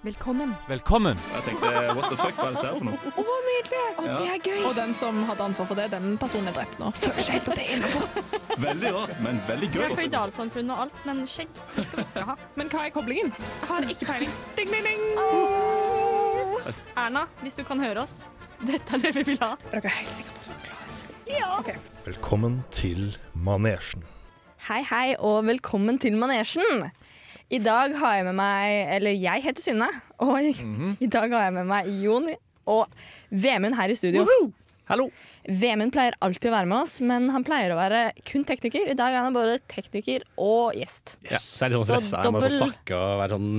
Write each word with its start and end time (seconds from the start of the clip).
Velkommen. 0.00 0.54
Velkommen! 0.68 1.18
Jeg 1.34 1.42
tenkte 1.44 1.70
what 1.92 2.06
the 2.08 2.16
fuck, 2.16 2.32
hva 2.38 2.46
er 2.48 2.54
dette 2.54 2.68
her 2.70 2.76
for 2.78 2.86
noe? 2.88 3.10
Å, 3.20 3.34
nydelig! 3.44 3.80
Å, 4.00 4.04
Ja. 4.06 4.14
Det 4.16 4.28
er 4.32 4.38
gøy. 4.48 4.60
Og 4.70 4.74
den 4.78 4.94
som 4.96 5.18
hadde 5.28 5.44
ansvar 5.44 5.66
for 5.68 5.76
det, 5.76 5.90
den 5.92 6.14
personen 6.22 6.48
er 6.48 6.54
drept 6.56 6.78
nå. 6.80 6.88
Føler 6.96 7.26
seg 7.26 7.34
helt 7.36 7.60
innenfor. 7.60 8.06
Veldig 8.64 8.92
rart, 8.96 9.12
men 9.20 9.42
veldig 9.48 9.68
gøy. 9.68 9.82
Det 9.82 9.88
er 9.90 9.98
føydalsamfunn 9.98 10.72
og 10.72 10.80
alt, 10.86 11.02
men 11.04 11.20
skjegg 11.28 11.52
det 11.76 11.84
skal 11.84 12.00
vi 12.00 12.04
ikke 12.06 12.24
ha. 12.30 12.36
Men 12.56 12.72
hva 12.72 12.86
er 12.88 12.94
koblingen? 12.96 13.28
Jeg 13.36 13.68
har 13.74 13.88
ikke 13.92 14.08
peiling. 14.08 14.32
Ding, 14.56 14.72
ding, 14.72 14.88
ding. 14.88 15.02
Erna, 17.04 17.26
hvis 17.44 17.60
du 17.60 17.62
kan 17.68 17.84
høre 17.84 18.06
oss, 18.06 18.16
dette 18.64 18.96
er 18.96 19.04
det 19.04 19.12
vi 19.20 19.26
vil 19.34 19.40
ha. 19.44 19.52
Er 19.68 19.84
dere 19.84 19.92
helt 19.98 20.16
sikre 20.16 20.32
på 20.32 20.40
at 20.40 20.48
dere 20.48 20.56
er 20.56 20.64
klare? 20.70 20.88
Ja. 21.36 21.52
Velkommen 22.08 22.62
til 22.72 23.10
manesjen. 23.36 24.08
Hei, 24.70 24.80
hei, 24.84 25.06
og 25.20 25.44
velkommen 25.48 25.96
til 26.00 26.16
Manesjen. 26.20 26.88
I 27.50 27.58
dag 27.62 27.94
har 27.98 28.16
jeg 28.18 28.26
med 28.28 28.36
meg 28.38 28.94
Eller 28.96 29.16
jeg 29.18 29.42
heter 29.42 29.64
Synne, 29.64 29.88
og 30.22 30.36
i, 30.38 30.52
i 31.02 31.08
dag 31.10 31.32
har 31.34 31.48
jeg 31.48 31.56
med 31.58 31.66
meg 31.70 31.88
Jon 32.02 32.28
og 32.70 32.86
Vemund 33.30 33.74
her 33.74 33.90
i 33.90 33.96
studio. 33.98 34.22
Hallo! 34.90 35.06
Vemund 35.46 35.90
pleier 35.94 36.14
alltid 36.22 36.50
å 36.50 36.54
være 36.54 36.68
med 36.70 36.76
oss, 36.84 36.96
men 37.02 37.28
han 37.34 37.44
pleier 37.46 37.72
å 37.74 37.78
være 37.78 38.02
kun 38.26 38.44
tekniker. 38.46 38.90
I 38.90 38.96
dag 38.98 39.14
er 39.14 39.24
han 39.24 39.34
både 39.34 39.56
tekniker 39.70 40.22
og 40.38 40.76
gjest. 40.78 41.16
Ja, 41.26 41.38
så 41.40 41.66
er 41.66 41.72
det 41.72 41.80
litt 41.80 41.88
sånn 41.88 42.02
Så 42.04 42.10
stressa. 42.10 42.20
Jeg 42.22 42.34
må 42.34 42.42
dobbel- 42.42 42.54
sånn 42.54 42.70
snakke 42.70 42.98
og 43.00 43.16
være 43.24 43.38
sånn 43.38 43.50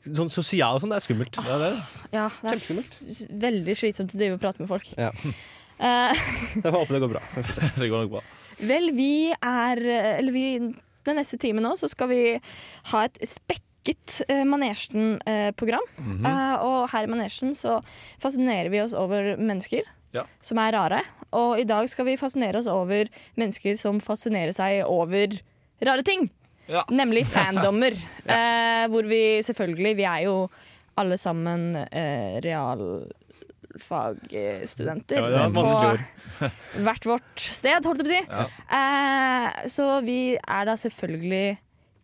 Sånn 0.00 0.30
sosial 0.32 0.78
og 0.78 0.80
sånn, 0.80 0.92
det 0.94 0.96
er 0.96 1.04
skummelt. 1.04 1.36
Det 1.36 1.52
er 1.52 1.60
det. 1.60 1.72
Ja, 2.16 2.26
det 2.40 2.54
er 2.56 3.34
veldig 3.42 3.74
slitsomt 3.76 4.14
å 4.16 4.20
drive 4.22 4.38
og 4.38 4.40
prate 4.40 4.62
med 4.64 4.70
folk. 4.70 4.86
Ja. 4.96 5.10
Uh, 5.76 6.12
jeg 6.16 6.62
jeg 6.64 6.72
håper 6.72 6.96
det 6.96 7.00
går 7.04 7.12
bra. 7.12 7.20
Får. 7.34 7.50
Det 7.82 7.88
går 7.92 8.06
nok 8.06 8.14
bra. 8.14 8.22
vel, 8.64 8.88
vi 8.96 9.10
er 9.32 9.82
Eller 10.16 10.32
vi 10.32 10.46
Den 11.08 11.16
neste 11.20 11.38
timen 11.40 11.64
nå 11.64 11.74
så 11.80 11.88
skal 11.88 12.08
vi 12.12 12.22
ha 12.92 13.04
et 13.06 13.18
spekket 13.26 14.20
uh, 14.28 14.42
Manesjen-program. 14.44 15.86
Mhm. 15.98 16.26
Eh, 16.26 16.56
og 16.66 16.90
her 16.92 17.06
i 17.06 17.10
Manesjen 17.10 17.54
så 17.56 17.78
fascinerer 18.20 18.70
vi 18.72 18.82
oss 18.82 18.94
over 18.94 19.36
mennesker 19.40 19.82
Ja. 20.12 20.24
som 20.42 20.58
er 20.58 20.72
rare. 20.74 21.00
Og 21.32 21.60
i 21.60 21.64
dag 21.64 21.88
skal 21.88 22.04
vi 22.08 22.16
fascinere 22.18 22.58
oss 22.58 22.66
over 22.66 23.06
mennesker 23.38 23.78
som 23.78 24.00
fascinerer 24.02 24.52
seg 24.52 24.82
over 24.84 25.28
rare 25.86 26.02
ting. 26.02 26.28
Ja. 26.68 26.82
Nemlig 26.90 27.24
fandommer. 27.36 27.94
eh, 28.26 28.86
hvor 28.90 29.02
vi 29.06 29.40
selvfølgelig 29.42 29.96
Vi 29.96 30.04
er 30.04 30.24
jo 30.26 30.48
alle 30.98 31.16
sammen 31.18 31.76
eh, 31.92 32.40
realfagstudenter. 33.70 35.30
Ja, 35.30 35.48
på 35.50 36.48
hvert 36.84 37.06
vårt 37.06 37.40
sted, 37.40 37.84
holdt 37.84 38.02
jeg 38.02 38.06
på 38.06 38.10
å 38.10 38.14
si. 38.14 38.22
Ja. 38.30 38.46
Eh, 38.78 39.68
så 39.70 39.88
vi 40.06 40.36
er 40.38 40.66
da 40.68 40.76
selvfølgelig 40.80 41.58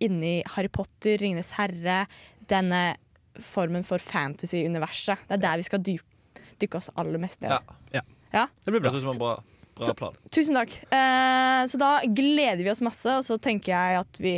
inni 0.06 0.42
Harry 0.54 0.68
Potter, 0.68 1.16
Ringenes 1.20 1.54
herre, 1.56 2.04
denne 2.48 2.96
formen 3.42 3.84
for 3.84 3.98
fantasy-universet. 4.00 5.26
Det 5.28 5.38
er 5.38 5.42
der 5.42 5.60
vi 5.60 5.66
skal 5.66 5.82
dykke 5.86 6.78
oss 6.78 6.90
aller 6.96 7.20
mest 7.20 7.42
ned. 7.44 7.56
Ja. 7.92 8.02
Det 8.64 8.72
blir 8.72 8.82
Det 8.84 8.92
bra. 9.20 9.36
Bra, 9.76 9.94
plan. 9.94 10.14
Så- 10.24 10.28
Tusen 10.36 10.54
takk. 10.58 10.72
Eh, 10.90 11.62
så 11.70 11.78
da 11.80 11.90
gleder 12.06 12.62
vi 12.64 12.70
oss 12.72 12.80
masse, 12.84 13.06
og 13.16 13.24
så 13.26 13.38
tenker 13.40 13.72
jeg 13.74 14.00
at 14.00 14.20
vi 14.22 14.34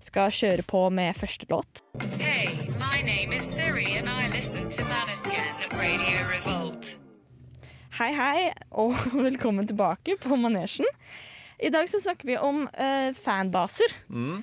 skal 0.00 0.30
kjøre 0.30 0.64
på 0.66 0.84
med 0.92 1.14
første 1.18 1.46
låt. 1.50 1.82
Hey, 2.18 2.54
my 2.78 3.00
name 3.06 3.34
is 3.36 3.42
Siri 3.54 3.96
and 3.98 4.08
I 4.08 4.28
listen 4.34 4.68
to 4.68 4.84
Manasian 4.84 5.46
at 5.64 5.72
Radio 5.78 6.26
Revolt. 6.30 6.96
Hei, 8.00 8.12
hei, 8.16 8.52
og 8.72 8.94
velkommen 9.28 9.66
tilbake 9.68 10.16
på 10.22 10.36
Manesjen. 10.40 10.86
I 11.60 11.68
dag 11.68 11.88
så 11.92 11.98
snakker 12.00 12.24
vi 12.30 12.38
om 12.40 12.62
eh, 12.72 13.10
fanbaser. 13.12 13.92
Mm. 14.08 14.38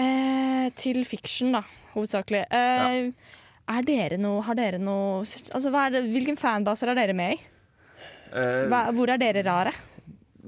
Eh, 0.00 0.70
til 0.74 1.04
fiction, 1.06 1.52
da, 1.54 1.60
hovedsakelig. 1.94 2.44
Ja. 2.50 3.12
Er 3.70 3.84
dere 3.86 4.16
noe, 4.18 4.40
har 4.42 4.56
dere 4.58 4.80
noe 4.82 5.20
altså, 5.22 5.70
hva 5.70 5.84
er 5.86 5.92
det, 5.94 6.00
Hvilken 6.10 6.34
fanbaser 6.40 6.90
er 6.90 6.98
dere 6.98 7.14
med 7.14 7.36
i? 7.36 7.40
Eh, 8.32 8.64
Hva, 8.70 8.82
hvor 8.94 9.10
er 9.12 9.18
dere 9.20 9.42
rare? 9.46 9.72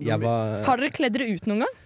Jeg 0.00 0.20
var 0.22 0.62
Har 0.66 0.80
dere 0.80 0.90
kledd 0.94 1.14
dere 1.18 1.28
ut 1.34 1.46
noen 1.50 1.64
gang? 1.66 1.78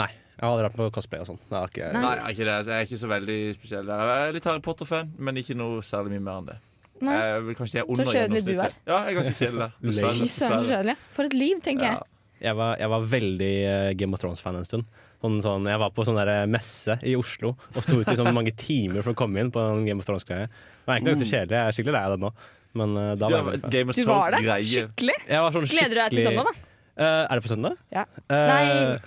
Nei. 0.00 0.10
Jeg 0.34 0.42
har 0.42 0.50
aldri 0.50 0.66
vært 0.66 0.76
på 0.80 0.86
cosplay 0.96 1.20
og 1.22 1.28
sånn. 1.28 1.38
Ikke 1.46 1.90
Nei, 1.94 2.14
er 2.18 2.32
ikke 2.32 2.46
det. 2.48 2.54
Altså, 2.58 2.70
Jeg 2.72 2.80
er 2.80 2.86
ikke 2.88 2.98
så 3.04 3.10
veldig 3.12 3.36
spesiell 3.54 3.86
der. 3.86 4.00
Jeg 4.10 4.28
er 4.28 4.32
litt 4.34 4.48
Harry 4.50 4.62
Potter-fan, 4.64 5.12
men 5.18 5.36
ikke 5.38 5.54
noe 5.56 5.84
særlig 5.86 6.16
mye 6.16 6.24
mer 6.26 6.40
enn 6.40 6.48
det. 6.48 6.56
Nei. 7.04 7.14
Jeg 7.20 7.44
vil 7.46 7.54
kanskje 7.60 7.70
si 7.70 7.78
jeg 7.78 7.84
er 7.84 7.92
under 7.94 8.04
Så 8.10 8.16
kjedelig 8.16 8.42
du 8.48 8.52
er. 8.64 8.74
Ja, 8.88 8.98
jeg 9.04 9.12
er 9.14 9.18
ganske 9.20 9.36
kjedelig 9.38 9.60
der. 9.62 9.72
Fy 9.84 10.28
søren, 10.34 10.58
så 10.58 10.72
kjedelig. 10.72 10.96
For 11.14 11.28
et 11.30 11.36
liv, 11.38 11.60
tenker 11.62 11.86
Ja. 11.86 11.92
jeg. 11.94 12.10
Jeg 12.44 12.56
var, 12.58 12.74
jeg 12.82 12.90
var 12.92 13.06
veldig 13.14 13.52
eh, 13.70 13.92
Game 13.96 14.12
of 14.18 14.20
Thrones-fan 14.20 14.58
en 14.58 14.66
stund. 14.68 14.84
Sånn, 15.24 15.38
sånn, 15.40 15.64
jeg 15.70 15.78
var 15.80 15.92
på 15.96 16.04
sånn 16.04 16.18
der 16.18 16.44
messe 16.50 16.98
i 17.06 17.14
Oslo 17.16 17.54
og 17.72 17.78
sto 17.86 17.96
ute 18.02 18.12
i 18.12 18.18
sånn 18.18 18.34
mange 18.36 18.52
timer 18.60 19.00
for 19.06 19.14
å 19.14 19.16
komme 19.16 19.40
inn 19.40 19.48
på 19.54 19.62
en 19.62 19.86
Game 19.86 20.02
of 20.02 20.04
Thrones-greie. 20.10 20.50
Det 20.50 20.84
var 20.90 20.98
egentlig 20.98 21.14
ganske 21.14 21.30
kjedelig. 21.30 21.56
Jeg 21.56 21.64
er 21.70 21.76
skikkelig 21.78 21.94
lei 21.96 22.02
av 22.10 22.12
det 22.18 22.20
nå. 22.26 22.32
Men 22.74 22.96
uh, 22.98 23.10
da 23.14 23.28
Du 23.30 23.34
var 23.36 23.52
jeg. 23.54 23.62
Game 23.70 23.90
of 23.92 23.96
Du 23.96 24.04
var 24.08 24.34
der? 24.34 24.62
Skikkelig? 24.66 25.14
Jeg 25.30 25.42
var 25.44 25.54
sånn 25.54 25.68
Gleder 25.70 25.94
du 25.94 26.00
deg 26.00 26.10
til 26.10 26.18
skikkelig- 26.18 26.30
søndag, 26.30 26.44
da? 26.50 26.70
Uh, 26.94 27.22
er 27.26 27.34
det 27.34 27.42
på 27.44 27.50
søndag? 27.50 27.76
Ja. 27.94 28.04
Eh, 28.30 28.48
Nei. 28.50 28.98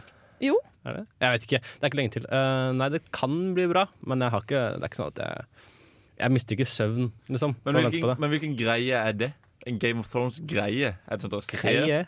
Jo. 0.47 0.57
Er 0.88 0.97
det? 1.00 1.03
Jeg 1.23 1.33
vet 1.35 1.45
ikke. 1.47 1.59
Det 1.67 1.83
er 1.83 1.89
ikke 1.91 2.00
lenge 2.00 2.11
til. 2.16 2.25
Eh, 2.31 2.72
nei, 2.79 2.88
det 2.94 3.01
kan 3.16 3.33
bli 3.55 3.66
bra, 3.72 3.85
men 4.07 4.23
jeg 4.23 4.31
har 4.35 4.44
ikke, 4.45 4.61
det 4.78 4.83
er 4.85 4.91
ikke 4.91 5.00
sånn 5.01 5.11
at 5.16 5.22
jeg 5.23 5.45
Jeg 6.17 6.31
mister 6.33 6.55
ikke 6.57 6.66
søvn, 6.72 7.11
liksom. 7.29 7.55
Men 7.67 7.75
hvilken, 7.83 8.16
men 8.23 8.31
hvilken 8.33 8.55
greie 8.57 8.95
er 8.97 9.13
det? 9.13 9.31
En 9.67 9.78
Game 9.84 9.99
of 9.99 10.07
Thrones-greie? 10.09 10.94
Er 10.95 11.17
det 11.19 11.25
sånn 11.28 11.34
at 11.35 11.35
dere 11.35 11.59
ser 11.59 11.75
Greie? 11.84 12.07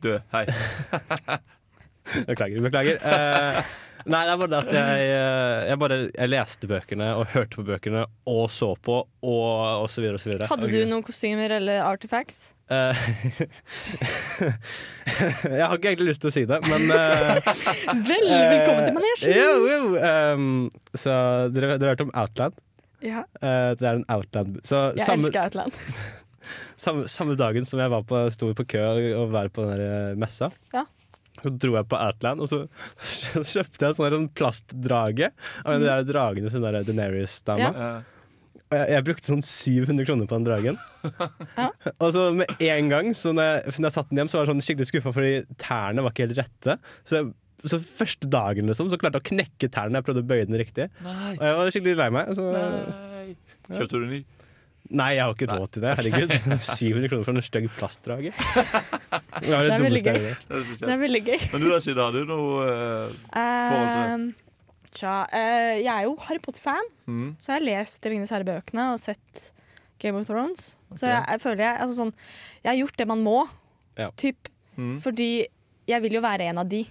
Død. 0.00 0.22
Hei. 0.32 0.44
Beklager. 2.28 2.60
beklager. 2.64 2.98
Eh, 3.02 3.62
nei, 4.10 4.20
det 4.26 4.32
er 4.34 4.38
bare 4.40 4.52
det 4.52 4.58
at 4.60 4.72
jeg, 4.76 5.04
eh, 5.14 5.58
jeg 5.70 5.78
bare 5.80 5.96
jeg 6.08 6.30
leste 6.32 6.68
bøkene 6.70 7.06
og 7.18 7.24
hørte 7.34 7.54
på 7.60 7.64
bøkene 7.68 8.02
og 8.30 8.44
så 8.52 8.68
på 8.76 8.96
og, 9.04 9.52
og 9.84 9.88
så 9.92 9.98
videre 10.04 10.16
og 10.18 10.22
så 10.24 10.30
videre. 10.32 10.48
Hadde 10.50 10.70
du 10.72 10.80
noen 10.90 11.04
kostymer 11.06 11.48
eller 11.58 11.76
artifacts? 11.86 12.40
Eh, 12.72 12.94
jeg 15.52 15.60
har 15.60 15.74
ikke 15.76 15.90
egentlig 15.92 16.08
lyst 16.14 16.22
til 16.24 16.30
å 16.30 16.34
si 16.34 16.44
det, 16.48 16.58
men 16.64 16.82
uh, 16.88 17.36
Vel, 18.08 18.24
velkommen 18.30 18.86
til 18.86 18.94
manesjen! 18.96 19.98
ehm, 20.00 20.46
Så 20.96 21.12
dere, 21.52 21.74
dere 21.76 21.90
har 21.90 21.96
hørt 21.96 22.06
om 22.06 22.14
Outland? 22.24 22.54
Ja, 23.04 23.20
Uh, 23.44 23.74
det 23.76 23.84
er 23.84 23.98
en 23.98 24.06
Outland 24.08 24.54
Så 24.64 24.78
jeg 24.96 25.04
samme, 25.04 25.28
elsker 25.28 25.42
Outland. 25.44 25.72
samme, 26.84 27.02
samme 27.12 27.34
dagen 27.36 27.66
som 27.68 27.76
jeg 27.82 27.92
var 27.92 28.00
på, 28.08 28.16
sto 28.32 28.48
på 28.56 28.64
kø 28.72 28.80
og 29.20 29.28
var 29.34 29.50
på 29.52 29.60
den 29.68 30.16
messa, 30.22 30.48
Ja. 30.72 30.86
Så 31.44 31.52
dro 31.52 31.76
jeg 31.76 31.86
på 31.92 31.98
Outland, 32.00 32.42
og 32.44 32.50
så 32.50 32.62
kjøpte 33.54 33.86
jeg 33.90 33.98
sånn 33.98 34.16
sånn 34.16 34.26
plastdrage 34.36 35.30
av 35.62 35.70
en 35.74 35.76
av 35.76 35.84
de 35.84 35.92
der 35.92 36.08
dragene 36.10 36.50
som 36.52 36.64
den 36.64 36.74
der 36.80 36.88
Daenerys-dama. 36.88 37.70
Ja. 37.70 37.92
Eh, 38.00 38.10
Og 38.72 38.78
jeg, 38.80 38.88
jeg 38.94 39.04
brukte 39.06 39.28
sånn 39.30 39.42
700 39.44 40.06
kroner 40.08 40.28
på 40.30 40.38
den 40.40 40.46
dragen. 40.48 40.78
Ja. 41.54 41.66
Og 42.00 42.14
så 42.16 42.22
med 42.34 42.48
en 42.64 42.88
gang, 42.90 43.10
så 43.14 43.30
når 43.36 43.44
jeg, 43.50 43.74
når 43.76 43.86
jeg 43.90 43.94
satte 43.98 44.10
den 44.10 44.22
hjem, 44.22 44.30
så 44.32 44.38
var 44.38 44.46
jeg 44.46 44.50
sånn 44.54 44.62
skikkelig 44.66 44.88
skuffa 44.88 45.12
fordi 45.14 45.32
tærne 45.60 46.02
var 46.02 46.14
ikke 46.14 46.24
helt 46.24 46.38
rette. 46.40 46.76
Så, 47.06 47.18
jeg, 47.20 47.28
så 47.70 47.78
første 48.00 48.30
dagen 48.32 48.70
liksom, 48.72 48.88
så 48.90 48.98
klarte 49.00 49.20
jeg 49.20 49.26
å 49.26 49.28
knekke 49.28 49.68
tærne. 49.76 50.00
Jeg 50.00 50.06
prøvde 50.08 50.24
å 50.24 50.28
bøye 50.32 50.46
den 50.48 50.58
riktig. 50.58 50.88
Nei. 51.04 51.34
Og 51.36 51.44
jeg 51.44 51.58
var 51.60 51.70
skikkelig 51.76 51.98
lei 52.00 52.08
meg. 52.16 52.32
Så, 52.40 52.48
Nei. 52.56 53.36
Kjøpte 53.68 54.00
du 54.00 54.08
ny? 54.10 54.22
Nei, 54.90 55.10
jeg 55.16 55.24
har 55.24 55.34
ikke 55.34 55.48
råd 55.50 55.70
til 55.72 55.84
det. 55.84 55.92
Herregud. 56.00 56.32
700 56.78 57.08
kroner 57.08 57.24
for 57.24 57.34
en 57.34 57.44
stygg 57.46 57.68
plastdrage. 57.78 58.32
Det, 58.34 59.48
Det 59.48 59.52
er 59.54 59.84
veldig 59.84 60.02
gøy. 60.04 60.18
Det 60.20 60.32
er 60.34 60.64
Det 60.70 60.94
er 60.94 61.02
veldig 61.02 61.22
gøy. 61.26 61.44
Men 61.52 61.64
du 61.64 61.68
da, 61.72 61.80
Sida, 61.82 62.08
har 62.08 62.16
du 62.16 62.24
noe 62.28 62.64
uh, 62.68 63.20
Forhold 63.34 63.92
til 63.94 64.26
Eh, 64.28 64.40
Tja, 64.94 65.14
uh, 65.26 65.74
jeg 65.80 65.90
er 65.90 66.04
jo 66.06 66.14
Harry 66.28 66.38
Potter-fan, 66.38 66.86
mm, 67.10 67.30
så 67.42 67.50
jeg 67.50 67.56
har 67.56 67.64
lest 67.66 68.04
Ringenes 68.06 68.30
herre-bøkene 68.30 68.92
og 68.92 69.00
sett 69.02 69.48
Game 69.98 70.20
of 70.20 70.28
Thrones. 70.28 70.74
Så 70.94 71.08
jeg, 71.08 71.24
jeg 71.32 71.42
føler 71.42 71.64
jeg 71.64 71.80
altså 71.82 71.96
sånn, 72.04 72.12
Jeg 72.62 72.70
har 72.70 72.76
gjort 72.78 73.00
det 73.00 73.06
man 73.10 73.24
må, 73.24 73.38
Ja. 73.98 74.10
typ. 74.14 74.48
mm. 74.76 75.00
Fordi 75.02 75.46
jeg 75.88 76.02
vil 76.02 76.14
jo 76.18 76.22
være 76.22 76.46
en 76.50 76.58
av 76.62 76.68
de. 76.70 76.84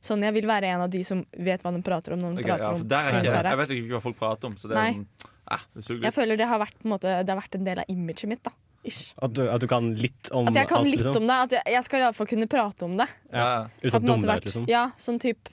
Sånn, 0.00 0.22
Jeg 0.22 0.32
vil 0.36 0.46
være 0.46 0.70
en 0.72 0.80
av 0.86 0.90
de 0.90 1.02
som 1.04 1.24
vet 1.36 1.62
hva 1.62 1.72
de 1.74 1.82
prater 1.82 2.14
om 2.14 2.20
når 2.22 2.38
de 2.38 2.44
okay, 2.44 2.52
prater 2.54 2.64
ja, 2.64 2.70
om 2.70 3.24
jeg 3.26 3.44
jeg 3.50 3.58
vet 3.58 3.72
ikke 3.76 3.96
hva 3.96 4.00
folk 4.04 4.16
prater 4.16 4.48
om, 4.48 4.56
så 4.56 4.70
det 4.70 4.76
er, 4.78 4.92
Nei. 4.92 5.06
Eh, 5.50 5.62
det 5.74 5.84
suger 5.84 6.02
Jeg 6.08 6.14
føler 6.14 6.36
det 6.36 6.46
har 6.48 6.58
vært, 6.60 6.74
på 6.78 6.86
en 6.88 6.92
måte, 6.94 7.12
det 7.24 7.28
har 7.34 7.40
vært 7.40 7.54
en 7.58 7.64
del 7.64 7.78
av 7.78 7.84
imaget 7.88 8.28
mitt. 8.28 8.42
da 8.42 8.50
Ish. 8.84 9.14
At 9.20 9.32
du, 9.34 9.42
at 9.50 9.60
du 9.60 9.66
kan 9.66 9.88
litt 9.98 10.28
om 10.32 10.46
At 10.48 10.54
jeg 10.54 10.68
kan 10.70 10.78
alt, 10.78 10.86
litt 10.90 11.00
liksom. 11.02 11.16
om 11.22 11.26
det. 11.26 11.36
At 11.42 11.50
jeg, 11.58 11.62
jeg 11.74 11.84
skal 11.84 12.00
iallfall 12.00 12.26
kunne 12.30 12.46
prate 12.48 12.84
om 12.86 12.96
det. 12.96 13.08
Ja. 13.32 13.66
Uten 13.82 13.90
på 13.90 13.96
å 13.96 14.00
måte 14.00 14.06
dumme 14.06 14.20
deg 14.22 14.28
vært- 14.30 14.38
ut, 14.38 14.44
liksom. 14.52 14.68
Ja, 14.70 14.84
sånn 14.96 15.18
typ 15.18 15.48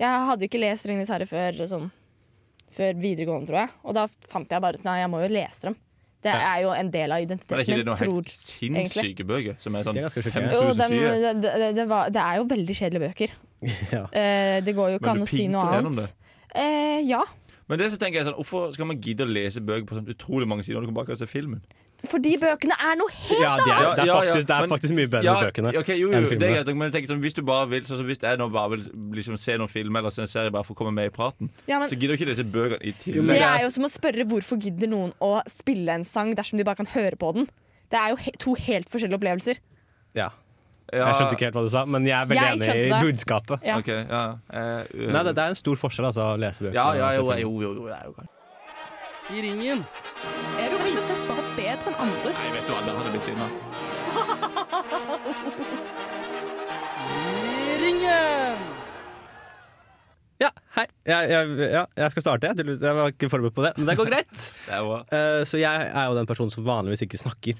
Jeg 0.00 0.08
hadde 0.26 0.46
ikke 0.48 0.58
lest 0.58 0.86
'Ringenes 0.86 1.08
herre' 1.12 1.28
før, 1.28 1.52
sånn, 1.68 1.90
før 2.72 2.94
videregående, 2.98 3.46
tror 3.50 3.58
jeg. 3.60 3.70
Og 3.84 3.94
da 3.94 4.06
fant 4.28 4.48
jeg 4.50 4.60
bare 4.64 4.74
ut 4.80 4.84
Nei, 4.84 4.98
jeg 5.02 5.10
må 5.12 5.20
jo 5.22 5.28
lese 5.34 5.60
dem. 5.68 5.76
Det 6.22 6.30
Ja. 6.32 6.54
er 6.56 6.62
jo 6.62 6.70
en 6.70 6.90
del 6.90 7.10
av 7.12 7.18
Men 7.18 7.22
er 7.22 7.26
identiteten 7.26 7.60
ikke 7.60 7.66
det 7.66 7.76
min. 7.76 7.86
noen 7.86 7.98
Tror. 7.98 8.22
helt 8.22 8.30
sinnssyke 8.30 9.24
bøker? 9.26 9.56
Som 9.60 9.74
er 9.76 9.82
sånn 9.82 9.94
De 9.94 10.00
er 10.00 10.08
ganske 10.08 10.22
sjuke. 10.22 10.32
5000 10.32 10.78
dem, 10.78 10.88
sider? 10.88 11.34
det, 11.34 11.42
det, 11.42 11.74
det, 11.74 11.88
var, 11.88 12.10
det 12.10 12.22
er 12.22 12.36
jo 12.36 12.44
veldig 12.44 12.74
kjedelige 12.78 13.08
bøker. 13.08 13.30
Ja. 13.92 14.04
Eh, 14.12 14.60
det 14.62 14.74
går 14.74 14.90
jo 14.90 14.98
ikke 14.98 15.02
Men 15.02 15.10
an 15.10 15.16
du 15.18 15.22
å 15.22 15.28
si 15.28 15.46
noe 15.48 15.62
pinte 15.62 15.76
gjennom 15.76 15.92
annet. 15.98 16.12
Eh, 16.54 17.00
ja, 17.06 17.22
Men 17.70 17.78
det 17.78 17.92
så 17.92 17.98
tenker 18.00 18.18
jeg 18.20 18.26
sånn, 18.26 18.34
hvorfor 18.36 18.72
skal 18.74 18.86
man 18.90 18.98
gidde 19.00 19.24
å 19.24 19.30
lese 19.30 19.60
bøker 19.62 19.86
på 19.86 19.96
sånn 19.96 20.08
utrolig 20.12 20.48
mange 20.50 20.64
sider 20.66 20.80
når 20.80 20.86
du 20.86 20.90
kan 20.92 20.98
bare 21.00 21.06
kan 21.12 21.16
se 21.20 21.26
filmen? 21.30 21.60
Fordi 22.02 22.32
bøkene 22.42 22.74
er 22.82 22.96
noe 22.98 23.12
helt 23.14 23.40
Ja, 23.44 23.52
det 23.62 23.70
er, 23.70 23.84
det, 23.94 24.02
er 24.02 24.08
ja, 24.08 24.14
ja, 24.26 24.32
faktisk, 24.32 24.46
det 24.48 24.54
er 24.56 24.60
men- 24.64 24.72
faktisk 24.72 24.94
mye 24.98 25.06
bedre 25.12 25.22
Ja, 25.28 25.34
bøkene. 25.38 25.70
ok, 25.78 25.88
jo, 25.94 25.94
jo, 25.94 26.08
enn 26.08 26.10
det 26.10 26.26
er 26.26 26.32
filmene. 26.32 26.64
greit, 26.64 26.76
men 26.76 26.90
jeg 26.90 26.94
tenker 26.96 27.12
sånn, 27.12 27.20
hvis 27.22 27.36
du 27.38 27.42
bare 27.46 27.68
vil 27.70 27.82
sånn 27.86 27.96
som 28.00 28.06
Hvis 28.10 28.18
jeg 28.26 28.38
nå 28.42 28.48
bare 28.50 28.70
vil 28.74 28.82
liksom, 29.14 29.38
se 29.38 29.56
noen 29.56 29.70
film 29.70 29.94
eller 29.96 30.10
se 30.10 30.22
en 30.22 30.26
serie 30.32 30.50
bare 30.50 30.64
for 30.66 30.74
å 30.74 30.78
komme 30.82 30.92
med 30.98 31.12
i 31.12 31.14
praten, 31.14 31.48
Ja, 31.70 31.78
men 31.78 31.88
så 31.88 31.94
gidder 31.94 32.16
du 32.16 32.24
ikke 32.24 32.30
lese 32.32 32.42
bøkene 32.44 32.82
i 32.82 32.94
Jo, 33.06 33.22
men 33.22 33.36
Det 33.38 33.42
er 33.46 33.62
jo 33.62 33.70
som 33.70 33.84
å 33.86 33.92
spørre 33.94 34.26
hvorfor 34.26 34.58
gidder 34.58 34.88
noen 34.90 35.12
å 35.22 35.42
spille 35.46 35.94
en 35.94 36.02
sang 36.02 36.34
dersom 36.34 36.58
de 36.58 36.64
bare 36.64 36.76
kan 36.82 36.86
høre 36.90 37.14
på 37.16 37.32
den. 37.34 37.46
Det 37.88 37.98
er 38.00 38.08
jo 38.10 38.16
he 38.16 38.32
to 38.36 38.54
helt 38.54 38.88
forskjellige 38.90 39.20
opplevelser. 39.22 39.58
Ja. 40.18 40.30
Ja, 40.92 41.06
Jeg 41.08 41.16
skjønte 41.16 41.36
ikke 41.38 41.46
helt 41.48 41.56
hva 41.56 41.64
du 41.64 41.70
sa, 41.72 41.82
men 41.88 42.04
jeg 42.04 42.12
er 42.18 42.26
veldig 42.28 42.66
Jeg 42.68 42.80
enig 42.84 42.84
i 42.84 43.00
budskapet. 43.06 43.62
Ja. 43.64 43.78
Ok, 43.80 43.88
ja. 43.88 44.22
Eh, 44.52 44.60
uh, 44.92 45.12
Nei, 45.14 45.22
det, 45.24 45.32
det 45.38 45.44
er 45.46 45.54
en 45.54 45.56
stor 45.56 45.78
forskjell 45.80 46.10
altså, 46.10 46.26
å 46.34 46.36
lese 46.40 46.66
bøker. 46.66 46.76
ja, 46.76 46.84
ja, 46.98 47.06
jo, 47.16 47.22
jo, 47.32 47.52
jo, 47.64 47.70
jo, 47.78 47.86
det 47.88 47.96
er 47.96 48.10
jo 48.10 48.12
greit. 48.18 48.28
I 49.32 49.40
ringen. 49.46 49.80
Er 50.60 50.68
du 50.68 50.76
rett 50.82 50.98
og 50.98 51.04
slett 51.06 51.24
bare 51.30 51.44
bedre 51.56 51.88
enn 51.88 51.96
andre? 52.04 52.34
Nei, 52.36 52.48
vet 52.58 52.68
du 52.68 52.72
hva, 52.74 52.80
der 52.84 52.94
hadde 52.98 53.12
blitt 53.14 53.26
sinna. 53.30 53.46
Ringen! 57.80 58.68
Ja, 60.42 60.50
hei. 60.76 60.86
Jeg, 61.08 61.32
jeg, 61.32 61.56
ja, 61.72 61.86
jeg 62.02 62.12
skal 62.12 62.26
starte. 62.26 62.52
Jeg, 62.52 62.76
jeg 62.76 62.98
var 62.98 63.14
ikke 63.14 63.32
forberedt 63.32 63.56
på 63.56 63.64
det, 63.64 63.72
men 63.78 63.88
det 63.88 63.96
går 63.96 64.12
greit. 64.12 64.36
Det 64.68 64.84
uh. 64.84 65.00
Eh, 65.08 65.40
så 65.48 65.56
jeg 65.62 65.88
er 65.88 66.04
jo 66.10 66.20
den 66.20 66.28
personen 66.28 66.52
som 66.52 66.68
vanligvis 66.68 67.06
ikke 67.08 67.20
snakker. 67.24 67.56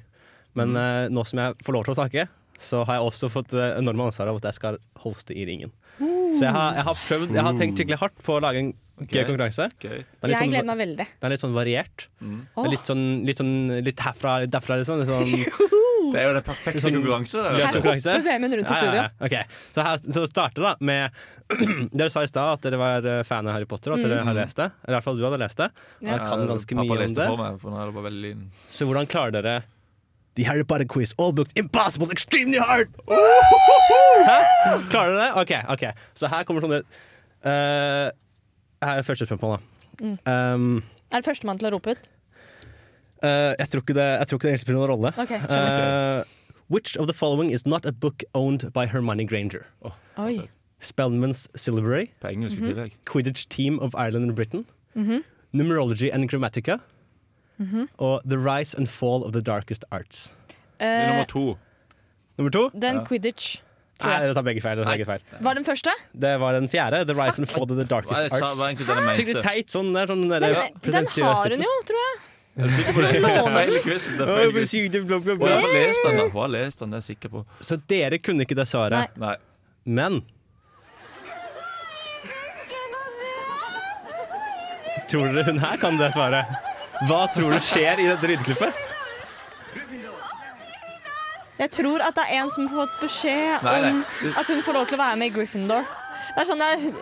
Men 0.59 0.77
uh, 0.77 1.09
nå 1.09 1.25
som 1.25 1.41
jeg 1.41 1.57
får 1.65 1.79
lov 1.79 1.87
til 1.87 1.95
å 1.95 2.01
snakke, 2.03 2.29
så 2.63 2.85
har 2.89 2.99
jeg 3.01 3.11
også 3.11 3.31
fått 3.33 3.55
uh, 3.59 3.73
enorme 3.79 4.09
ansvar 4.11 4.31
av 4.33 4.41
at 4.41 4.51
jeg 4.51 4.61
skal 4.61 4.79
hoste 5.03 5.35
i 5.37 5.47
ringen. 5.49 5.73
Så 5.99 6.47
jeg 6.47 6.55
har, 6.55 6.79
jeg 6.79 6.87
har 6.87 7.01
prøvd 7.07 7.35
Jeg 7.37 7.45
har 7.45 7.59
tenkt 7.61 7.81
skikkelig 7.81 7.99
hardt 8.01 8.23
på 8.25 8.39
å 8.39 8.41
lage 8.43 8.63
en 8.63 8.71
okay. 9.03 9.19
gøy 9.19 9.27
konkurranse. 9.29 9.69
Ok. 9.69 9.85
Den 9.85 9.99
litt 10.01 10.33
Jeg 10.33 10.39
sånn, 10.39 10.55
gleder 10.55 10.69
meg 10.71 10.81
veldig. 10.81 11.07
den 11.13 11.29
er 11.29 11.35
litt 11.35 11.45
sånn 11.45 11.57
variert. 11.57 12.07
Mm. 12.23 12.39
Det 12.55 12.65
er 12.65 12.73
Litt 12.73 12.91
sånn, 12.93 13.05
litt 13.29 13.43
sånn 13.43 13.55
litt 13.91 14.03
herfra, 14.07 14.39
litt 14.45 14.55
derfra. 14.55 14.79
liksom. 14.81 15.05
sånn, 15.07 15.29
sånn 15.29 15.79
Det 16.13 16.21
er 16.21 16.27
jo 16.29 16.33
den 16.39 16.47
perfekte 16.47 16.83
konkurranse. 16.89 17.45
Her 17.45 17.77
hopper 17.77 18.25
VM-en 18.27 18.57
rundt 18.59 18.73
i 18.73 18.79
Ja, 18.79 18.89
ja, 18.89 18.95
ja. 18.97 19.05
Okay. 19.29 19.61
Så, 19.75 19.85
her, 19.87 20.03
så 20.17 20.25
starter 20.31 20.67
da 20.67 20.73
med 20.81 21.23
Dere 21.93 22.09
sa 22.13 22.25
i 22.25 22.31
stad 22.31 22.57
at 22.57 22.65
dere 22.65 22.79
var 22.81 23.05
eh, 23.05 23.23
fan 23.29 23.45
av 23.45 23.59
Harry 23.59 23.69
Potter, 23.69 23.93
og 23.93 24.01
at 24.01 24.07
dere 24.09 24.23
har 24.25 24.37
lest 24.37 24.57
det. 24.57 24.71
Eller 24.83 24.95
i 24.95 24.97
hvert 24.97 25.05
fall 25.05 25.21
du 25.21 25.25
hadde 25.27 25.41
lest 25.43 25.61
det. 25.61 25.69
Og 26.01 26.09
jeg 26.09 26.25
kan 26.25 26.45
ganske 26.49 26.79
mye 26.79 26.97
om 26.97 27.03
det. 27.03 27.29
for 27.29 27.43
meg, 27.43 27.61
for 27.61 27.75
nå 27.75 27.81
er 27.83 27.91
det 27.91 27.97
bare 27.99 28.09
veldig. 28.09 28.33
Så 28.73 28.89
hvordan 28.89 29.11
klarer 29.13 29.37
dere 29.37 29.57
The 30.35 30.45
Harry 30.45 30.65
Potter 30.65 30.87
quiz, 30.89 31.13
all 31.19 31.33
booked, 31.33 31.53
impossible, 31.59 32.11
extremely 32.11 32.59
hard! 32.59 32.89
Hæ? 33.07 34.39
Klarer 34.91 35.13
du 35.13 35.19
det? 35.19 35.31
OK. 35.37 35.53
ok 35.69 35.85
Så 36.17 36.29
her 36.33 36.45
kommer 36.49 36.65
sånne 36.65 36.79
uh, 37.45 38.09
Her 38.83 38.97
er 38.99 39.03
første 39.07 39.27
spørsmål, 39.29 39.59
da. 39.59 40.15
Um, 40.55 40.83
Er 41.13 41.21
det 41.21 41.27
førstemann 41.29 41.59
til 41.61 41.69
å 41.69 41.75
rope 41.77 41.93
ut? 41.93 42.09
uh, 43.23 43.53
jeg, 43.61 43.69
tror 43.71 43.83
ikke 43.85 43.95
det, 43.99 44.07
jeg 44.19 44.27
tror 44.31 44.39
ikke 44.39 44.47
det 44.49 44.53
egentlig 44.55 44.65
spiller 44.65 44.81
noen 44.81 44.91
rolle. 44.95 45.13
Ok, 45.21 45.35
skjønner. 45.45 46.23
Uh, 46.23 46.57
which 46.73 46.97
of 46.97 47.07
the 47.07 47.15
following 47.15 47.53
is 47.53 47.67
not 47.67 47.85
a 47.87 47.93
book 47.93 48.25
owned 48.35 48.65
by 48.73 48.87
Hermione 48.87 49.27
Granger? 49.29 49.67
Oi. 50.19 50.49
Spellman's 50.83 51.45
Syllabary, 51.55 52.09
På 52.21 52.33
engelsk 52.33 52.59
i 52.59 52.65
tillegg. 52.73 52.97
Quidditch 53.07 53.45
Team 53.53 53.79
of 53.79 53.95
Ireland 53.95 54.25
and 54.31 54.35
Britain, 54.35 54.65
Numerology 55.55 56.09
and 56.13 56.29
Grammatica, 56.29 56.81
og 57.99 58.23
The 58.29 58.39
Rise 58.39 58.77
and 58.79 58.89
Fall 58.89 59.23
of 59.25 59.33
the 59.33 59.41
Darkest 59.43 59.85
Arts. 59.93 60.35
Det 60.79 60.87
er 60.89 61.03
Eh, 61.05 61.09
nummer 61.11 61.25
to. 61.27 61.59
Nummer 62.39 62.51
to? 62.51 62.71
den 62.71 62.97
Ja. 62.97 63.05
Quidditch. 63.05 63.61
Nei, 64.03 64.19
dere 64.19 64.35
tar 64.35 64.43
begge 64.43 64.61
feil. 64.61 64.77
Den 64.77 64.87
begge 64.89 65.05
feil. 65.07 65.21
Var 65.41 65.55
den 65.55 65.65
første? 65.65 65.93
Det 66.19 66.41
var 66.41 66.53
den 66.59 66.67
fjerde. 66.69 67.05
The 67.07 67.15
Rise 67.15 67.39
and 67.39 67.47
Fall 67.49 67.63
of 67.63 67.69
the 67.79 67.85
Darkest 67.85 68.19
Arts. 68.19 68.41
hva 68.41 68.77
det 68.77 69.17
Skikkelig 69.17 69.43
teit 69.45 69.67
sånn. 69.71 69.93
Det 69.95 70.03
er 70.03 70.07
sånn 70.11 70.29
der, 70.29 70.41
Men 70.41 70.51
den 70.97 71.07
har 71.23 71.49
hun 71.49 71.63
jo, 71.63 71.75
tror 71.87 72.01
jeg. 72.03 72.19
Er 72.59 72.67
du 72.67 72.73
sikker 72.77 72.93
på 72.93 73.01
det? 73.01 73.13
Det 73.13 73.31
er 73.31 73.47
feil 73.55 73.71
i. 73.71 73.79
Det 73.79 74.27
er 74.27 75.05
feil 75.07 75.39
bla, 75.39 75.49
Hun 75.49 75.63
har 75.63 75.73
lest 75.73 76.03
den, 76.05 76.17
da. 76.19 76.23
Hun 76.29 76.41
har 76.43 76.49
lest 76.49 76.79
den, 76.81 76.91
det 76.91 76.97
er 76.99 77.07
jeg 77.07 77.17
sikker 77.17 77.29
på. 77.31 77.45
Så 77.61 77.79
dere 77.89 78.19
kunne 78.19 78.41
ikke 78.45 78.57
det 78.59 78.67
svaret. 78.69 79.17
Nei. 79.17 79.29
Nei. 79.29 79.37
Men 79.87 80.23
Tror 85.09 85.29
dere 85.33 85.45
hun 85.45 85.59
her 85.61 85.77
kan 85.77 85.99
det 86.01 86.13
svaret? 86.15 86.72
Hva 87.09 87.23
tror 87.35 87.55
du 87.57 87.59
skjer 87.67 88.01
i 88.03 88.09
dette 88.11 88.29
lydklippet? 88.31 88.83
Jeg 91.63 91.71
tror 91.77 92.03
at 92.03 92.17
det 92.17 92.25
er 92.27 92.41
en 92.43 92.51
som 92.51 92.67
har 92.67 92.87
fått 92.87 92.95
beskjed 93.05 93.65
Nei, 93.67 93.75
nei. 93.85 93.91
om 93.93 94.39
at 94.41 94.49
hun 94.51 94.63
får 94.67 94.77
lov 94.79 94.87
til 94.91 94.97
å 94.99 95.03
være 95.03 95.19
med 95.21 95.31
i 95.31 95.35
Gryffindor. 95.37 95.85
Det 96.33 96.43
er 96.43 96.49
sånn 96.49 96.65
jeg, 96.65 96.95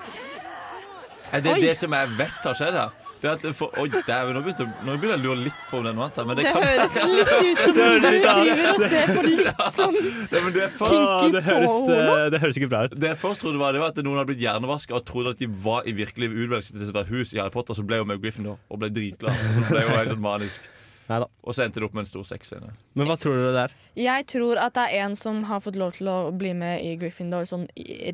Er 1.32 1.44
det 1.44 1.52
Oi. 1.54 1.60
det 1.62 1.76
som 1.78 1.94
jeg 1.94 2.10
vet 2.18 2.40
har 2.44 2.56
skjedd 2.58 2.76
her? 2.76 2.90
Det 3.20 3.30
at 3.30 3.42
for, 3.56 3.74
oi, 3.80 3.86
dæven, 3.92 4.32
nå 4.36 4.42
begynte 4.44 4.66
nå 4.86 4.94
begynner 4.96 5.14
jeg 5.14 5.20
å 5.20 5.24
lure 5.26 5.44
litt 5.44 5.60
på 5.70 5.78
om 5.80 5.84
det 5.84 5.92
er 5.92 5.96
noe 5.98 6.06
annet. 6.08 6.16
her, 6.20 6.28
Men 6.30 6.38
det, 6.38 6.44
Det 6.46 6.52
kan 6.56 6.66
høres 6.66 6.98
litt 7.18 7.32
ut 7.44 7.62
som 7.66 7.76
du 7.76 7.82
litt 7.84 8.26
annet. 8.32 8.50
driver 8.50 8.72
og 8.72 8.84
ser 8.94 9.12
på 9.14 9.26
litt 9.28 9.62
sånn 9.76 9.98
Nei, 10.00 10.40
men 10.40 10.52
det, 10.56 10.66
først, 10.80 11.00
det, 11.36 11.44
høres, 11.46 11.78
eh, 11.94 12.26
det 12.34 12.42
høres 12.42 12.60
ikke 12.60 12.70
bra 12.72 12.82
ut. 12.88 12.98
det 12.98 13.12
jeg 13.12 13.20
først 13.20 13.44
trodde 13.44 13.60
var, 13.62 13.76
det 13.76 13.84
var 13.84 13.94
at 13.94 14.02
noen 14.02 14.18
hadde 14.22 14.32
blitt 14.32 14.44
hjernevaska 14.44 14.96
og 14.98 15.06
trodde 15.08 15.36
at 15.36 15.42
de 15.44 15.50
var 15.68 15.86
i 15.86 15.94
virkelig 15.96 16.32
utvelgelse 16.32 16.76
til 16.76 16.86
sitt 16.88 17.14
hus 17.14 17.34
i 17.36 17.42
Harry 17.42 17.52
Potter, 17.54 17.76
så 17.76 17.84
ble 17.86 18.00
hun 18.00 18.08
med 18.10 18.20
Griffin 18.22 18.40
Gryffindor 18.40 18.58
og 18.70 18.80
ble 18.80 18.90
dritglad. 18.94 19.34
Så 19.56 19.64
ble 19.68 19.82
hun 19.84 19.96
helt 19.98 20.14
sånn 20.14 20.22
manisk. 20.24 20.68
Neida. 21.10 21.26
Og 21.42 21.56
så 21.56 21.64
endte 21.64 21.80
det 21.82 21.86
opp 21.88 21.94
med 21.96 22.04
en 22.04 22.10
stor 22.10 22.26
sexscene. 22.28 22.70
Men 22.94 23.08
hva 23.10 23.16
tror 23.18 23.34
du 23.34 23.42
det 23.50 23.64
er? 23.66 23.72
Jeg 23.98 24.26
tror 24.30 24.60
at 24.62 24.76
det 24.78 24.84
er 24.86 25.06
en 25.08 25.16
som 25.18 25.42
har 25.48 25.62
fått 25.64 25.78
lov 25.78 25.96
til 25.98 26.10
å 26.10 26.18
bli 26.30 26.52
med 26.54 26.84
i 26.86 26.94
Gryffindor, 27.00 27.48
sånn 27.50 27.66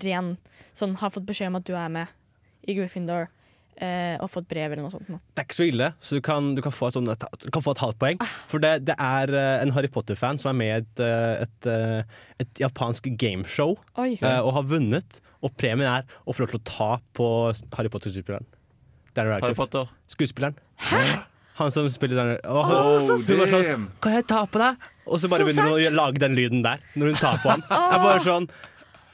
ren 0.05 0.37
Sånn 0.77 0.97
har 1.03 1.13
fått 1.13 1.27
beskjed 1.29 1.53
om 1.53 1.59
at 1.61 1.67
du 1.69 1.75
er 1.77 1.93
med 1.93 2.15
i 2.67 2.75
Gryffindor, 2.79 3.29
eh, 3.83 4.17
og 4.23 4.31
fått 4.33 4.49
brev 4.51 4.73
eller 4.73 4.85
noe 4.85 4.93
sånt. 4.93 5.09
nå. 5.13 5.19
Det 5.35 5.43
er 5.43 5.49
ikke 5.49 5.59
så 5.59 5.69
ille, 5.69 5.91
så 6.01 6.19
du 6.19 6.25
kan, 6.25 6.51
du 6.57 6.63
kan, 6.65 6.75
få, 6.75 6.91
et 6.91 6.97
sånn, 6.99 7.11
et, 7.13 7.27
du 7.45 7.53
kan 7.55 7.65
få 7.65 7.77
et 7.77 7.85
halvt 7.85 8.01
poeng. 8.03 8.25
For 8.51 8.63
det, 8.63 8.73
det 8.89 8.97
er 9.03 9.33
eh, 9.37 9.53
en 9.65 9.75
Harry 9.77 9.91
Potter-fan 9.93 10.41
som 10.43 10.53
er 10.55 10.59
med 10.61 10.73
i 10.73 10.77
et, 10.81 11.05
et, 11.05 11.47
et, 11.47 11.71
eh, 11.73 12.27
et 12.45 12.65
japansk 12.67 13.09
gameshow 13.21 13.77
Oi. 14.01 14.15
eh, 14.21 14.41
og 14.41 14.55
har 14.59 14.69
vunnet. 14.73 15.23
Og 15.45 15.53
premien 15.61 15.87
er 15.87 16.07
å 16.25 16.35
få 16.35 16.45
lov 16.45 16.55
til 16.55 16.63
å 16.63 16.67
ta 16.67 16.91
på 17.17 17.31
Harry 17.77 17.93
Potter-skuespilleren. 17.93 18.47
Harry 19.17 19.57
Potter. 19.57 19.89
Skuespilleren. 20.13 20.57
Han 21.57 21.73
som 21.73 21.87
spiller 21.89 22.19
den 22.21 22.51
oh, 22.53 22.69
Oh, 22.69 23.01
Hun 23.01 23.39
var 23.41 23.49
sånn. 23.49 23.87
Kan 24.05 24.17
jeg 24.19 24.27
ta 24.29 24.43
på 24.45 24.61
deg? 24.61 24.89
Og 25.07 25.21
så 25.23 25.31
bare 25.31 25.45
Så 25.45 25.49
begynner 25.49 25.71
hun 25.71 25.77
å 25.79 25.93
lage 25.95 26.21
den 26.21 26.35
lyden 26.37 26.65
der 26.67 26.83
når 26.99 27.15
hun 27.15 27.21
tar 27.21 27.39
på 27.41 27.53
han. 27.53 27.63
Jeg 27.65 28.03
bare 28.09 28.25
sånn 28.25 28.49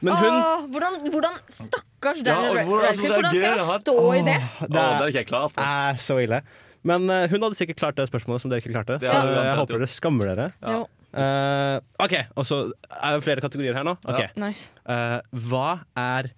Men 0.02 0.16
hun 0.18 0.34
Åh, 0.34 0.64
hvordan, 0.74 0.96
hvordan 1.12 1.36
Stakkars 1.48 2.18
Ja, 2.18 2.34
Daniel 2.34 2.64
hvordan- 2.66 2.88
Radcliffe. 2.88 3.14
Hvordan 3.14 3.30
skal 3.30 3.42
jeg 3.42 3.66
han? 3.70 3.80
stå 3.84 3.94
i 4.12 4.22
det? 4.26 4.38
Åh, 4.62 4.68
det 4.68 4.80
er 4.82 5.06
ikke 5.12 5.20
jeg 5.22 5.26
klar 5.30 5.48
på. 5.54 5.62
er 5.62 6.00
så 6.02 6.16
ille. 6.22 6.40
Men 6.82 7.04
eh, 7.14 7.28
hun 7.30 7.42
hadde 7.46 7.54
sikkert 7.54 7.76
klart 7.78 7.94
det 8.00 8.08
spørsmålet 8.10 8.40
som 8.42 8.50
dere 8.50 8.58
ikke 8.64 8.72
klarte. 8.74 8.98
Det 8.98 9.06
Så 9.08 9.14
har 9.14 9.20
hun 9.22 9.28
jeg 9.30 9.36
garantert 9.44 9.60
håper 9.62 9.78
dere 9.78 9.92
skammer 9.94 10.32
dere. 10.34 10.48
Ja. 10.62 10.72
Jo, 10.80 10.88
Eh, 11.12 11.76
OK, 12.00 12.12
og 12.40 12.46
så 12.48 12.58
er 12.88 13.18
det 13.18 13.22
flere 13.26 13.42
kategorier 13.44 13.74
her 13.76 13.84
nå. 13.84 13.92
Ok. 14.08 14.16
Ja. 14.18 14.28
nice. 14.40 14.70
Eh, 14.88 15.20
hva 15.36 15.80
er 15.94 16.30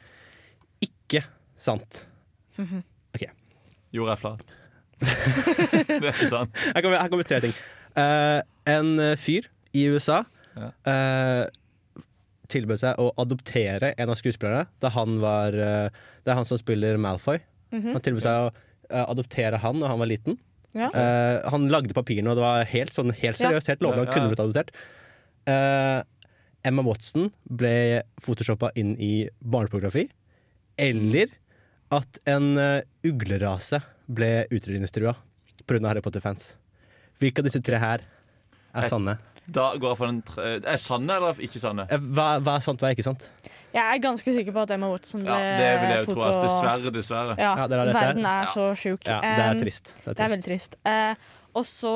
ikke 0.83 1.21
sant? 1.57 2.01
Jorda 3.95 4.17
er 4.17 4.19
flat. 4.19 4.41
det 5.01 6.01
er 6.03 6.09
ikke 6.11 6.27
sant. 6.31 6.51
Her 6.75 6.83
kommer, 6.83 6.99
her 6.99 7.09
kommer 7.13 7.23
tre 7.29 7.39
ting. 7.45 7.55
Eh, 7.95 8.41
en 8.67 8.89
eh, 8.99 9.13
fyr 9.21 9.47
i 9.73 9.85
USA 9.95 10.25
Ja. 10.59 10.73
eh, 10.91 11.45
tilbød 12.55 12.81
seg 12.81 13.01
å 13.03 13.11
adoptere 13.21 13.93
en 14.01 14.13
av 14.13 14.19
skuespillerne 14.21 14.65
da 14.83 14.91
han 14.95 15.19
var 15.23 15.55
eh, 15.55 16.03
Det 16.25 16.33
er 16.33 16.39
han 16.39 16.49
som 16.49 16.61
spiller 16.61 17.01
Malfoy. 17.01 17.41
Han 17.75 18.03
tilbød 18.03 18.25
seg 18.25 18.47
å 18.47 18.51
eh, 18.51 19.05
adoptere 19.05 19.61
han 19.63 19.83
da 19.83 19.91
han 19.93 20.03
var 20.03 20.11
liten. 20.11 20.39
Ja. 20.75 20.89
Uh, 20.91 21.39
han 21.53 21.69
lagde 21.71 21.95
papirene, 21.95 22.33
og 22.33 22.39
det 22.39 22.43
var 22.43 22.67
helt, 22.67 22.95
sånn, 22.95 23.13
helt 23.15 23.39
seriøst. 23.39 23.71
Helt 23.71 23.85
lovlig. 23.85 24.09
Han 24.09 24.11
kunne 24.11 24.33
blitt 24.33 24.43
adoptert. 24.43 24.73
Uh, 25.47 26.03
Emma 26.67 26.83
Watson 26.87 27.29
ble 27.47 28.03
photoshoppa 28.25 28.73
inn 28.81 28.95
i 28.99 29.29
barnepornografi. 29.39 30.09
Eller 30.81 31.31
at 31.95 32.19
en 32.27 32.57
uh, 32.59 32.81
uglerase 33.07 33.79
ble 34.11 34.49
utrydningstrua 34.51 35.15
pga. 35.65 35.87
Harry 35.87 36.03
Potter-fans. 36.05 36.55
Hvilke 37.23 37.41
av 37.41 37.47
disse 37.47 37.63
tre 37.65 37.79
her 37.81 38.03
er 38.75 38.91
sanne? 38.91 39.17
Da 39.47 39.75
går 39.77 39.91
jeg 39.93 39.99
for 40.01 40.07
den 40.09 40.23
tre... 40.25 40.47
Er 40.65 40.77
sanne 40.81 41.17
eller 41.19 41.41
ikke 41.45 41.61
sanne? 41.61 41.85
Eh, 41.93 41.99
Hva, 42.17 42.39
hva 42.41 42.55
er 42.57 42.65
sant, 42.65 42.81
hva 42.81 42.89
er 42.89 42.97
ikke 42.97 43.05
sant? 43.05 43.27
Jeg 43.75 43.83
er 43.83 43.99
ganske 44.01 44.33
sikker 44.37 44.55
på 44.55 44.63
at 44.63 44.71
Emma 44.71 44.89
Watson 44.93 45.25
ble 45.27 45.35
Ja, 45.35 45.57
det 45.59 45.71
vil 45.83 45.91
jeg 45.97 46.05
foto... 46.07 46.15
tro. 46.15 46.27
altså. 46.29 46.43
Dessverre, 46.47 46.93
dessverre. 46.95 47.35
Ja, 47.39 47.55
Ja, 47.59 47.67
rett 47.67 47.95
verden 47.97 48.25
er 48.31 48.45
Ja. 48.47 48.53
så 48.55 48.69
sjuk. 48.79 49.05
Ja, 49.11 49.19
det 49.21 49.47
er 49.49 49.61
trist. 49.65 49.91
Det 49.99 50.07
er 50.07 50.15
Det 50.15 50.25
er 50.25 50.33
veldig 50.35 50.47
trist. 50.47 50.77
Uh, 50.87 51.15
og 51.59 51.65
så 51.67 51.95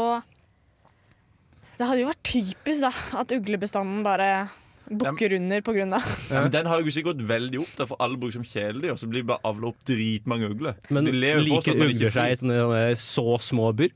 Det 1.78 1.86
hadde 1.86 2.00
jo 2.02 2.08
vært 2.10 2.24
typisk 2.26 2.82
da 2.82 2.90
at 3.22 3.32
uglebestanden 3.36 4.02
bare 4.02 4.48
bukker 4.88 5.34
under 5.36 5.60
på 5.62 5.74
grunn 5.76 5.92
av 5.94 6.02
Ja, 6.32 6.40
men 6.42 6.50
den 6.50 6.66
har 6.66 6.80
jo 6.82 6.88
ikke 6.90 7.04
gått 7.12 7.22
veldig 7.28 7.60
opp, 7.62 7.74
for 7.86 7.96
alle 8.02 8.16
bruker 8.18 8.38
som 8.40 8.46
kjæledyr. 8.48 8.96
Så 8.98 9.06
blir 9.06 9.22
det 9.22 9.28
bare 9.30 9.44
avla 9.46 9.68
opp 9.70 9.78
dritmange 9.86 10.48
ugler. 10.50 10.74
Men 10.90 11.04
De 11.06 11.12
lever 11.14 11.44
liker 11.44 11.60
fortsatt, 11.62 11.76
men 11.78 11.90
ikke 11.94 12.08
ugler 12.08 12.14
seg 12.18 12.92
i 12.92 12.94
så 12.98 13.38
små 13.38 13.70
bur? 13.76 13.92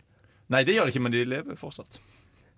Nei, 0.53 0.63
det 0.69 0.77
gjør 0.77 0.87
de 0.87 0.93
ikke, 0.95 1.03
men 1.03 1.13
de 1.17 1.25
lever 1.25 1.57
fortsatt. 1.59 1.99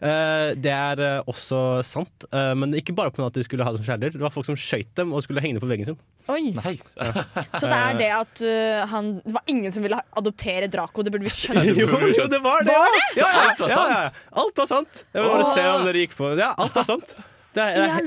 Eh, 0.04 0.50
det 0.60 0.72
er 0.72 1.00
eh, 1.00 1.28
også 1.30 1.58
sant, 1.86 2.26
eh, 2.28 2.50
men 2.60 2.74
ikke 2.76 2.92
bare 2.96 3.12
pga. 3.14 3.30
at 3.30 3.38
de 3.38 3.44
skulle 3.46 3.64
ha 3.64 3.72
det 3.72 3.80
som 3.80 3.88
kjæledyr. 3.88 4.18
Det 4.18 4.24
var 4.26 4.34
folk 4.34 4.48
som 4.48 4.58
skøyt 4.58 4.90
dem 4.98 5.14
og 5.16 5.24
skulle 5.24 5.40
henge 5.40 5.56
dem 5.56 5.64
på 5.64 5.70
veggen 5.70 5.88
sin. 5.88 5.98
Oi. 6.28 6.52
Nei. 6.56 6.74
Så 7.60 7.68
det 7.70 7.78
er 7.78 7.96
det 7.98 8.10
at 8.16 8.42
uh, 8.48 8.84
han 8.88 9.10
Det 9.24 9.34
var 9.34 9.50
ingen 9.52 9.72
som 9.74 9.84
ville 9.84 9.98
adoptere 10.16 10.70
Draco, 10.72 11.04
det 11.04 11.12
burde 11.12 11.28
vi 11.28 11.32
skjønne. 11.32 11.64
jo, 11.82 11.88
jo, 11.88 12.26
det 12.32 12.40
var 12.44 12.64
det! 12.64 12.76
Var 12.76 12.98
Ja, 13.16 13.28
ja, 13.28 13.44
ja, 13.44 13.68
sant? 13.68 13.92
ja. 13.92 14.02
Alt 14.44 14.60
var 14.62 14.70
sant. 14.72 15.04
Jeg 15.12 15.24
vil 15.24 15.32
bare 15.36 15.52
se 15.52 15.68
om 15.72 15.88
dere 15.88 16.04
gikk 16.04 16.18
på 16.20 16.34
Ja, 16.40 16.52
alt 16.56 16.76
var 16.80 16.88
sant. 16.88 17.16
Det 17.54 17.62
er, 17.62 17.68
I 17.70 17.74
det 17.78 17.84
er, 17.86 17.98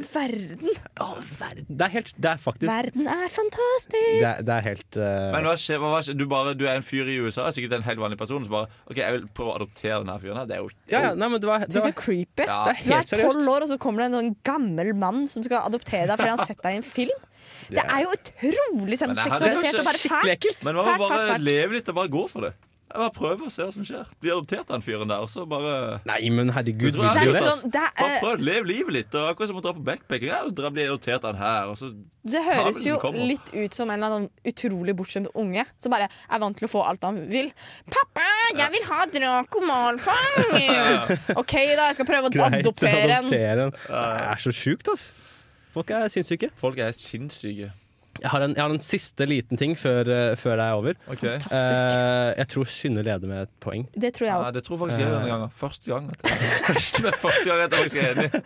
all 1.03 1.21
verden. 1.39 1.65
det 1.69 1.85
er 1.85 1.91
helt 1.93 2.09
Det 2.19 2.29
er 2.33 2.39
faktisk 2.43 2.67
Verden 2.67 3.07
er 3.07 3.21
Det 3.23 3.31
fantastisk. 3.31 4.25
er, 4.27 4.41
det 4.49 4.55
er 4.57 4.65
helt 4.65 4.97
uh... 4.99 5.05
Men 5.35 5.47
hva 5.47 5.53
skjer, 5.61 5.79
hva, 5.83 6.01
skjer? 6.03 6.17
Du, 6.19 6.25
bare, 6.31 6.53
du 6.59 6.65
er 6.67 6.81
en 6.81 6.85
fyr 6.85 7.07
i 7.07 7.15
USA, 7.23 7.47
sikkert 7.55 7.77
en 7.79 7.85
helt 7.87 8.01
vanlig 8.01 8.19
person, 8.19 8.43
som 8.43 8.57
bare 8.57 8.67
OK, 8.91 8.99
jeg 8.99 9.15
vil 9.15 9.27
prøve 9.37 9.53
å 9.53 9.55
adoptere 9.61 10.01
denne 10.03 10.17
fyren 10.23 10.41
her. 10.41 10.49
Det 10.49 10.57
er 10.57 10.65
jo 10.65 10.69
Ja, 10.91 11.01
ja, 11.07 11.13
nei, 11.15 11.31
men 11.31 11.39
det 11.43 11.47
var, 11.49 11.63
det 11.63 11.71
Tenk 11.71 11.85
så 11.87 11.93
var 11.93 11.97
creepy. 12.03 12.47
Ja. 12.49 12.59
Det 12.67 12.75
er 12.75 13.07
Du 13.07 13.15
er 13.21 13.23
tolv 13.31 13.53
år, 13.55 13.65
og 13.67 13.71
så 13.71 13.79
kommer 13.87 14.03
det 14.03 14.09
en 14.11 14.17
sånn 14.19 14.35
gammel 14.51 14.91
mann 15.05 15.23
som 15.31 15.45
skal 15.47 15.63
adoptere 15.69 16.09
deg 16.11 16.19
fordi 16.19 16.33
han 16.35 16.43
har 16.43 16.51
sett 16.51 16.63
deg 16.67 16.75
i 16.77 16.81
en 16.83 16.87
film. 16.91 17.23
Det 17.77 17.83
er 17.83 17.99
jo 18.05 18.13
utrolig 18.15 18.95
sånn 18.99 19.11
det 19.11 19.23
seksualisert 19.25 19.81
og 19.81 19.87
bare 19.89 19.99
fælt. 19.99 20.61
Men 20.63 20.77
hva 20.77 20.83
må 20.85 20.87
Fælt, 20.87 21.01
bare 21.01 21.09
fælt, 21.17 21.31
fælt. 21.33 21.43
leve 21.47 21.75
litt 21.75 21.89
og 21.91 21.97
bare 21.97 22.11
gå 22.13 22.21
for 22.31 22.45
det? 22.47 22.53
Jeg 22.97 23.03
bare 23.03 23.13
prøver 23.13 23.45
å 23.45 23.51
se 23.53 23.61
hva 23.61 23.73
som 23.75 23.83
skjer. 23.85 24.07
Bli 24.23 24.31
adoptert 24.33 24.63
av 24.71 24.79
den 24.79 24.81
fyren 24.81 25.11
der, 25.11 25.21
og 25.21 25.29
så 25.29 25.43
bare 25.45 25.99
Nei, 26.09 26.29
men 26.33 26.49
herregud, 26.49 26.87
Det 26.87 26.95
tror 26.95 27.03
jeg 27.05 27.13
Det 27.13 27.21
vil 27.21 27.29
er 27.29 27.33
du 27.35 27.37
det? 27.37 27.43
sånn 27.45 27.71
det, 27.75 27.83
Bare 27.99 28.15
er, 28.15 28.21
prøv 28.23 28.31
å 28.39 28.45
leve 28.47 28.69
livet 28.71 28.95
litt. 28.95 29.17
Og 29.19 29.27
akkurat 29.35 29.51
som 29.51 29.59
å 29.59 29.63
dra 29.67 29.73
på 29.77 29.83
backpacking. 29.85 30.31
Ja, 30.31 30.39
dra 30.49 30.71
bli 30.73 30.87
adoptert 30.89 31.21
av 31.21 31.35
den 31.35 31.41
her, 31.43 31.69
og 31.69 31.77
så 31.77 31.91
det 32.27 32.41
høres 32.43 32.81
jo 32.83 32.97
kommer. 32.99 33.21
litt 33.29 33.53
ut 33.53 33.77
som 33.77 33.87
en 33.93 34.01
eller 34.01 34.15
annen 34.17 34.29
utrolig 34.49 34.95
bortskjemt 34.97 35.29
unge 35.37 35.63
som 35.79 35.93
bare 35.93 36.09
er 36.09 36.41
vant 36.41 36.57
til 36.57 36.65
å 36.67 36.71
få 36.73 36.81
alt 36.89 37.05
han 37.05 37.21
vil. 37.29 37.51
'Pappa, 37.85 38.25
jeg 38.57 38.73
vil 38.73 38.83
ha 38.89 39.05
Draco 39.13 39.61
Malfang!' 39.61 41.37
OK, 41.41 41.53
da. 41.77 41.87
Jeg 41.93 41.95
skal 42.01 42.09
prøve 42.09 42.27
å 42.27 42.33
Greit 42.33 42.57
å 42.57 42.59
adoptere 42.65 43.19
en. 43.21 43.29
adoptere 43.29 43.69
en. 43.69 43.71
Det 43.87 44.31
er 44.33 44.41
så 44.43 44.51
sjukt, 44.51 44.89
ass. 44.91 45.11
Folk 45.77 45.91
er 45.93 46.09
sinnssyke. 46.09 46.49
Folk 46.59 46.79
er 46.81 46.91
sinnssyke. 46.97 47.71
Jeg 48.21 48.31
har 48.33 48.43
en, 48.45 48.53
jeg 48.55 48.63
har 48.63 48.73
en 48.73 48.83
siste 48.83 49.27
liten 49.29 49.59
ting 49.59 49.73
før, 49.79 50.09
eh, 50.13 50.35
før 50.39 50.57
det 50.59 50.65
er 50.65 50.77
over. 50.79 50.99
Okay. 51.13 51.35
Uh, 51.51 52.31
jeg 52.37 52.47
tror 52.53 52.69
Synne 52.71 53.03
leder 53.05 53.29
med 53.29 53.45
et 53.45 53.53
poeng. 53.63 53.85
Det 53.93 54.13
tror 54.17 54.27
jeg 54.27 54.45
Ja, 54.45 54.51
det 54.55 54.63
tror 54.67 54.81
faktisk 54.83 55.01
jeg 55.01 55.11
denne 55.11 55.31
gangen. 55.31 55.53
Første 55.61 55.91
gang. 55.91 56.09
At 56.13 56.23
jeg, 56.25 56.51
første, 56.67 57.11
første 57.25 57.43
gang 57.49 57.63
at 57.65 57.75
jeg 57.75 57.83
faktisk 57.83 57.99
er 58.01 58.11
enig. 58.13 58.43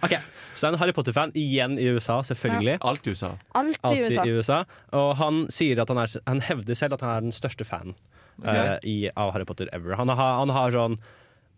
okay. 0.00 0.20
Så 0.54 0.60
det 0.60 0.68
er 0.68 0.72
en 0.72 0.80
Harry 0.82 0.96
Potter-fan 0.96 1.34
igjen 1.38 1.78
i 1.80 1.88
USA, 1.94 2.20
selvfølgelig. 2.30 2.78
Alt 2.80 3.06
i 3.06 3.14
USA. 3.14 3.32
Alt 3.54 3.90
i 3.90 4.02
USA. 4.04 4.24
i 4.24 4.34
USA. 4.38 4.58
Og 5.00 5.14
han 5.20 5.44
sier 5.52 5.82
at 5.82 5.92
han, 5.92 6.02
er, 6.04 6.18
han 6.28 6.42
hevder 6.44 6.78
selv 6.78 6.98
at 6.98 7.06
han 7.06 7.16
er 7.16 7.26
den 7.28 7.36
største 7.36 7.66
fanen 7.68 7.96
uh, 8.44 8.76
i, 8.82 9.10
av 9.10 9.34
Harry 9.34 9.46
Potter 9.48 9.70
ever. 9.72 9.96
Han 10.00 10.12
har, 10.12 10.38
han 10.42 10.52
har 10.54 10.74
sånn 10.74 10.98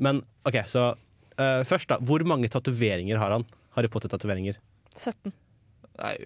Men 0.02 0.22
OK, 0.48 0.60
så 0.68 0.90
uh, 0.92 1.62
først, 1.64 1.88
da. 1.92 2.00
Hvor 2.04 2.24
mange 2.28 2.50
tatoveringer 2.52 3.20
har 3.20 3.32
han? 3.32 3.46
Harry 3.76 3.88
Potter-tatoveringer. 3.92 4.58
17. 4.96 5.32
Nei 5.96 6.16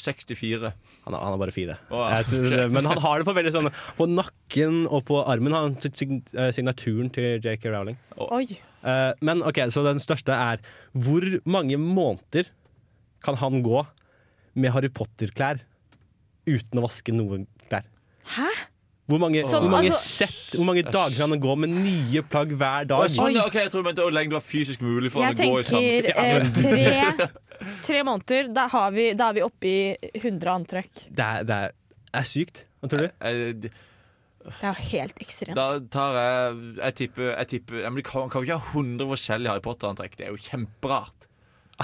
64. 0.00 0.70
Han, 1.06 1.14
har- 1.14 1.22
han 1.22 1.32
har 1.34 1.40
bare 1.40 1.54
fire. 1.54 1.76
Oh, 1.90 2.02
ja. 2.04 2.20
Jeg 2.20 2.28
tror, 2.32 2.68
men 2.74 2.88
han 2.90 2.98
har 3.04 3.18
det 3.22 3.26
på 3.28 3.34
veldig 3.36 3.52
sånn 3.54 3.68
På 3.98 4.06
nakken 4.10 4.82
og 4.90 5.04
på 5.08 5.20
armen 5.26 5.54
har 5.56 5.66
han 5.68 5.76
eh, 5.76 6.50
signaturen 6.54 7.10
til 7.14 7.40
JK 7.40 7.66
Rowling. 7.72 7.98
Oi. 8.28 8.46
Uh, 8.86 9.10
men 9.26 9.42
OK, 9.42 9.58
så 9.74 9.82
den 9.86 9.98
største 10.02 10.30
er 10.36 10.60
Hvor 10.94 11.24
mange 11.48 11.78
måneder 11.80 12.46
kan 13.24 13.34
han 13.40 13.62
gå 13.64 13.82
med 14.54 14.70
Harry 14.72 14.88
Potter-klær 14.94 15.58
uten 16.46 16.78
å 16.78 16.84
vaske 16.86 17.12
noen 17.16 17.48
klær? 17.66 17.88
Hæ? 18.36 18.46
Hvor 19.06 19.20
mange, 19.22 19.44
Sånn, 19.46 19.62
hvor 19.62 19.70
mange 19.70 19.92
altså- 19.94 20.26
sett, 20.26 20.54
hvor 20.58 20.66
mange 20.66 20.82
dager 20.82 21.14
kan 21.14 21.30
han 21.30 21.38
gå 21.40 21.52
med 21.62 21.70
nye 21.70 22.22
plagg 22.26 22.50
hver 22.58 22.86
dag? 22.90 23.04
sånn, 23.10 23.36
okay, 23.38 23.46
ok, 23.46 23.54
jeg 23.62 23.70
tror 23.70 23.82
du 23.82 23.86
mente 23.86 24.02
hvor 24.02 24.14
lenge 24.16 24.30
det 24.32 24.38
var 24.40 24.42
fysisk 24.42 24.80
mulig 24.82 25.12
for 25.14 25.22
Jeg 25.22 25.36
han 25.36 25.46
å 25.46 25.52
gå 25.52 25.60
i 25.60 25.62
tenker 25.62 26.10
samme 26.10 26.26
eh, 26.26 26.50
tre, 26.58 27.30
tre 27.86 28.02
måneder. 28.06 28.48
Da, 28.54 28.66
har 28.72 28.94
vi, 28.94 29.10
da 29.18 29.30
er 29.30 29.36
vi 29.38 29.44
oppe 29.46 29.68
i 29.70 30.12
100 30.20 30.52
antrekk. 30.54 31.04
Det 31.10 31.26
er, 31.26 31.44
det 31.48 31.58
er, 31.66 31.76
er 32.20 32.26
sykt. 32.28 32.64
Hva 32.80 32.90
tror 32.92 33.04
du? 33.06 33.12
Eh, 33.30 33.52
d- 33.66 33.70
Det 34.46 34.62
er 34.62 34.72
jo 34.72 34.88
helt 34.92 35.22
ekstremt. 35.24 35.56
Da 35.58 35.80
tar 35.90 36.18
jeg 36.20 36.58
Jeg 36.78 36.94
tipper, 37.00 37.30
jeg 37.32 37.48
tipper 37.54 37.80
jeg, 37.82 37.92
men 37.96 38.06
kan, 38.06 38.28
kan 38.30 38.42
vi 38.44 38.50
ikke 38.50 38.60
ha 38.62 38.74
100 38.78 39.08
forskjellige 39.14 39.50
Harry 39.54 39.64
Potter-antrekk. 39.64 40.18
Det 40.18 40.28
er 40.28 40.34
jo 40.34 40.42
kjemperart. 40.50 41.30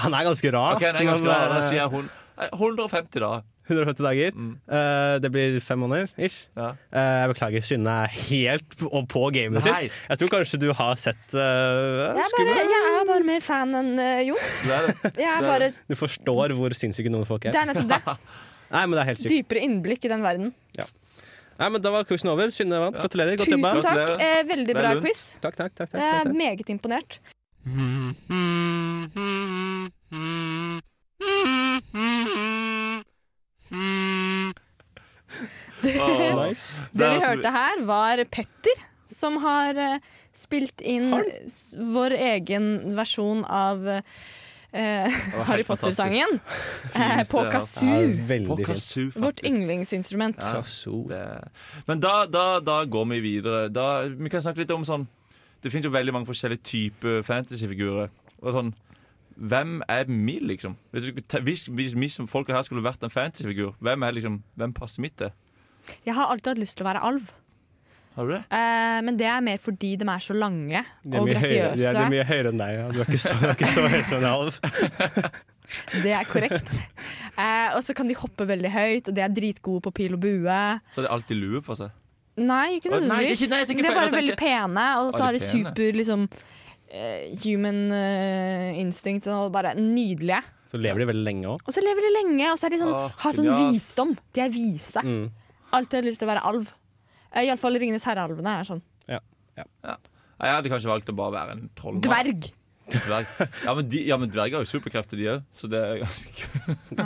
Han 0.03 0.13
er 0.17 0.29
ganske 0.29 0.51
rar. 0.55 0.77
Okay, 0.77 0.89
er 0.93 1.09
ganske 1.11 1.27
rar. 1.27 1.49
Da 1.51 1.57
eh, 1.59 1.67
sier 1.69 1.81
jeg 1.83 1.91
hun, 1.93 2.07
eh, 2.37 2.53
150, 2.55 3.19
da. 3.21 3.33
150 3.69 4.03
dager. 4.03 4.33
Mm. 4.35 4.55
Uh, 4.67 5.15
det 5.23 5.29
blir 5.31 5.53
fem 5.63 5.79
måneder 5.79 6.09
ish. 6.19 6.47
Ja. 6.57 6.73
Uh, 6.91 6.99
jeg 7.21 7.29
beklager, 7.31 7.63
Synne 7.63 7.93
er 8.03 8.15
helt 8.27 8.75
på, 8.79 8.89
på 9.07 9.21
gamet 9.35 9.63
Nei. 9.63 9.85
sitt. 9.85 9.99
Jeg 10.09 10.19
tror 10.19 10.31
kanskje 10.33 10.59
du 10.59 10.67
har 10.75 10.99
sett 10.99 11.35
uh, 11.37 12.11
er, 12.11 12.19
jeg 12.19 12.81
er 13.03 13.09
bare 13.11 13.27
mer 13.27 13.43
fan 13.43 13.77
enn 13.79 13.93
uh, 13.99 14.23
Jo. 14.23 14.39
Det 14.63 14.73
er 14.79 14.89
det. 14.89 15.13
Jeg 15.21 15.29
er 15.33 15.47
bare, 15.47 15.69
Du 15.91 15.95
forstår 15.99 16.55
hvor 16.57 16.75
sinnssyke 16.77 17.11
noen 17.13 17.27
folk 17.29 17.45
det 17.45 17.53
er. 17.53 17.61
er 17.61 17.71
nettopp 17.73 17.93
det. 17.93 18.17
Nei, 18.73 18.83
men 18.87 18.97
det 18.97 19.01
er 19.03 19.09
helt 19.11 19.21
sykt. 19.21 19.33
Dypere 19.35 19.63
innblikk 19.67 20.07
i 20.07 20.13
den 20.13 20.23
verden. 20.25 20.53
Nei, 21.59 21.67
men 21.69 21.83
Da 21.83 21.91
var 21.93 22.07
quizen 22.09 22.31
over. 22.33 22.49
Synne 22.53 22.79
vant. 22.81 22.97
Gratulerer. 22.97 23.37
Godt 23.37 23.53
jobba. 23.53 23.75
Tusen 23.77 23.85
takk. 23.85 24.23
Eh, 24.25 24.41
veldig 24.49 24.73
er 24.73 24.79
bra 24.81 24.95
quiz. 25.03 25.21
Takk, 25.43 25.59
takk, 25.59 25.75
takk, 25.77 25.93
takk, 25.93 26.01
Jeg 26.01 26.23
er 26.23 26.33
meget 26.33 26.73
imponert. 26.73 27.19
Åh. 27.63 28.13
Nice. 35.83 36.81
Det 36.97 37.09
vi 37.09 37.21
hørte 37.25 37.51
her, 37.53 37.83
var 37.87 38.23
Petter, 38.31 38.83
som 39.09 39.37
har 39.43 39.77
eh, 39.79 40.11
spilt 40.33 40.81
inn 40.81 41.11
Har 41.13 41.27
vår 41.93 42.15
egen 42.17 42.95
versjon 42.97 43.43
av 43.45 43.85
eh, 44.73 45.17
Harry 45.47 45.63
Potter-sangen 45.67 46.39
eh, 46.95 47.21
på 47.29 47.43
kazoo. 47.53 48.07
På 48.47 48.57
kazoo, 48.63 49.11
Vårt 49.15 49.43
yndlingsinstrument. 49.45 50.41
Ja. 50.41 50.63
Men 51.89 52.01
da, 52.03 52.15
da, 52.25 52.47
da 52.63 52.81
går 52.85 53.05
vi 53.13 53.19
videre. 53.27 53.67
Da, 53.73 54.07
vi 54.09 54.31
kan 54.33 54.43
snakke 54.45 54.63
litt 54.63 54.73
om 54.73 54.85
sånn 54.87 55.07
Det 55.63 55.71
finnes 55.71 55.87
jo 55.87 55.93
veldig 55.93 56.11
mange 56.15 56.27
forskjellige 56.27 56.65
typer 56.67 57.21
fantasyfigurer. 57.27 58.11
Og 58.41 58.57
sånn 58.57 58.73
Hvem 59.33 59.79
er 59.89 60.03
vi, 60.05 60.35
liksom? 60.45 60.75
Hvis, 60.93 61.07
hvis, 61.41 61.63
hvis 61.65 61.95
vi 61.97 62.09
som 62.13 62.27
folk 62.29 62.51
her 62.53 62.61
skulle 62.61 62.83
vært 62.85 63.01
en 63.01 63.13
fantasyfigur, 63.13 63.73
hvem 63.81 64.05
er 64.05 64.17
liksom 64.19 64.43
Hvem 64.59 64.75
passer 64.77 65.01
mitt 65.01 65.17
til? 65.17 65.31
Jeg 66.05 66.15
har 66.15 66.29
alltid 66.31 66.53
hatt 66.53 66.61
lyst 66.61 66.77
til 66.77 66.85
å 66.85 66.89
være 66.91 67.01
alv, 67.03 67.31
Har 68.13 68.27
du 68.29 68.33
det? 68.35 68.43
eh, 68.53 68.99
men 69.07 69.17
det 69.17 69.25
er 69.29 69.41
mer 69.41 69.57
fordi 69.61 69.95
de 69.97 70.05
er 70.05 70.21
så 70.21 70.35
lange 70.37 70.77
er 70.83 71.17
og 71.19 71.25
de 71.27 71.33
grasiøse. 71.33 71.79
de 71.81 71.87
er 72.03 72.11
mye 72.13 72.27
høyere 72.29 72.51
enn 72.53 72.61
deg. 72.61 72.75
Ja. 72.77 72.85
Du 72.93 73.01
er 73.01 73.09
ikke 73.09 73.23
så, 73.23 73.33
er 73.39 73.55
ikke 73.55 73.71
så 73.73 73.87
høy 73.89 73.99
som 74.05 74.21
en 74.21 74.29
alv. 74.29 74.59
Det 76.03 76.11
er 76.13 76.27
korrekt. 76.27 76.69
Eh, 77.33 77.69
og 77.73 77.81
så 77.81 77.95
kan 77.97 78.05
de 78.05 78.13
hoppe 78.19 78.45
veldig 78.45 78.69
høyt, 78.69 79.07
og 79.09 79.15
de 79.17 79.21
er 79.25 79.31
dritgode 79.33 79.81
på 79.87 79.93
pil 79.95 80.13
og 80.17 80.21
bue. 80.21 80.57
Så 80.93 81.01
har 81.01 81.07
de 81.07 81.13
alltid 81.15 81.39
lue 81.39 81.61
på 81.65 81.77
seg? 81.79 81.93
Nei, 82.37 82.79
ikke 82.79 82.91
nødvendigvis. 82.93 83.45
de 83.49 83.85
er 83.85 83.95
bare 83.95 84.11
veldig 84.13 84.35
pene, 84.37 84.83
og 85.01 85.13
så 85.15 85.23
har 85.27 85.33
de 85.37 85.41
super 85.41 85.97
liksom 85.97 86.27
eh, 86.93 87.33
human 87.43 87.79
eh, 87.93 88.79
instinct 88.81 89.29
og 89.33 89.51
bare 89.53 89.73
nydelige. 89.79 90.41
Så 90.69 90.79
lever 90.81 91.03
de 91.03 91.09
veldig 91.11 91.25
lenge 91.25 91.49
òg. 91.51 91.65
Og 91.69 91.73
så 91.75 91.81
lever 91.85 92.05
de 92.05 92.13
lenge, 92.19 92.47
og 92.51 92.57
så 92.57 92.65
er 92.69 92.73
de 92.73 92.81
sånn, 92.81 92.93
ah, 92.97 93.11
har 93.23 93.35
sånn 93.37 93.49
genialt. 93.49 93.75
visdom. 93.77 94.15
De 94.33 94.41
er 94.41 94.53
vise. 94.53 95.03
Mm. 95.05 95.27
Alltid 95.73 95.99
har 95.99 96.07
lyst 96.09 96.21
til 96.21 96.29
å 96.29 96.33
være 96.33 96.45
alv. 96.49 96.71
Eh, 97.33 97.47
Iallfall 97.47 97.77
Ringenes 97.81 98.03
herre-alvene 98.05 98.59
er 98.61 98.67
sånn. 98.67 98.81
Ja 99.09 99.19
Jeg 99.57 100.51
hadde 100.57 100.69
kanskje 100.71 100.89
valgt 100.91 101.09
å 101.09 101.15
bare 101.15 101.31
være 101.35 101.51
en 101.57 101.69
trollmann. 101.77 102.01
Dverg! 102.03 102.47
Dverg. 102.93 103.27
Ja, 103.63 103.73
men, 103.77 103.85
de, 103.89 103.99
ja, 104.09 104.17
men 104.19 104.29
dverger 104.33 104.57
har 104.59 104.65
jo 104.65 104.69
superkrefter, 104.73 105.15
de 105.17 105.27
òg. 105.31 105.43
Så 105.55 105.69
det 105.71 105.79
er 105.79 106.01
ganske 106.01 106.31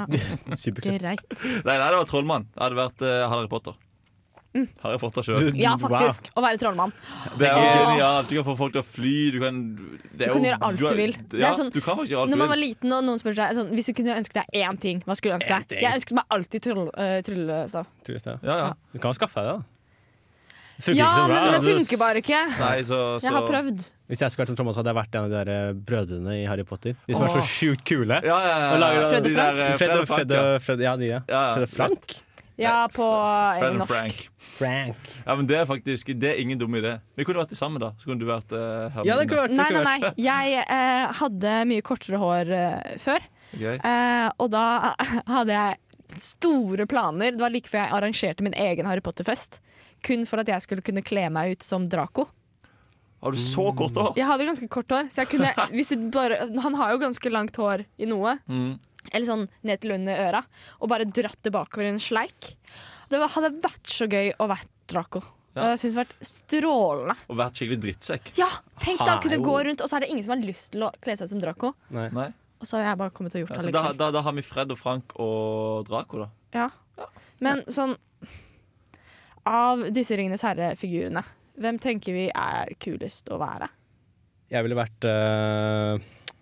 kult. 0.02 0.80
Greit. 0.82 1.36
Nei, 1.68 1.76
nei, 1.78 1.90
det 1.92 2.00
var 2.00 2.08
trollmann. 2.10 2.48
Det 2.56 2.64
hadde 2.64 2.80
vært 2.80 3.04
eh, 3.06 3.26
Harry 3.30 3.52
Potter. 3.52 3.76
Harry 4.82 4.98
Potter 4.98 5.22
sjøl. 5.28 5.52
Ja, 5.60 5.76
faktisk. 5.78 6.32
Å 6.34 6.42
være 6.42 6.58
trollmann. 6.64 6.96
Det 7.38 7.46
er 7.46 7.60
jo 7.60 7.68
Åh. 7.68 7.76
genialt. 7.92 8.32
Du 8.32 8.36
kan 8.40 8.48
få 8.48 8.56
folk 8.58 8.74
til 8.74 8.82
å 8.82 8.88
fly. 8.90 9.14
Du 9.36 9.38
kan, 9.44 9.60
det 10.18 10.32
er 10.32 10.32
Du 10.32 10.34
kan 10.34 10.42
jo- 10.42 10.50
gjøre 10.50 10.60
alt 10.72 10.82
du 10.82 10.88
vil. 10.98 11.14
Det 11.30 11.38
er 11.38 11.44
Ja, 11.46 11.52
sånn- 11.60 11.70
du 11.76 11.78
kan 11.84 11.94
faktisk 12.00 12.16
gjøre 12.16 12.24
alt 12.26 12.32
Når 12.34 12.40
du 12.40 12.42
man 12.42 12.50
var 12.56 12.58
vil. 12.58 12.66
liten 12.72 12.96
og 12.98 13.04
noen 13.06 13.22
spør 13.22 13.38
seg 13.38 13.54
sånn, 13.60 13.70
Hvis 13.78 13.92
du 13.92 13.94
kunne 14.02 14.18
ønske 14.18 14.34
deg 14.40 14.46
én 14.64 14.80
ting, 14.82 15.04
hva 15.06 15.14
skulle 15.20 15.36
du 15.36 15.44
ønske 15.44 15.54
deg? 15.60 15.68
ting. 15.76 15.84
Jeg 15.86 16.00
ønsket 16.02 16.18
meg 16.18 16.26
alltid 16.34 16.66
tryll, 16.66 16.90
eh, 16.98 17.22
tryllestav. 17.28 17.86
Trist, 18.08 18.26
ja. 18.34 18.38
Ja, 18.42 18.58
ja. 18.66 18.74
Du 18.94 18.98
kan 19.04 19.14
skaffe 19.14 19.36
deg 19.36 19.46
det, 19.46 19.60
da. 19.60 19.77
Funker 20.78 20.98
Ja, 21.00 21.08
ikke 21.10 21.18
så 21.18 21.28
bra. 21.28 21.38
men 21.42 21.54
det 21.54 21.74
funker 21.78 21.98
bare 22.02 22.22
ikke. 22.22 22.42
Nei, 22.60 22.76
så, 22.86 22.98
så 23.20 23.26
Jeg 23.26 23.34
har 23.34 23.48
prøvd. 23.50 23.80
Hvis 24.08 24.22
jeg 24.24 24.32
skulle 24.32 24.44
vært 24.46 24.52
som 24.54 24.58
Thomas, 24.60 24.78
hadde 24.80 24.92
jeg 24.94 24.98
vært 25.02 25.16
en 25.18 25.24
av 25.26 25.32
de 25.32 25.38
der 25.42 25.50
eh, 25.54 25.74
brødrene 25.90 26.36
i 26.38 26.46
Harry 26.48 26.64
Potter. 26.64 26.94
De 27.08 27.16
som 27.18 27.26
er 27.26 27.34
så 27.34 27.42
Åh. 27.42 27.50
sjukt 27.50 27.84
kule. 27.90 28.20
Ja, 28.24 28.38
ja, 28.46 28.54
ja. 28.62 28.78
Lager- 28.80 29.10
Fred 29.10 29.26
og 29.26 29.34
Frank? 29.36 29.60
eh, 29.60 29.74
Fred 29.82 29.92
og 29.98 30.08
Fred, 30.08 30.32
og- 30.38 30.62
Fred, 30.64 30.80
ja, 30.86 30.94
de, 31.02 31.10
ja. 31.12 31.20
Ja, 31.28 31.42
ja. 31.42 31.54
Fred 31.58 31.64
og 31.68 31.74
Frank? 31.74 32.16
Ja, 32.58 32.76
på 32.90 33.06
eh, 33.06 33.60
Fred 33.60 33.76
norsk. 33.82 33.92
Frank. 33.92 34.22
Frank. 34.58 35.10
Ja, 35.26 35.36
men 35.36 35.46
det 35.50 35.58
er 35.60 35.66
faktisk 35.70 36.08
Det 36.18 36.32
er 36.32 36.40
ingen 36.42 36.58
dum 36.58 36.74
idé. 36.80 36.96
Vi 37.18 37.26
kunne 37.28 37.44
vært 37.44 37.54
sammen, 37.60 37.82
da. 37.84 37.92
Så 38.00 38.08
kunne 38.10 38.18
du 38.24 38.26
vært 38.30 38.50
uh. 38.56 39.02
Ja, 39.06 39.18
det 39.20 39.28
kunne 39.30 39.44
vært. 39.50 39.58
Nei, 39.60 39.68
nei, 39.76 39.84
nei. 39.84 40.14
Jeg 40.18 40.64
uh, 40.66 41.12
hadde 41.20 41.58
mye 41.70 41.84
kortere 41.86 42.18
hår 42.22 42.50
uh, 42.54 42.96
før. 43.02 43.28
Ok. 43.54 43.62
Eh, 43.78 44.30
og 44.42 44.50
da 44.56 44.64
hadde 45.36 45.54
jeg 45.54 45.78
store 46.24 46.86
planer. 46.90 47.36
Det 47.36 47.44
var 47.44 47.54
like 47.54 47.70
før 47.70 47.84
jeg 47.84 47.94
arrangerte 48.00 48.46
min 48.48 48.56
egen 48.58 48.86
Harry 48.90 49.04
Potter-fest. 49.06 49.60
Kun 50.06 50.26
for 50.30 50.40
at 50.44 50.48
jeg 50.52 50.62
skulle 50.66 50.84
kunne 50.86 51.02
kle 51.06 51.30
meg 51.34 51.56
ut 51.58 51.64
som 51.66 51.88
Draco. 51.90 52.28
Har 53.24 53.34
du 53.34 53.40
så 53.42 53.72
kort 53.76 53.96
hår? 53.98 54.12
Jeg 54.20 54.28
hadde 54.30 54.46
ganske 54.46 54.68
kort 54.70 54.92
hår, 54.94 55.08
så 55.10 55.24
jeg 55.24 55.32
kunne 55.34 55.50
hvis 55.76 55.90
du 55.96 56.10
bare, 56.14 56.38
Han 56.62 56.76
har 56.78 56.92
jo 56.94 57.00
ganske 57.02 57.32
langt 57.34 57.56
hår 57.58 57.86
i 57.98 58.06
noe, 58.10 58.36
Mm. 58.48 58.76
eller 59.12 59.26
sånn 59.26 59.48
ned 59.64 59.82
til 59.82 59.96
under 59.96 60.22
øra, 60.28 60.44
og 60.82 60.90
bare 60.92 61.08
dratt 61.10 61.40
det 61.44 61.52
bakover 61.56 61.88
i 61.90 61.96
en 61.96 62.00
sleik. 62.04 62.54
Det 63.10 63.18
var, 63.20 63.32
hadde 63.34 63.56
vært 63.64 63.88
så 63.90 64.06
gøy 64.12 64.34
å 64.38 64.48
være 64.52 64.68
Draco. 64.88 65.24
Ja. 65.58 65.64
Og 65.64 65.70
jeg 65.74 65.80
synes 65.82 65.94
det 65.96 66.00
hadde 66.04 66.14
vært 66.14 66.28
strålende. 66.30 67.16
Og 67.32 67.38
vært 67.40 67.58
skikkelig 67.58 67.80
drittsekk. 67.88 68.28
Ja, 68.38 68.50
tenk 68.84 69.00
da, 69.02 69.18
kunne 69.24 69.40
gå 69.42 69.56
rundt, 69.66 69.82
og 69.82 69.90
så 69.90 69.98
er 69.98 70.06
det 70.06 70.10
ingen 70.14 70.24
som 70.28 70.36
har 70.36 70.44
lyst 70.46 70.70
til 70.76 70.86
å 70.86 70.92
kle 71.02 71.16
seg 71.18 71.32
som 71.32 71.42
Draco. 71.42 71.74
Nei. 71.90 72.10
Nei. 72.14 72.28
Og 72.62 72.66
så 72.70 72.78
hadde 72.78 72.92
jeg 72.92 73.00
bare 73.02 73.14
kommet 73.18 73.34
og 73.38 73.42
gjort 73.44 73.56
Ja, 73.56 73.58
det 73.64 73.66
så 73.70 73.74
da, 73.74 73.82
da, 73.98 74.12
da 74.14 74.22
har 74.26 74.34
vi 74.38 74.44
Fred 74.46 74.72
og 74.74 74.78
Frank 74.78 75.16
og 75.22 75.88
Draco, 75.90 76.22
da. 76.26 76.30
Ja. 76.54 76.70
Men 77.42 77.64
sånn 77.70 77.96
Av 79.48 79.86
disse 79.96 80.18
Ringenes 80.20 80.44
herre-figurene, 80.46 81.24
hvem 81.62 81.80
tenker 81.82 82.14
vi 82.16 82.28
er 82.30 82.74
kulest 82.84 83.30
å 83.34 83.40
være? 83.42 83.70
Jeg 84.52 84.64
ville 84.64 84.78
vært 84.80 85.08
øh, 85.10 86.00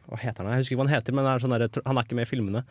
Hva 0.10 0.20
heter 0.22 0.44
han? 0.46 0.52
Jeg 0.54 0.64
husker 0.64 0.76
ikke 0.76 0.82
hva 0.82 0.88
han 0.90 0.96
heter, 0.96 1.16
men 1.18 1.26
han 1.26 1.34
er, 1.38 1.44
sånn 1.44 1.56
der, 1.56 1.68
han 1.86 1.98
er 2.02 2.06
ikke 2.08 2.18
med 2.20 2.28
i 2.28 2.30
filmene. 2.30 2.62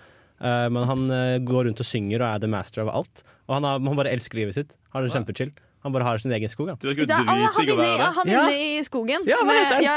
Uh, 0.43 0.67
men 0.75 0.83
han 0.91 1.05
uh, 1.11 1.37
går 1.47 1.69
rundt 1.69 1.81
og 1.83 1.87
synger 1.87 2.23
og 2.23 2.27
er 2.29 2.43
the 2.43 2.51
master 2.51 2.83
of 2.85 2.91
alt. 2.91 3.23
Og 3.47 3.55
han, 3.57 3.67
har, 3.67 3.79
han 3.87 3.99
bare 3.99 4.13
elsker 4.15 4.39
livet 4.41 4.57
sitt. 4.59 4.75
Har 4.95 5.05
det 5.07 5.13
kjempechill. 5.15 5.53
Han 5.85 5.93
bare 5.95 6.07
har 6.09 6.19
sin 6.23 6.33
egen 6.33 6.49
skog. 6.51 6.71
Han. 6.73 6.79
er, 6.81 7.07
Da, 7.07 7.19
ah, 7.21 7.43
han 7.55 7.69
inne, 7.69 7.87
ja, 8.01 8.09
han 8.17 8.31
Ja. 8.31 8.43
inne 8.49 8.79
i 8.79 8.83
skogen. 8.87 9.27
Ja, 9.29 9.37
hva 9.45 9.55
heter 9.59 9.77
han? 9.77 9.85
ja, 9.85 9.97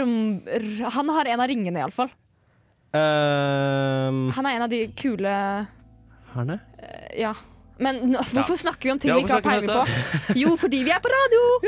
rom- 0.00 0.40
r- 0.48 0.90
han 0.96 1.12
har 1.16 1.28
en 1.34 1.42
av 1.44 1.50
ringene, 1.50 1.82
iallfall. 1.82 2.10
Uh, 2.90 4.32
Han 4.34 4.46
er 4.48 4.56
en 4.56 4.64
av 4.64 4.70
de 4.72 4.80
kule 4.98 5.30
Herne? 6.32 6.56
Uh. 6.80 7.04
Ja. 7.20 7.34
Men 7.80 7.96
nå, 8.12 8.20
hvorfor 8.34 8.56
snakker 8.60 8.88
vi 8.88 8.92
om 8.92 8.98
ting 9.00 9.10
Ja, 9.10 9.16
vi 9.16 9.22
ikke 9.24 9.38
har 9.38 9.44
peiling 9.44 9.70
på? 9.72 9.84
Jo, 10.36 10.56
fordi 10.60 10.82
vi 10.84 10.90
er 10.92 11.00
på 11.00 11.08
radio! 11.12 11.40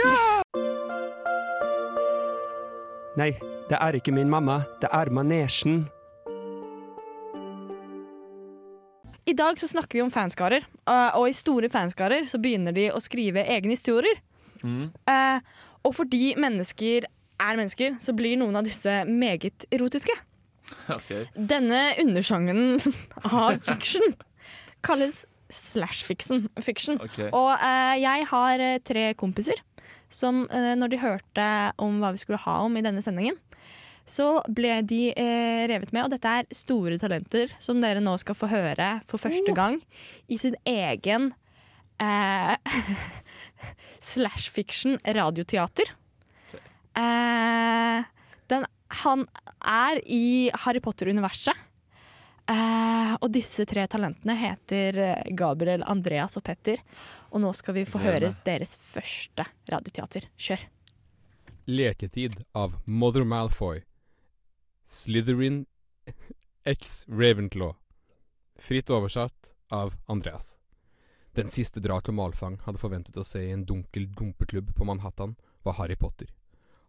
Nei, 3.20 3.32
det 3.68 3.78
er 3.78 3.92
ikke 3.96 4.12
min 4.14 4.30
mamma, 4.32 4.62
det 4.80 4.88
er 4.92 5.10
manesjen. 5.12 5.88
I 9.28 9.32
dag 9.38 9.58
så 9.60 9.68
snakker 9.70 9.98
vi 9.98 10.02
om 10.04 10.10
fanskarer, 10.12 10.62
uh, 10.88 11.10
og 11.16 11.28
i 11.30 11.34
store 11.36 11.68
fanskarer 11.72 12.26
så 12.28 12.38
begynner 12.42 12.72
de 12.76 12.90
å 12.92 13.00
skrive 13.00 13.44
egne 13.54 13.70
historier. 13.76 14.16
Mm. 14.60 14.90
Uh, 15.08 15.38
og 15.86 15.94
fordi 15.96 16.34
mennesker 16.40 17.06
er 17.42 17.58
mennesker, 17.58 17.96
så 18.02 18.14
blir 18.16 18.36
noen 18.40 18.56
av 18.58 18.66
disse 18.66 19.02
meget 19.08 19.66
erotiske. 19.72 20.14
Okay. 20.92 21.26
Denne 21.36 21.92
undersjangeren 22.00 22.80
av 23.28 23.58
fiction 23.66 24.14
kalles 24.82 25.26
slash 25.52 26.02
fiction. 26.08 26.48
fiction. 26.60 26.98
Ok. 27.02 27.20
Og 27.28 27.52
eh, 27.58 28.00
jeg 28.02 28.26
har 28.32 28.64
eh, 28.64 28.80
tre 28.84 29.12
kompiser 29.18 29.60
som 30.12 30.44
eh, 30.50 30.72
når 30.78 30.92
de 30.92 31.00
hørte 31.02 31.48
om 31.82 32.00
hva 32.02 32.12
vi 32.14 32.22
skulle 32.22 32.40
ha 32.42 32.58
om 32.64 32.76
i 32.76 32.84
denne 32.84 33.02
sendingen, 33.04 33.38
så 34.08 34.40
ble 34.50 34.80
de 34.88 35.12
eh, 35.12 35.62
revet 35.70 35.92
med. 35.94 36.06
Og 36.06 36.12
dette 36.12 36.32
er 36.40 36.48
store 36.56 36.98
talenter 37.00 37.52
som 37.62 37.80
dere 37.82 38.02
nå 38.02 38.16
skal 38.20 38.36
få 38.36 38.50
høre 38.50 38.96
for 39.10 39.22
første 39.22 39.54
gang 39.56 39.78
i 40.32 40.38
sin 40.40 40.56
egen 40.68 41.30
eh, 42.02 42.56
slash 44.12 44.50
fiction 44.52 44.98
radioteater. 45.06 45.94
Eh, 46.98 48.08
den, 48.52 48.66
han 49.02 49.26
er 49.64 50.02
i 50.04 50.50
Harry 50.64 50.82
Potter-universet. 50.84 51.56
Eh, 52.50 53.12
og 53.20 53.28
disse 53.34 53.64
tre 53.68 53.84
talentene 53.90 54.34
heter 54.38 54.98
eh, 54.98 55.32
Gabriel, 55.38 55.84
Andreas 55.86 56.36
og 56.40 56.44
Petter. 56.46 56.82
Og 57.30 57.42
nå 57.44 57.52
skal 57.56 57.76
vi 57.78 57.86
få 57.88 58.02
høre 58.02 58.30
deres 58.44 58.74
første 58.80 59.46
radioteater. 59.70 60.26
Kjør. 60.36 60.64
Leketid 61.70 62.40
av 62.58 62.74
Mother 62.84 63.24
Malfoy. 63.24 63.84
Slytherin 64.84 65.64
x 66.66 67.04
Ravenclaw. 67.08 67.76
Fritt 68.58 68.90
oversatt 68.90 69.54
av 69.70 69.94
Andreas. 70.06 70.56
Den 71.32 71.48
siste 71.48 71.80
Draco 71.80 72.12
Malfang 72.12 72.58
hadde 72.66 72.78
forventet 72.82 73.16
å 73.16 73.24
se 73.24 73.40
i 73.46 73.52
en 73.54 73.64
dunkel 73.64 74.10
dumpeklubb 74.12 74.74
på 74.76 74.84
Manhattan, 74.84 75.36
var 75.64 75.78
Harry 75.78 75.96
Potter. 75.96 76.28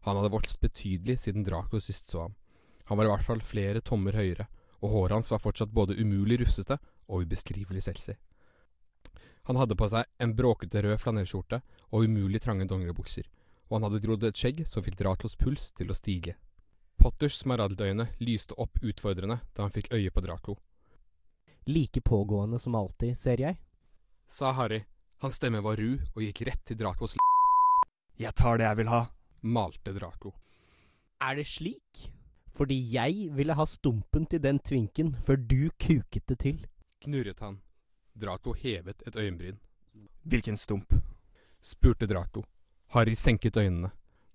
Han 0.03 0.17
hadde 0.19 0.33
vokst 0.33 0.60
betydelig 0.60 1.22
siden 1.24 1.45
Draco 1.48 1.79
sist 1.79 2.12
så 2.12 2.25
ham. 2.25 2.36
Han 2.89 3.00
var 3.00 3.07
i 3.07 3.13
hvert 3.13 3.25
fall 3.29 3.43
flere 3.48 3.79
tommer 3.79 4.17
høyere, 4.19 4.50
og 4.83 4.91
håret 4.91 5.17
hans 5.17 5.31
var 5.31 5.39
fortsatt 5.39 5.71
både 5.71 5.95
umulig 5.95 6.41
rufsete 6.43 6.77
og 7.07 7.23
ubeskrivelig 7.23 7.85
selsig. 7.87 8.17
Han 9.47 9.59
hadde 9.59 9.75
på 9.79 9.87
seg 9.91 10.07
en 10.23 10.35
bråkete 10.35 10.83
rød 10.83 10.99
flanellskjorte 10.99 11.61
og 11.91 12.05
umulig 12.07 12.43
trange 12.43 12.67
dongeribukser 12.67 13.27
og 13.73 13.79
han 13.79 13.87
hadde 13.87 14.03
grodd 14.03 14.23
et 14.27 14.37
skjegg 14.37 14.59
som 14.69 14.83
fikk 14.85 14.99
Dratlos 14.99 15.33
puls 15.39 15.71
til 15.73 15.89
å 15.89 15.97
stige. 15.97 16.35
Potters 17.01 17.39
smaragdøyne 17.41 18.05
lyste 18.21 18.53
opp 18.62 18.77
utfordrende 18.86 19.39
da 19.55 19.65
han 19.65 19.73
fikk 19.73 19.89
øye 19.95 20.12
på 20.13 20.21
Draco. 20.21 20.58
Like 21.65 22.03
pågående 22.05 22.60
som 22.62 22.75
alltid, 22.77 23.17
ser 23.17 23.41
jeg. 23.41 23.58
Sa 24.29 24.51
Harry. 24.53 24.84
Hans 25.23 25.39
stemme 25.39 25.63
var 25.65 25.79
ru 25.81 25.95
og 25.95 26.21
gikk 26.21 26.43
rett 26.45 26.62
til 26.67 26.77
Dracos 26.77 27.15
l... 27.15 27.23
Jeg 28.19 28.36
tar 28.38 28.60
det 28.62 28.67
jeg 28.67 28.81
vil 28.84 28.91
ha. 28.91 29.01
Malte 29.41 29.95
Draco. 29.95 30.36
Er 31.23 31.39
det 31.39 31.47
slik? 31.49 32.12
Fordi 32.53 32.77
jeg 32.93 33.29
ville 33.33 33.55
ha 33.57 33.65
stumpen 33.65 34.27
til 34.29 34.41
den 34.43 34.59
twinken 34.59 35.15
før 35.25 35.39
du 35.41 35.71
kuket 35.81 36.27
det 36.29 36.39
til. 36.43 36.59
Knurret 37.01 37.39
han. 37.41 37.59
Draco 38.13 38.53
hevet 38.53 39.01
et 39.07 39.15
øyenbryn. 39.17 39.57
Hvilken 40.23 40.57
stump? 40.57 40.93
Spurte 41.61 42.07
Draco. 42.07 42.43
Harry 42.93 43.15
senket 43.17 43.57
øynene. 43.57 43.89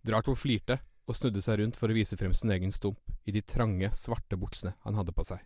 Draco 0.07 0.35
flirte 0.35 0.81
og 1.07 1.17
snudde 1.17 1.41
seg 1.45 1.61
rundt 1.61 1.79
for 1.79 1.89
å 1.89 1.97
vise 1.97 2.19
frem 2.19 2.35
sin 2.35 2.51
egen 2.53 2.75
stump 2.75 3.01
i 3.25 3.33
de 3.33 3.43
trange, 3.43 3.91
svarte 3.95 4.37
buksene 4.37 4.75
han 4.85 4.99
hadde 4.99 5.15
på 5.15 5.25
seg. 5.25 5.41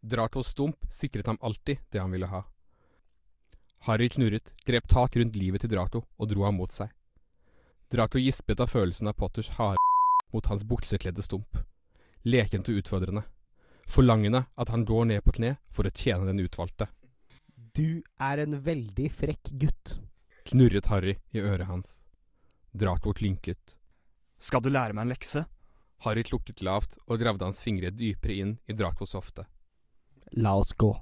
Dracos 0.00 0.52
stump 0.54 0.86
sikret 0.92 1.26
ham 1.28 1.40
alltid 1.40 1.80
det 1.90 2.00
han 2.00 2.12
ville 2.12 2.28
ha. 2.30 2.44
Harry 3.88 4.08
knurret, 4.12 4.52
grep 4.68 4.88
tak 4.88 5.16
rundt 5.16 5.36
livet 5.36 5.64
til 5.64 5.72
Draco 5.72 6.04
og 6.18 6.28
dro 6.28 6.44
ham 6.44 6.60
mot 6.60 6.72
seg. 6.72 6.92
Draco 7.90 8.20
gispet 8.20 8.60
av 8.60 8.70
følelsen 8.70 9.08
av 9.10 9.16
Potters 9.18 9.50
harde 9.56 9.80
mot 10.30 10.46
hans 10.46 10.62
buksekledde 10.64 11.24
stump. 11.24 11.58
Lekent 12.24 12.68
og 12.68 12.80
utfordrende. 12.82 13.22
Forlangende 13.90 14.44
at 14.54 14.68
han 14.68 14.84
går 14.84 15.08
ned 15.10 15.24
på 15.24 15.34
kne 15.38 15.56
for 15.72 15.88
å 15.88 15.92
tjene 15.94 16.28
den 16.28 16.42
utvalgte. 16.44 16.90
Du 17.74 18.02
er 18.20 18.42
en 18.42 18.58
veldig 18.62 19.08
frekk 19.14 19.52
gutt. 19.62 19.96
Knurret 20.50 20.90
Harry 20.90 21.16
i 21.30 21.40
øret 21.40 21.68
hans. 21.68 22.00
Draco 22.72 23.12
klynket. 23.16 23.76
Skal 24.38 24.62
du 24.62 24.70
lære 24.70 24.94
meg 24.94 25.06
en 25.06 25.14
lekse? 25.14 25.44
Harry 26.04 26.24
lukket 26.30 26.62
lavt 26.64 26.96
og 27.06 27.20
gravde 27.20 27.44
hans 27.44 27.60
fingre 27.60 27.90
dypere 27.92 28.36
inn 28.42 28.52
i 28.66 28.76
Dracos 28.76 29.16
hofte. 29.18 29.44
La 30.32 30.54
oss 30.56 30.72
gå. 30.72 30.92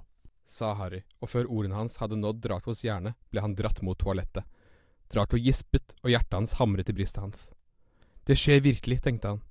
Sa 0.49 0.73
Harry, 0.79 1.03
og 1.21 1.29
før 1.29 1.51
ordene 1.53 1.77
hans 1.77 1.99
hadde 2.01 2.17
nådd 2.17 2.41
Dracos 2.47 2.81
hjerne, 2.87 3.13
ble 3.31 3.45
han 3.45 3.55
dratt 3.55 3.83
mot 3.85 3.99
toalettet. 4.01 4.47
Draco 5.13 5.37
gispet, 5.37 5.93
og 6.03 6.11
hjertet 6.13 6.37
hans 6.37 6.57
hamret 6.59 6.89
i 6.89 6.97
brystet 6.97 7.21
hans. 7.23 7.45
Det 8.25 8.37
skjer 8.37 8.65
virkelig, 8.65 9.03
tenkte 9.05 9.35
han. 9.35 9.43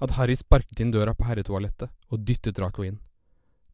At 0.00 0.16
Harry 0.16 0.36
sparket 0.36 0.80
inn 0.80 0.92
døra 0.94 1.12
på 1.14 1.26
herretoalettet 1.28 1.92
og 2.08 2.22
dyttet 2.24 2.56
Draco 2.56 2.84
inn. 2.86 2.98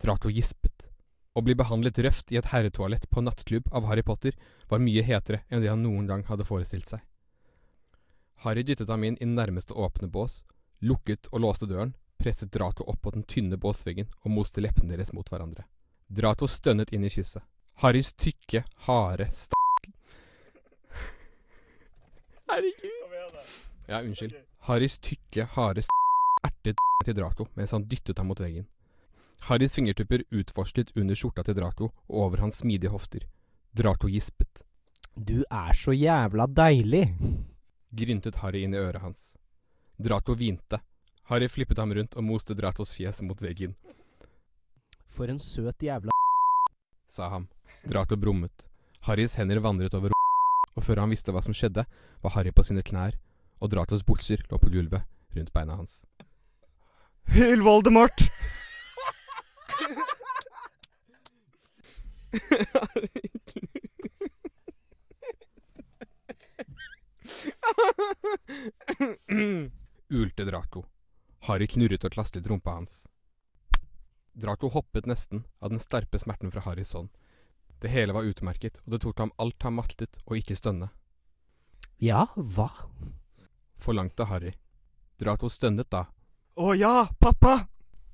Draco 0.03 0.31
gispet. 0.31 0.89
Å 1.37 1.43
bli 1.45 1.55
behandlet 1.55 1.99
røft 2.03 2.33
i 2.33 2.39
et 2.41 2.49
herretoalett 2.51 3.07
på 3.12 3.23
nattklubb 3.23 3.69
av 3.71 3.87
Harry 3.87 4.03
Potter 4.03 4.35
var 4.71 4.83
mye 4.83 5.05
hetere 5.07 5.43
enn 5.49 5.62
det 5.62 5.71
han 5.71 5.85
noen 5.85 6.09
gang 6.09 6.25
hadde 6.27 6.47
forestilt 6.49 6.89
seg. 6.91 7.03
Harry 8.43 8.65
dyttet 8.67 8.91
ham 8.91 9.05
inn 9.05 9.19
i 9.21 9.29
nærmeste 9.29 9.77
åpne 9.77 10.09
bås, 10.12 10.43
lukket 10.81 11.29
og 11.31 11.45
låste 11.45 11.69
døren, 11.71 11.95
presset 12.19 12.51
Draco 12.53 12.85
opp 12.91 13.03
på 13.05 13.12
den 13.15 13.27
tynne 13.29 13.57
båsveggen 13.61 14.09
og 14.25 14.33
moste 14.33 14.65
leppene 14.65 14.97
deres 14.97 15.12
mot 15.15 15.29
hverandre. 15.31 15.69
Draco 16.09 16.49
stønnet 16.51 16.93
inn 16.97 17.05
i 17.07 17.12
kysset. 17.12 17.45
Harrys 17.85 18.12
tykke, 18.17 18.65
harde 18.89 19.29
st... 19.29 19.53
Herregud. 22.49 23.39
Ja, 23.87 24.01
unnskyld. 24.01 24.41
Harrys 24.67 24.99
tykke, 24.99 25.49
harde 25.55 25.85
st... 25.85 26.06
ertet 26.44 26.81
til 27.05 27.16
Draco 27.16 27.46
mens 27.55 27.72
han 27.72 27.87
dyttet 27.88 28.18
ham 28.18 28.31
mot 28.33 28.40
veggen. 28.40 28.66
Harrys 29.49 29.75
fingertupper 29.77 30.25
utforsket 30.33 30.92
under 30.96 31.14
skjorta 31.14 31.44
til 31.46 31.57
Draco 31.59 31.90
og 32.09 32.16
over 32.27 32.44
hans 32.44 32.62
smidige 32.62 32.90
hofter. 32.90 33.27
Draco 33.77 34.09
gispet. 34.09 34.64
Du 35.16 35.44
er 35.51 35.72
så 35.77 35.92
jævla 35.92 36.46
deilig. 36.46 37.07
Gryntet 37.96 38.40
Harry 38.42 38.64
inn 38.64 38.75
i 38.75 38.81
øret 38.81 39.03
hans. 39.05 39.35
Draco 39.96 40.35
hvinte. 40.35 40.81
Harry 41.31 41.49
flippet 41.49 41.79
ham 41.79 41.92
rundt 41.92 42.16
og 42.16 42.25
moste 42.25 42.55
Dracos 42.55 42.92
fjes 42.96 43.22
mot 43.22 43.40
veggen. 43.42 43.77
For 45.09 45.29
en 45.31 45.40
søt 45.40 45.83
jævla 45.83 46.12
sa 47.09 47.31
han. 47.33 47.49
Draco 47.85 48.16
brummet. 48.16 48.66
Harrys 49.07 49.37
hender 49.38 49.61
vandret 49.62 49.94
over 49.94 50.12
og 50.77 50.85
før 50.85 51.01
han 51.01 51.12
visste 51.12 51.33
hva 51.33 51.40
som 51.44 51.55
skjedde, 51.57 51.87
var 52.20 52.35
Harry 52.37 52.53
på 52.53 52.64
sine 52.66 52.85
knær, 52.85 53.16
og 53.61 53.72
Dracos 53.72 54.05
bukser 54.05 54.42
lå 54.51 54.59
på 54.61 54.68
gulvet 54.72 55.07
rundt 55.37 55.53
beina 55.55 55.79
hans. 55.79 56.03
Hyl 57.27 57.62
Voldemort! 57.62 58.31
Ulte 70.09 70.45
Draco. 70.45 70.85
Harry 71.47 71.67
knurret 71.67 72.05
og 72.05 72.12
klastret 72.15 72.47
rumpa 72.49 72.71
hans. 72.79 73.07
Draco 74.37 74.69
hoppet 74.73 75.07
nesten 75.09 75.45
av 75.61 75.71
den 75.73 75.81
sterpe 75.81 76.19
smerten 76.19 76.53
fra 76.53 76.61
Harrys 76.67 76.93
hånd. 76.93 77.09
Det 77.81 77.93
hele 77.93 78.15
var 78.17 78.25
utmerket, 78.25 78.81
og 78.85 78.95
det 78.95 79.03
tok 79.05 79.19
ham 79.21 79.33
alt 79.41 79.62
han 79.65 79.77
maktet 79.77 80.17
å 80.25 80.37
ikke 80.37 80.57
stønne. 80.57 80.89
Ja, 82.01 82.27
hva? 82.37 82.69
Forlangte 83.81 84.27
Harry. 84.29 84.53
Draco 85.21 85.49
stønnet 85.53 85.89
da. 85.93 86.07
Å 86.57 86.73
ja, 86.73 87.05
pappa! 87.21 87.66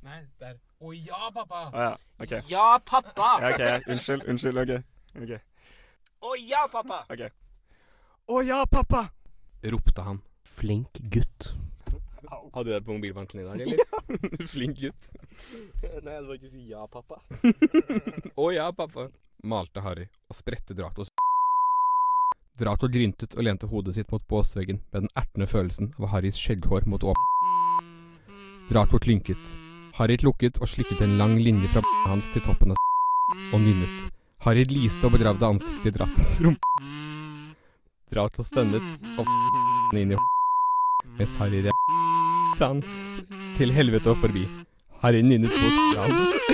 Nei, 0.02 0.24
der. 0.42 0.56
Å 0.82 0.92
ja, 0.96 1.28
pappa! 1.30 1.60
Å 1.70 1.82
ja, 1.84 1.90
ok. 2.24 2.32
Ja, 2.50 2.64
pappa! 2.82 3.28
Ja, 3.38 3.52
ok, 3.54 3.84
Unnskyld, 3.94 4.24
unnskyld. 4.32 4.58
Ok. 4.58 4.72
ok. 5.22 5.36
Å 6.26 6.32
ja, 6.42 6.64
pappa! 6.72 6.98
ok. 7.06 7.22
Å 8.34 8.40
ja, 8.42 8.58
pappa! 8.66 9.04
Ropte 9.62 10.06
han. 10.08 10.18
Flink 10.42 10.98
gutt. 11.14 11.52
Hadde 12.26 12.64
du 12.66 12.72
det 12.72 12.82
på 12.82 12.96
mobilbanken 12.96 13.44
i 13.44 13.46
dag, 13.46 13.60
eller? 13.62 13.78
Ja. 13.78 14.46
Flink 14.50 14.82
gutt. 14.82 15.06
Nei, 16.02 16.18
var 16.18 16.34
ikke 16.34 16.50
si 16.50 16.66
ja, 16.72 16.82
pappa. 16.90 17.22
Å 18.42 18.50
ja, 18.50 18.66
pappa. 18.74 19.06
Malte 19.46 19.86
Harry 19.86 20.08
og 20.26 20.38
spredte 20.38 20.74
Dratos. 20.74 21.14
Drato 22.58 22.90
gryntet 22.90 23.38
og 23.38 23.46
lente 23.46 23.70
hodet 23.70 23.94
sitt 23.94 24.10
mot 24.10 24.26
båsveggen 24.26 24.82
med 24.90 25.04
den 25.06 25.14
ertende 25.14 25.46
følelsen 25.46 25.94
av 26.00 26.10
Harrys 26.16 26.42
skjegghår 26.42 26.90
mot 26.90 27.06
åpen. 27.06 27.31
Draco 28.70 28.98
lynket. 29.06 29.42
Harriet 29.98 30.22
lukket 30.22 30.60
og 30.60 30.68
slikket 30.68 31.02
en 31.04 31.18
lang 31.18 31.36
linje 31.40 31.68
fra 31.72 31.82
hans 32.06 32.30
til 32.32 32.44
toppen 32.46 32.72
av 32.72 32.78
og 33.52 33.60
nynnet. 33.60 34.12
Harriet 34.44 34.72
liste 34.72 35.06
og 35.06 35.14
begravde 35.16 35.46
ansiktet 35.46 35.92
i 35.92 35.96
Dracos 35.98 36.40
rumpe. 36.44 36.72
Draco 38.12 38.44
stønnet 38.44 39.08
og 39.18 39.96
inn 39.96 40.14
i 40.14 40.20
mens 41.18 41.36
Harry 41.40 41.62
re 41.64 41.72
han 42.60 42.82
til 43.56 43.72
helvete 43.74 44.12
og 44.12 44.20
forbi. 44.22 44.46
Harry 45.02 45.22
nynnet 45.26 45.50
mot 45.50 45.98
hans. 45.98 46.51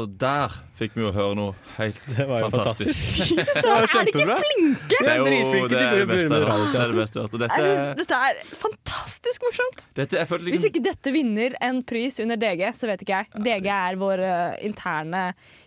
Og 0.00 0.12
der 0.20 0.54
fikk 0.78 0.94
vi 0.96 1.02
jo 1.04 1.10
høre 1.12 1.34
noe 1.36 1.54
helt 1.76 1.98
Det 2.16 2.26
var 2.28 2.42
jo 2.44 2.48
fantastisk. 2.54 3.00
fantastisk. 3.20 3.38
Det 3.60 3.76
er 3.76 4.06
de 4.06 4.12
ikke 4.12 4.36
flinke? 4.40 5.00
Det 5.00 5.10
er 5.12 5.18
jo 5.20 5.24
det, 5.70 5.80
er 5.80 5.98
det 6.00 6.08
beste 6.10 6.38
jeg 6.40 6.48
har. 6.50 6.64
Det 6.72 6.80
er 6.80 6.92
det 6.92 6.98
beste 7.00 7.18
jeg 7.18 7.24
har 7.24 7.30
hørt. 7.30 7.42
Dette, 7.44 7.70
dette 8.00 8.20
er 8.28 8.42
fantastisk 8.64 9.46
morsomt. 9.48 9.82
dette 9.98 10.20
jeg 10.20 10.30
følte 10.30 10.46
Hvis 10.48 10.56
liksom 10.60 10.72
ikke 10.72 10.84
dette 10.88 11.14
vinner 11.14 11.56
en 11.70 11.82
pris 11.92 12.20
under 12.24 12.40
DG, 12.40 12.62
så 12.76 12.88
vet 12.90 13.04
ikke 13.04 13.18
jeg. 13.20 13.42
DG 13.48 13.68
er 13.76 13.98
vår 14.00 14.24
eh, 14.26 14.60
interne 14.70 15.24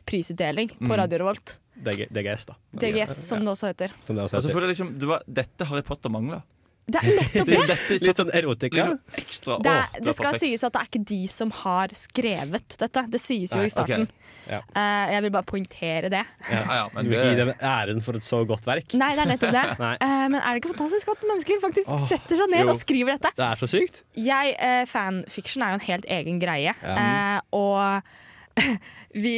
prisutdeling 0.10 0.74
på 0.80 0.90
Mm. 0.94 0.98
Radio 1.00 1.18
Revolt. 1.24 1.58
DG, 1.84 2.06
DGS, 2.14 2.46
da. 2.52 2.56
DGS, 2.80 3.16
som 3.28 3.40
det 3.42 3.50
også 3.54 3.72
heter. 3.72 3.94
Som 4.06 4.16
det 4.18 4.24
også 4.28 4.38
Og 4.38 4.44
så 4.44 4.48
heter. 4.48 4.54
føler 4.58 4.68
jeg 4.70 4.76
liksom 4.76 4.92
det 5.02 5.08
var, 5.10 5.24
Dette 5.28 5.66
Harry 5.70 5.82
Potter 5.88 6.12
mangla. 6.14 6.42
Det 6.84 7.00
er 7.00 7.16
nettopp 7.16 7.48
det. 7.48 7.60
Dette 7.70 7.98
Litt 8.04 8.20
sånn 8.20 8.32
erotika. 8.36 8.86
liksom 8.90 9.22
ekstra. 9.22 9.58
Det, 9.64 9.74
er, 9.74 10.02
det 10.04 10.14
skal 10.18 10.34
perfekt. 10.34 10.44
sies 10.44 10.66
at 10.68 10.74
det 10.76 10.82
er 10.82 10.90
ikke 10.90 11.04
de 11.14 11.20
som 11.32 11.54
har 11.64 11.94
skrevet 11.96 12.76
dette. 12.82 13.04
Det 13.14 13.22
sies 13.24 13.54
jo 13.56 13.62
Nei, 13.62 13.70
i 13.70 13.72
starten. 13.72 14.04
Okay. 14.10 14.34
Ja. 14.52 14.60
Uh, 14.76 15.14
jeg 15.14 15.24
vil 15.24 15.34
bare 15.38 15.48
poengtere 15.48 16.12
det. 16.12 16.24
Ja, 16.50 16.64
ja, 16.68 16.82
men 16.92 17.06
Du 17.06 17.12
vil 17.14 17.22
ikke 17.22 17.30
gi 17.32 17.40
dem 17.40 17.54
æren 17.70 18.04
for 18.04 18.20
et 18.20 18.28
så 18.28 18.42
godt 18.48 18.68
verk. 18.68 18.96
Nei, 19.00 19.14
det 19.16 19.24
er 19.24 19.32
nettopp 19.32 19.56
det. 19.56 19.66
Eh, 20.04 20.26
men 20.32 20.40
er 20.40 20.56
det 20.56 20.62
ikke 20.62 20.74
fantastisk 20.74 21.10
at 21.12 21.22
mennesker 21.28 21.60
faktisk 21.62 21.92
oh, 21.94 22.02
setter 22.10 22.40
seg 22.40 22.50
ned 22.52 22.64
jo. 22.64 22.72
og 22.74 22.80
skriver 22.80 23.16
dette? 23.16 23.30
Det 23.38 23.46
er 23.46 23.60
så 23.60 23.68
sykt. 23.70 24.02
Jeg, 24.18 24.54
uh, 24.58 24.84
Fanfiction 24.90 25.64
er 25.64 25.74
jo 25.74 25.80
en 25.80 25.86
helt 25.86 26.08
egen 26.18 26.40
greie. 26.42 26.74
Ja. 26.82 26.96
Eh, 27.04 27.40
og 27.56 28.10
vi, 29.24 29.34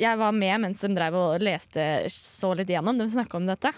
jeg 0.00 0.18
var 0.18 0.34
med 0.34 0.62
mens 0.64 0.80
de 0.82 0.90
drev 0.96 1.16
og 1.18 1.44
leste 1.44 1.84
så 2.12 2.52
litt 2.58 2.70
gjennom. 2.72 2.98
De 2.98 3.06
snakka 3.12 3.38
om 3.38 3.46
dette. 3.48 3.72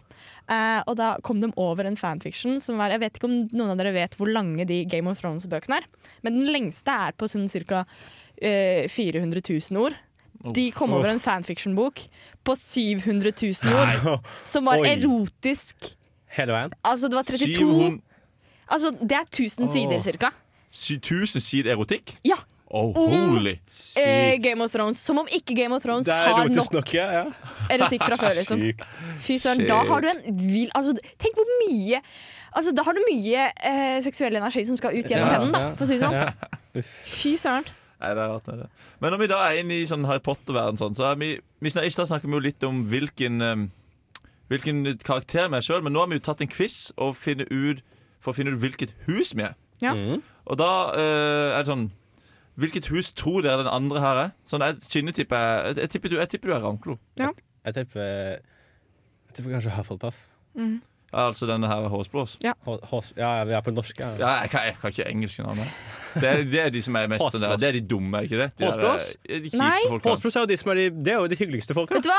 Eh, 0.49 0.81
og 0.89 0.97
da 1.01 1.15
kom 1.25 1.43
de 1.43 1.51
over 1.61 1.89
en 1.89 1.99
fanfiction 1.99 2.57
som 2.65 2.79
var 2.81 2.95
Jeg 2.95 3.03
vet 3.03 3.19
ikke 3.19 3.29
om 3.29 3.37
noen 3.53 3.75
av 3.75 3.81
dere 3.81 3.93
vet 3.93 4.17
hvor 4.17 4.31
lange 4.33 4.65
de 4.69 4.81
Game 4.89 5.11
of 5.11 5.21
Thrones-bøkene 5.21 5.83
er. 5.83 5.89
Men 6.25 6.41
den 6.41 6.53
lengste 6.55 6.95
er 7.09 7.17
på 7.19 7.29
sånn 7.31 7.49
ca. 7.49 7.85
400 8.39 9.41
000 9.43 9.81
ord. 9.83 9.97
De 10.55 10.69
kom 10.71 10.93
over 10.95 11.11
en 11.11 11.19
fanfiction-bok 11.19 12.05
på 12.47 12.55
700 12.55 13.33
000 13.35 13.75
ord, 13.75 14.29
som 14.47 14.69
var 14.69 14.85
erotisk. 14.87 15.97
Hele 16.37 16.55
veien. 16.55 16.77
Altså, 16.87 17.11
det 17.11 17.19
var 17.19 17.27
32 17.27 17.97
Altså, 18.69 18.93
det 19.01 19.17
er 19.17 19.25
1000 19.25 19.71
sider 19.73 20.19
ca. 20.21 20.31
1000 20.69 21.41
sider 21.41 21.73
erotikk? 21.73 22.19
Ja. 22.29 22.37
Oh, 22.71 22.93
holy. 22.93 23.55
Eh, 23.97 24.37
Game 24.45 24.61
of 24.65 24.73
Thrones. 24.73 25.01
Som 25.01 25.23
om 25.23 25.29
ikke 25.33 25.55
Game 25.57 25.75
of 25.75 25.83
Thrones 25.83 26.09
har 26.09 26.51
nok 26.53 26.67
snakke, 26.67 27.01
ja. 27.01 27.25
erotikk 27.73 28.05
fra 28.05 28.19
før. 28.21 28.35
Liksom. 28.37 28.65
Fy 29.25 29.39
søren, 29.41 29.65
da 29.69 29.79
har 29.89 30.05
du 30.05 30.11
en 30.11 30.21
vil 30.37 30.69
altså, 30.77 30.93
Tenk 31.21 31.39
hvor 31.39 31.49
mye 31.65 32.03
Altså, 32.59 32.73
Da 32.77 32.83
har 32.85 32.97
du 32.97 33.01
mye 33.05 33.49
eh, 33.53 33.99
seksuell 34.05 34.37
energi 34.37 34.65
som 34.69 34.77
skal 34.81 34.97
ut 34.97 35.09
gjennom 35.09 35.29
Ja, 35.29 35.35
pennen. 35.37 35.53
da 35.53 35.61
ja. 35.67 35.75
For 35.79 35.85
å 35.85 35.89
si 35.89 35.99
det 36.01 36.09
sånn. 36.09 36.85
Fy 37.19 37.35
søren. 37.41 37.69
Nei, 37.99 38.13
det 38.15 38.23
er 38.23 38.31
rart, 38.31 38.47
det 38.47 38.55
er 38.55 38.63
det. 38.63 38.69
Men 39.03 39.13
når 39.15 39.21
vi 39.21 39.29
da 39.33 39.39
er 39.45 39.61
inne 39.61 39.79
i 39.81 39.87
sånn 39.91 40.07
Harry 40.09 40.23
Potter-verden, 40.25 40.79
sånn, 40.81 40.95
så 40.95 41.11
er 41.11 41.19
vi, 41.19 41.33
vi 41.65 41.73
snakker, 41.73 42.29
vi 42.29 42.37
jo 42.37 42.43
litt 42.45 42.67
om 42.67 42.85
hvilken, 42.89 43.43
um, 43.43 43.65
hvilken 44.53 44.85
karakter 45.03 45.49
vi 45.51 45.59
er 45.59 45.67
sjøl, 45.67 45.83
men 45.83 45.97
nå 45.97 46.05
har 46.05 46.13
vi 46.13 46.21
jo 46.21 46.25
tatt 46.29 46.45
en 46.45 46.51
quiz 46.51 46.93
og 46.97 47.19
ut, 47.19 47.83
for 48.23 48.31
å 48.31 48.37
finne 48.37 48.55
ut 48.55 48.63
hvilket 48.63 48.95
hus 49.09 49.35
vi 49.35 49.49
er. 49.49 49.59
Ja. 49.83 49.97
Mm. 49.99 50.23
Og 50.47 50.61
da 50.61 50.71
uh, 50.95 51.57
er 51.57 51.59
det 51.59 51.73
sånn 51.73 51.89
Hvilket 52.59 52.89
hus 52.91 53.13
tror 53.15 53.43
dere 53.47 53.63
den 53.63 53.71
andre 53.71 54.01
her 54.03 54.21
er? 54.27 54.31
Sånn, 54.51 54.65
jeg, 54.67 54.81
jeg, 54.83 55.15
jeg, 55.15 55.91
tipper 55.95 56.11
du, 56.11 56.17
jeg 56.19 56.29
tipper 56.33 56.51
du 56.51 56.55
er 56.57 56.65
Ranklo. 56.65 56.99
Jeg 57.19 57.75
tipper 57.77 58.03
Jeg 58.03 59.35
tipper 59.37 59.55
kanskje 59.59 59.75
Hufflepuff. 59.77 60.25
Mm. 60.59 60.79
Ja, 61.09 61.23
altså 61.31 61.47
denne 61.49 61.69
her 61.71 61.87
er 61.87 61.89
Håsblås. 61.89 62.35
Ja. 62.45 62.53
Hås- 62.67 63.15
Ja, 63.17 63.31
vi 63.49 63.55
er 63.57 63.63
på 63.65 63.73
norsk, 63.73 63.97
ja. 64.03 64.11
Ja, 64.21 64.33
jeg, 64.43 64.51
kan, 64.53 64.61
jeg 64.67 64.75
kan 64.81 64.91
ikke 64.93 65.07
engelske 65.09 65.43
navn. 65.47 65.63
Det 66.19 66.29
er, 66.29 66.43
det 66.45 66.61
er 66.61 66.73
de 66.75 66.83
som 66.85 66.99
er 67.01 67.07
mest 67.09 67.25
sånn 67.33 67.41
der. 67.47 67.55
Det 67.63 67.69
er 67.71 67.77
de 67.79 67.81
dumme, 67.89 68.19
er 68.19 68.27
ikke 68.29 68.41
det? 68.43 68.49
De 68.59 68.67
Håsblås? 68.67 69.07
eh, 69.25 69.41
de 69.47 69.53
Nei. 69.57 69.79
Håsblås 70.05 70.37
er 70.37 70.45
jo 70.45 70.51
de 70.51 70.59
som 70.61 70.73
er 70.75 70.81
de, 70.83 70.85
det 71.07 71.15
er 71.15 71.23
jo 71.23 71.31
de 71.33 71.39
hyggeligste 71.41 71.77
folka. 71.79 71.97
Vet 71.97 72.05
du 72.05 72.11
hva? 72.13 72.19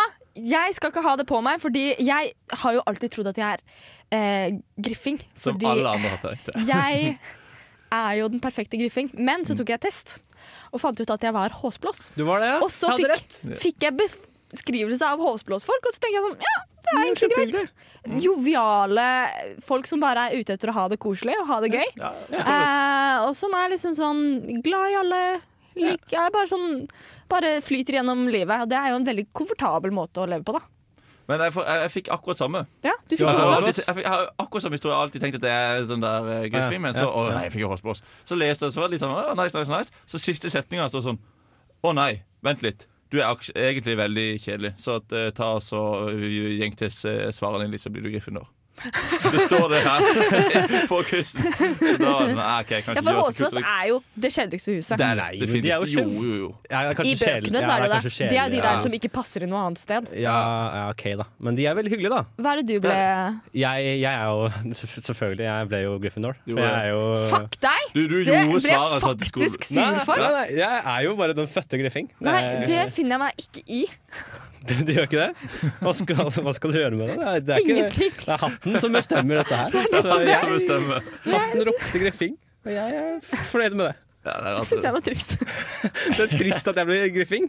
Jeg 0.55 0.73
skal 0.79 0.89
ikke 0.93 1.03
ha 1.05 1.13
det 1.21 1.27
på 1.29 1.41
meg, 1.45 1.59
fordi 1.61 1.83
jeg 2.01 2.31
har 2.63 2.77
jo 2.79 2.81
alltid 2.89 3.13
trodd 3.13 3.29
at 3.33 3.41
jeg 3.43 3.59
er 3.59 3.61
eh, 4.17 4.57
griffing. 4.87 5.19
Som 5.37 5.59
Fordi 5.59 5.69
alle 5.75 5.93
andre 5.99 6.15
har 6.15 6.23
tenkt. 6.23 6.49
jeg 6.71 7.13
er 7.99 8.11
jo 8.23 8.31
den 8.33 8.41
perfekte 8.41 8.79
griffing. 8.81 9.11
Men 9.21 9.45
så 9.45 9.53
tok 9.59 9.69
jeg 9.75 9.83
test 9.85 10.17
og 10.71 10.81
fant 10.81 10.99
ut 10.99 11.13
at 11.15 11.27
jeg 11.27 11.35
var 11.35 11.55
håsblås. 11.61 12.09
Du 12.17 12.25
var 12.27 12.43
det, 12.43 12.51
ja? 12.53 12.59
Og 12.63 12.71
så 12.73 12.91
Jeg 12.97 13.19
fikk, 13.19 13.39
fikk 13.63 13.87
jeg 13.87 13.97
beskrivelse 13.99 15.05
av 15.05 15.21
håsblåsfolk, 15.21 15.85
og 15.89 15.95
så 15.95 16.03
tenker 16.03 16.19
jeg 16.19 16.25
sånn 16.27 16.39
Ja, 16.45 16.55
det 16.85 16.95
er 16.95 17.03
egentlig 17.05 17.29
greit. 17.35 17.75
Mm. 18.07 18.17
Joviale 18.23 19.05
folk 19.65 19.89
som 19.89 20.01
bare 20.01 20.29
er 20.29 20.39
ute 20.39 20.55
etter 20.55 20.71
å 20.71 20.77
ha 20.77 20.87
det 20.91 20.99
koselig 21.01 21.35
og 21.41 21.49
ha 21.51 21.59
det 21.65 21.73
gøy. 21.75 21.85
Ja, 21.99 22.13
ja. 22.33 22.41
Eh, 22.41 23.27
og 23.27 23.35
som 23.37 23.53
er 23.59 23.73
liksom 23.73 23.95
sånn 23.97 24.23
glad 24.65 24.93
i 24.93 24.99
alle. 25.03 25.21
Jeg 25.79 26.17
er 26.19 26.33
bare 26.33 26.49
sånn 26.49 26.87
Bare 27.29 27.59
flyter 27.61 27.99
gjennom 27.99 28.23
livet. 28.25 28.63
Og 28.63 28.71
det 28.71 28.77
er 28.79 28.89
jo 28.89 28.97
en 28.97 29.05
veldig 29.05 29.27
komfortabel 29.37 29.93
måte 29.93 30.23
å 30.23 30.25
leve 30.25 30.41
på, 30.47 30.55
da. 30.57 30.63
Men 31.29 31.43
jeg, 31.45 31.53
jeg, 31.59 31.81
jeg 31.83 31.91
fikk 31.93 32.07
akkurat 32.15 32.39
samme. 32.41 32.63
Ja, 32.81 32.95
du 33.09 33.15
fikk 33.15 33.25
Ja, 33.25 33.33
Jeg 33.33 33.49
har, 33.49 33.65
jeg, 33.65 33.97
jeg 34.03 34.11
har 34.13 34.27
akkurat 34.37 34.65
samme 34.65 34.77
historie. 34.77 34.97
Alltid 34.97 35.23
tenkt 35.23 35.39
at 35.39 35.45
det 35.45 35.53
er 35.55 35.81
sånn 35.89 36.03
der 36.03 36.29
uh, 36.29 36.45
griffing, 36.53 36.83
men 36.85 36.95
så 36.97 37.07
Ja, 37.07 37.09
ja, 37.09 37.15
Å 37.17 37.33
nei, 37.33 37.43
jeg 37.47 37.55
fikk 37.55 37.65
jo 37.65 37.71
hårsblås. 37.73 38.03
Så 38.29 38.37
leste 38.37 38.69
jeg 38.69 38.75
så 38.75 38.83
var 38.83 38.89
det 38.91 38.97
litt 38.97 39.05
sånn 39.05 39.15
å, 39.15 39.25
nice, 39.39 39.57
nice, 39.57 39.73
nice. 39.73 40.05
Så 40.09 40.21
siste 40.21 40.51
setninga 40.53 40.87
står 40.93 41.05
sånn 41.09 41.19
Å 41.85 41.93
nei, 41.97 42.11
vent 42.45 42.63
litt. 42.65 42.87
Du 43.09 43.17
er 43.17 43.49
egentlig 43.57 43.95
veldig 43.97 44.27
kjedelig, 44.43 44.75
så 44.77 44.99
at, 44.99 45.09
uh, 45.17 45.31
ta 45.33 45.55
oss 45.57 45.71
og 45.73 46.11
uh, 46.13 46.29
gjeng 46.59 46.77
til 46.77 46.93
svarene 46.93 47.65
dine, 47.65 47.81
så 47.81 47.89
blir 47.93 48.05
du 48.05 48.11
Gryffindor. 48.13 48.45
Det 49.33 49.41
står 49.45 49.65
det 49.71 49.79
her 49.85 50.05
på 50.91 50.99
kysten. 51.07 51.45
Så 51.53 51.95
da 51.99 52.11
nei, 52.13 52.29
sånn, 52.31 52.41
ah, 52.43 52.59
ok, 52.63 52.71
jeg 52.77 52.85
kan 52.85 52.99
Ja, 52.99 53.03
for 53.05 53.37
kult. 53.37 53.59
er 53.59 53.85
jo 53.89 53.99
det 54.15 54.31
kjedeligste 54.35 54.75
huset. 54.77 54.95
Det 54.99 55.07
er 55.07 55.19
Nei, 55.19 55.29
det, 55.41 55.61
de 55.65 55.71
er 55.73 55.83
jo. 55.83 55.89
Jo, 55.89 56.05
jo, 56.23 56.37
jo. 56.43 56.49
Ja, 56.71 56.83
I 56.93 57.13
bøkene 57.19 57.63
så 57.63 57.75
er 57.75 57.85
det 57.85 57.89
det. 57.93 58.13
Det 58.31 58.39
er 58.39 58.53
de 58.53 58.61
der 58.61 58.69
ja. 58.69 58.75
som 58.83 58.95
ikke 58.95 59.11
passer 59.19 59.45
i 59.45 59.49
noe 59.49 59.65
annet 59.67 59.81
sted. 59.81 60.11
ja, 60.15 60.35
ja, 60.79 60.83
OK, 60.93 61.05
da. 61.19 61.27
Men 61.43 61.59
de 61.59 61.67
er 61.69 61.77
veldig 61.77 61.93
hyggelige, 61.93 62.13
da. 62.13 62.23
Hva 62.39 62.55
er 62.55 62.61
det 62.61 62.67
du 62.69 62.83
ble 62.83 62.97
Jeg, 63.57 63.89
jeg 63.99 64.09
er 64.09 64.25
jo 64.29 64.73
Selvfølgelig, 65.09 65.45
jeg 65.45 65.69
ble 65.71 65.81
jo 65.83 65.95
Gryffindor. 66.03 66.39
Jo, 66.45 66.57
For 66.57 66.65
jeg 66.65 66.75
er 66.79 66.91
jo 66.93 67.03
Fuck 67.33 67.59
deg! 67.63 67.87
Du, 67.95 68.01
du 68.09 68.17
Det 68.27 68.41
ble 68.49 68.61
jeg 68.63 69.01
faktisk 69.05 69.69
sur 69.69 70.03
for. 70.07 70.21
Nei, 70.21 70.29
nei, 70.35 70.45
jeg 70.59 70.83
er 70.93 71.07
jo 71.07 71.15
bare 71.19 71.35
den 71.37 71.49
fødte 71.51 71.79
Griffing. 71.81 72.11
Nei, 72.23 72.39
det 72.69 72.85
finner 72.95 73.17
jeg 73.17 73.25
meg 73.25 73.45
ikke 73.47 73.65
i. 73.67 73.83
Du, 74.67 74.73
du 74.83 74.91
gjør 74.91 75.05
ikke 75.07 75.21
det? 75.21 75.71
Hva 75.79 75.91
skal, 75.95 76.19
altså, 76.25 76.41
hva 76.43 76.53
skal 76.57 76.73
du 76.73 76.77
gjøre 76.79 76.97
med 76.99 77.07
det? 77.07 77.15
Det 77.15 77.27
er, 77.29 77.39
det 77.47 77.53
er, 77.55 77.63
ikke, 77.63 77.75
Ingenting. 77.77 78.13
det 78.19 78.33
er 78.35 78.41
hatten 78.43 78.75
som 78.83 78.95
bestemmer 78.97 79.39
dette 79.39 79.59
her. 79.59 79.71
Så 79.71 79.79
Det 79.79 80.35
som 80.41 80.51
jeg, 80.51 80.57
bestemmer. 80.57 81.07
hatten 81.31 81.63
ropte 81.69 82.01
Griffing, 82.03 82.35
og 82.67 82.71
jeg 82.75 82.99
er 82.99 83.19
fornøyd 83.53 83.77
med 83.79 83.85
det. 83.87 83.95
Ja, 84.27 84.33
det 84.35 84.49
er 84.51 84.57
altså- 84.59 84.75
syns 84.75 84.83
jeg 84.83 84.93
var 84.97 85.03
trist. 85.05 85.35
Det 86.17 86.23
er 86.25 86.31
trist 86.35 86.67
at 86.67 86.75
jeg 86.81 86.89
ble 86.89 86.97
Griffing. 87.15 87.45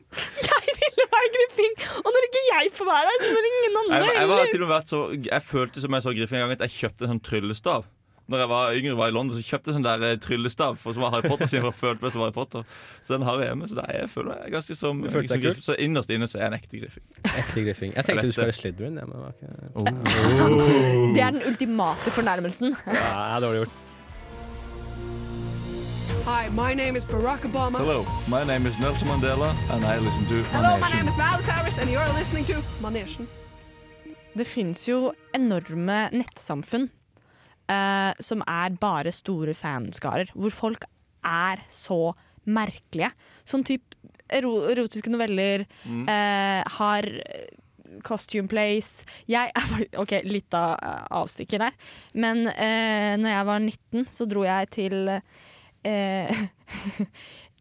Jeg 0.46 0.76
ville 0.80 1.06
være 1.16 1.30
griffing, 1.34 1.72
og 2.04 2.10
når 2.14 2.26
ikke 2.28 2.42
jeg 2.46 2.70
får 2.78 2.86
være 2.88 3.08
der, 3.10 3.24
så 3.26 3.30
vil 3.34 3.48
ingen 3.50 3.78
andre 3.80 3.96
Jeg, 3.98 4.14
jeg, 4.20 4.28
var 4.30 4.44
til 4.52 4.62
og 4.62 4.68
med 4.68 4.74
vært 4.76 4.92
så, 4.94 5.00
jeg 5.26 5.42
følte 5.50 5.82
som 5.82 5.96
jeg 5.98 6.02
så 6.06 6.12
griffing 6.16 6.38
en 6.40 6.44
gang 6.46 6.54
at 6.56 6.62
jeg 6.68 6.76
kjøpte 6.78 7.04
en 7.08 7.12
sånn 7.16 7.20
tryllestav. 7.26 7.84
Når 8.30 8.38
jeg 8.44 8.48
var 8.50 8.76
yngre 8.78 8.96
var 8.98 9.10
i 9.10 9.14
London, 9.14 9.34
så 9.34 9.42
kjøpte 9.42 9.72
jeg 9.72 9.76
sånn 9.80 9.86
der 9.86 10.04
eh, 10.06 10.16
tryllestav 10.22 10.76
for 10.78 10.94
som 10.94 11.02
var 11.02 11.16
Harry 11.16 11.26
Potter 11.26 11.48
siden 11.50 11.66
jeg 11.66 11.74
følte 11.74 12.04
meg 12.04 12.12
som 12.14 12.22
Harry 12.22 12.34
Potter. 12.36 12.62
Så 13.02 13.16
den 13.16 13.24
har 13.26 13.40
jeg 13.42 13.50
hjemme, 13.50 13.66
så 13.66 13.78
da 13.80 13.86
er 13.90 14.04
jeg 14.04 14.10
føler 14.12 14.30
meg 14.36 14.54
ganske 14.54 14.76
som, 14.78 15.00
som 15.10 15.24
griffing. 15.26 15.62
Så 15.66 15.74
innerst 15.82 16.12
inne 16.14 16.28
så 16.30 16.38
er 16.38 16.46
jeg 16.46 16.52
en 16.52 16.58
ekte 16.60 16.80
Griffing. 16.80 17.04
Ekte 17.26 17.64
griffing. 17.66 17.94
Jeg 17.96 18.06
tenkte 18.06 18.28
du 18.28 18.32
skulle 18.32 18.52
være 18.52 18.58
Slytherin. 18.60 19.00
Ja, 19.02 19.06
ikke... 19.34 19.48
Oh. 19.74 19.88
Det 21.16 21.24
er 21.26 21.34
den 21.34 21.42
ultimate 21.50 22.14
fornærmelsen. 22.14 22.76
Ja, 22.86 23.40
dårlig 23.42 23.64
gjort. 23.64 23.74
Hi, 26.30 26.46
my 26.54 26.74
name 26.78 26.94
is 26.96 27.04
Barack 27.04 27.44
Obama. 27.48 27.82
Hello, 27.82 28.06
my 28.28 28.44
name 28.44 28.68
is 28.70 28.78
Nelson 28.78 29.08
Mandela, 29.08 29.50
and 29.74 29.84
I 29.84 29.98
listen 29.98 30.26
to 30.30 30.44
Hello, 30.54 30.78
my 30.78 30.92
name 30.94 31.08
is 31.08 31.16
Miles 31.18 31.46
Harris, 31.46 31.78
and 31.78 31.90
you're 31.90 32.06
listening 32.14 32.44
to 32.44 32.62
Manation. 32.80 33.26
Det 34.38 34.46
fins 34.46 34.86
jo 34.88 35.10
enorme 35.34 36.04
nettsamfunn 36.14 36.86
eh, 37.70 38.12
som 38.20 38.42
er 38.50 38.74
bare 38.82 39.12
store 39.14 39.54
fanskarer, 39.54 40.32
hvor 40.34 40.50
folk 40.54 40.84
er 41.24 41.62
så 41.70 42.12
merkelige. 42.50 43.12
Sånn 43.46 43.62
type 43.68 43.96
ero 44.32 44.54
erotiske 44.70 45.10
noveller 45.12 45.66
Mm. 45.86 46.04
eh, 46.08 46.62
har 46.78 47.06
eh, 47.06 47.48
Costume 48.06 48.46
Place 48.48 49.04
Jeg 49.26 49.50
er 49.50 49.80
OK, 49.98 50.12
litt 50.24 50.54
av 50.54 50.76
eh, 50.78 51.06
avstikker 51.18 51.58
der. 51.58 51.74
Men 52.14 52.46
eh, 52.48 53.16
når 53.18 53.32
jeg 53.34 53.46
var 53.50 53.58
19, 53.66 54.06
så 54.14 54.26
dro 54.30 54.44
jeg 54.46 54.70
til 54.76 55.10
eh, 55.10 56.30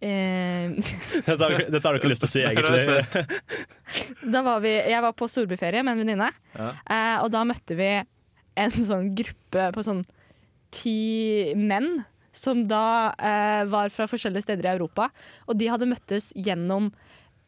eh, 0.01 0.69
Dette 1.25 1.43
har, 1.43 1.57
du- 1.57 1.71
dette 1.73 1.83
har 1.87 1.93
du 1.95 1.99
ikke 1.99 2.11
lyst 2.13 2.23
til 2.23 2.29
å 2.29 2.33
si, 2.35 2.45
egentlig. 2.45 3.25
Da 4.35 4.41
var 4.45 4.61
vi, 4.63 4.71
jeg 4.93 5.01
var 5.03 5.15
på 5.17 5.27
storbyferie 5.31 5.81
med 5.83 5.95
en 5.97 6.03
venninne, 6.05 6.29
Ja. 6.55 6.69
eh, 6.85 7.17
og 7.23 7.31
da 7.33 7.43
møtte 7.47 7.75
vi 7.79 7.89
en 8.55 8.73
sånn 8.73 9.11
gruppe 9.17 9.69
på 9.75 9.83
sånn 9.85 10.05
ti 10.73 11.53
menn 11.57 12.03
som 12.35 12.63
da 12.69 13.11
eh, 13.17 13.63
var 13.69 13.91
fra 13.93 14.07
forskjellige 14.09 14.45
steder 14.45 14.67
i 14.67 14.73
Europa. 14.77 15.09
Og 15.49 15.57
de 15.59 15.69
hadde 15.71 15.89
møttes 15.89 16.31
gjennom 16.37 16.91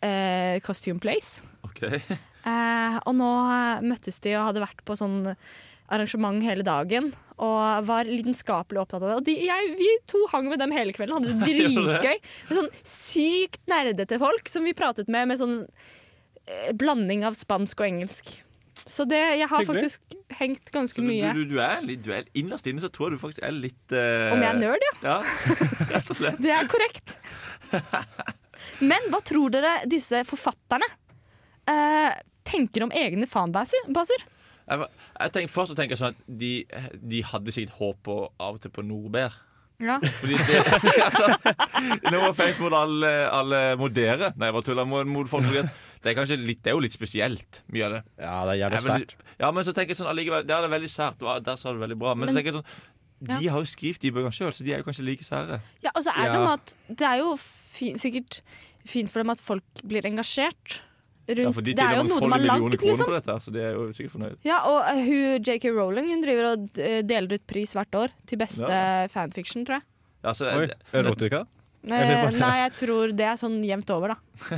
eh, 0.04 0.58
Costume 0.66 1.02
Place. 1.04 1.46
Ok. 1.68 1.86
Eh, 1.88 2.96
og 3.06 3.14
nå 3.14 3.32
eh, 3.54 3.84
møttes 3.86 4.18
de 4.24 4.34
og 4.34 4.48
hadde 4.50 4.64
vært 4.64 4.82
på 4.88 4.98
sånn 4.98 5.36
arrangement 5.92 6.42
hele 6.46 6.66
dagen. 6.66 7.12
Og 7.42 7.88
var 7.88 8.10
lidenskapelig 8.10 8.84
opptatt 8.84 9.02
av 9.02 9.08
det. 9.08 9.18
Og 9.20 9.26
de, 9.28 9.38
jeg, 9.48 9.74
vi 9.80 9.90
to 10.10 10.22
hang 10.34 10.50
med 10.52 10.62
dem 10.62 10.74
hele 10.76 10.96
kvelden, 10.96 11.18
hadde 11.18 11.36
det? 11.42 11.56
dritgøy. 11.62 12.22
Med 12.50 12.60
sånn 12.60 12.72
sykt 12.82 13.62
nerdete 13.72 14.20
folk 14.22 14.52
som 14.52 14.68
vi 14.68 14.78
pratet 14.78 15.12
med 15.12 15.30
med 15.32 15.42
sånn 15.42 15.60
eh, 15.62 16.72
blanding 16.78 17.26
av 17.28 17.38
spansk 17.38 17.84
og 17.84 17.92
engelsk. 17.92 18.34
Så 18.88 19.06
det, 19.10 19.20
jeg 19.38 19.48
har 19.48 19.62
Hyggelig. 19.62 19.90
faktisk 19.92 20.16
hengt 20.40 20.72
ganske 20.74 21.02
du, 21.02 21.08
mye. 21.08 21.34
du, 21.38 21.44
du, 21.50 21.58
er 21.62 21.84
litt, 21.86 22.02
du 22.06 22.12
er 22.16 22.26
innerst 22.38 22.68
inne 22.70 22.82
så 22.84 22.90
tror 22.94 23.10
jeg 23.10 23.20
du 23.20 23.24
faktisk 23.24 23.44
er 23.46 23.54
litt 23.56 23.94
uh... 23.94 24.32
Om 24.34 24.42
jeg 24.42 24.50
er 24.50 24.60
nerd, 24.62 24.86
ja? 24.88 24.94
Ja, 25.06 25.18
rett 25.94 26.12
og 26.12 26.18
slett. 26.18 26.42
Det 26.42 26.54
er 26.56 26.70
korrekt. 26.72 27.16
Men 28.92 29.10
hva 29.14 29.22
tror 29.26 29.54
dere 29.54 29.78
disse 29.90 30.24
forfatterne 30.28 30.88
uh, 31.70 32.12
tenker 32.48 32.88
om 32.88 32.94
egne 32.96 33.30
fanbaser? 33.30 33.86
Jeg, 33.92 34.88
jeg 34.88 35.34
tenker, 35.36 35.52
først 35.52 35.74
så 35.74 35.78
tenker 35.78 35.96
jeg 35.96 36.02
sånn 36.02 36.16
at 36.16 36.28
de, 36.42 36.52
de 37.14 37.24
hadde 37.28 37.54
sikkert 37.54 37.80
håp 37.80 38.04
på, 38.08 38.20
av 38.40 38.58
og 38.58 38.64
til 38.64 38.74
på 38.74 38.86
Nordbær. 38.86 39.38
Ja. 39.82 39.98
Fordi 40.22 40.38
det, 40.38 40.60
altså, 41.08 41.54
no 42.14 42.28
offense 42.30 42.62
mot 42.62 42.74
alle, 42.78 43.12
alle 43.34 43.62
mot 43.82 43.94
dere. 43.94 44.32
Nei, 44.38 44.50
jeg 44.50 44.58
bare 44.58 44.68
tuller 44.68 44.90
mot, 44.90 45.10
mot 45.10 45.30
folk. 45.30 45.48
fordi 45.50 45.64
at 45.64 45.88
Det 46.02 46.12
er 46.12 46.16
kanskje 46.18 46.38
litt, 46.42 46.64
det 46.64 46.72
er 46.72 46.76
jo 46.78 46.82
litt 46.82 46.96
spesielt, 46.96 47.62
mye 47.72 47.84
av 47.86 47.92
det. 47.94 48.04
Ja, 48.18 48.46
det 48.48 48.54
er 48.56 48.60
jævlig 48.70 48.82
sært. 48.88 49.12
Ja, 49.40 49.52
men 49.52 49.64
så 49.68 49.74
tenker 49.74 49.94
jeg 49.94 49.98
sånn 50.02 50.10
allikevel, 50.10 50.48
Det 50.48 50.56
er 50.58 50.68
veldig 50.70 50.90
sært. 50.90 51.20
Der 51.46 51.56
sa 51.62 51.72
du 51.72 51.78
det 51.80 51.84
veldig 51.90 52.00
bra. 52.02 52.16
Men, 52.16 52.30
så 52.30 52.36
tenker 52.40 52.52
jeg 52.54 52.58
sånn 52.62 52.72
de 53.22 53.38
Ja. 53.46 53.52
har 53.54 53.60
jo 53.62 53.70
skrevet 53.70 54.00
de 54.02 54.10
bøkene 54.12 54.34
sjøl, 54.34 54.50
så 54.52 54.64
de 54.66 54.74
er 54.74 54.78
jo 54.82 54.84
kanskje 54.88 55.04
like 55.06 55.22
sære. 55.22 55.60
Ja, 55.84 55.92
og 55.94 56.02
så 56.04 56.10
er 56.10 56.24
det 56.26 56.40
Ja. 56.40 56.46
med 56.46 56.54
at 56.58 56.76
det 56.90 57.06
er 57.06 57.18
jo 57.20 57.36
fin, 57.38 57.94
sikkert 58.02 58.42
fint 58.84 59.10
for 59.12 59.20
dem 59.22 59.30
at 59.30 59.38
folk 59.40 59.62
blir 59.86 60.02
engasjert 60.10 60.82
rundt 61.30 61.38
Ja, 61.46 61.52
for 61.52 61.62
de 61.62 61.74
Det 61.76 61.84
er 61.86 61.96
jo 61.98 62.04
noe 62.10 62.20
de 62.20 62.30
har 62.32 62.40
lagd, 62.40 62.82
liksom. 62.82 63.06
på 63.06 63.14
dette, 63.14 63.36
så 63.46 63.52
de 63.54 63.60
er 63.62 63.74
jo 63.78 63.86
sikkert 63.94 64.12
fornøyd. 64.18 64.38
Ja, 64.44 64.58
og 64.66 64.82
eh, 64.90 65.06
hun 65.06 65.44
JK 65.44 65.70
Rowling 65.70 66.08
hun 66.10 66.22
driver 66.26 66.52
og 66.54 66.80
eh, 66.80 67.04
deler 67.04 67.36
ut 67.38 67.46
pris 67.46 67.74
hvert 67.78 67.94
år 67.94 68.10
til 68.26 68.40
beste 68.42 68.68
Ja. 68.68 69.06
fanfiction, 69.08 69.66
tror 69.66 69.76
jeg. 69.78 69.84
Ja, 70.24 70.32
så, 70.34 70.50
Oi, 70.58 70.68
erotika? 70.92 71.46
Eh, 71.82 72.24
bare- 72.24 72.38
nei, 72.38 72.56
jeg 72.62 72.74
tror 72.78 73.12
det 73.18 73.26
er 73.26 73.38
sånn 73.42 73.56
jevnt 73.66 73.90
over, 73.90 74.14
da. 74.14 74.18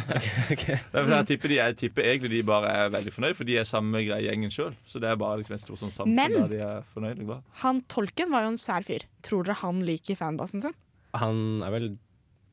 okay, 0.52 0.52
okay. 0.52 0.80
fordi 0.92 1.14
jeg, 1.16 1.28
tipper 1.30 1.48
de, 1.54 1.56
jeg 1.56 1.78
tipper 1.80 2.04
egentlig 2.12 2.32
de 2.34 2.42
bare 2.44 2.72
er 2.82 2.90
veldig 2.92 3.14
fornøyd, 3.16 3.36
for 3.38 3.48
de 3.48 3.56
er 3.62 3.68
samme 3.70 4.02
greie 4.04 4.26
gjengen 4.28 4.52
sjøl. 4.52 4.74
Så 4.86 5.00
det 5.00 5.08
er 5.12 5.16
bare 5.22 5.38
liksom 5.40 5.56
en 5.56 5.62
stor 5.64 5.80
sånn 5.80 5.94
samfunn 5.96 6.16
Men- 6.20 6.36
der 6.42 6.52
de 6.52 6.60
er 6.68 6.82
fornøyd. 6.94 7.22
og. 7.30 7.44
Han 7.64 7.82
Tolken 7.88 8.30
var 8.34 8.44
jo 8.44 8.54
en 8.56 8.60
sær 8.60 8.84
fyr. 8.84 9.06
Tror 9.24 9.44
dere 9.48 9.56
han 9.64 9.80
liker 9.88 10.20
fanbasen 10.20 10.62
sin? 10.66 10.76
Han 11.16 11.62
er 11.64 11.72
vel 11.72 11.88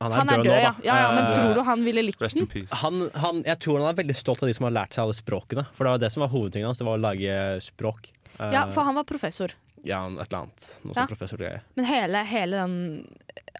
Han 0.01 0.11
er, 0.11 0.15
Han 0.15 0.29
er 0.29 0.37
død, 0.37 0.45
død, 0.45 0.51
nå, 0.55 0.61
ja. 0.61 0.71
da. 0.71 0.85
Ja, 0.87 0.95
ja, 1.01 1.09
men 1.13 1.27
tror 1.33 1.53
du 1.53 1.61
han 1.67 1.83
ville 1.85 2.01
likt 2.01 2.23
den? 2.23 2.47
Han, 2.81 3.03
han, 3.21 3.43
jeg 3.45 3.59
tror 3.61 3.77
han 3.83 3.91
er 3.91 3.99
veldig 4.01 4.15
stolt 4.17 4.41
av 4.41 4.49
de 4.49 4.55
som 4.57 4.65
har 4.65 4.73
lært 4.73 4.95
seg 4.95 5.03
alle 5.03 5.13
språkene. 5.13 5.65
For 5.75 5.85
det 5.85 5.91
var 5.93 6.01
det 6.01 6.09
som 6.15 6.23
var 6.23 6.31
hovedtingen 6.33 6.65
hans. 6.71 6.79
Det 6.81 6.87
var 6.87 6.97
å 6.97 7.01
lage 7.03 7.35
språk. 7.61 8.09
Eh, 8.41 8.51
Ja, 8.55 8.65
for 8.73 8.83
han 8.87 8.95
var 8.97 9.03
professor. 9.05 9.53
Ja, 9.83 10.03
et 10.07 10.27
eller 10.27 10.43
annet. 10.43 10.67
Noe 10.83 10.93
Ja. 10.95 11.01
sånn 11.05 11.09
professorgreie. 11.15 11.61
Men 11.75 11.85
hele, 11.85 12.23
hele 12.25 12.51
den 12.65 13.07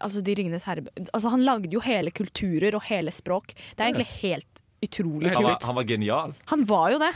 Altså, 0.02 0.22
De 0.22 0.34
ringenes 0.34 0.64
herre 0.64 0.82
Altså, 1.14 1.30
han 1.30 1.42
lagde 1.44 1.70
jo 1.72 1.80
hele 1.80 2.10
kulturer 2.10 2.74
og 2.74 2.82
hele 2.88 3.10
språk. 3.10 3.54
Det 3.76 3.80
er 3.80 3.92
egentlig 3.92 4.06
helt 4.22 4.62
utrolig 4.82 5.32
Han 5.34 5.42
var, 5.44 5.54
kult. 5.54 5.62
han 5.70 5.74
var 5.76 5.84
genial. 5.84 6.34
Han 6.46 6.64
var 6.66 6.90
jo 6.90 6.98
det. 6.98 7.12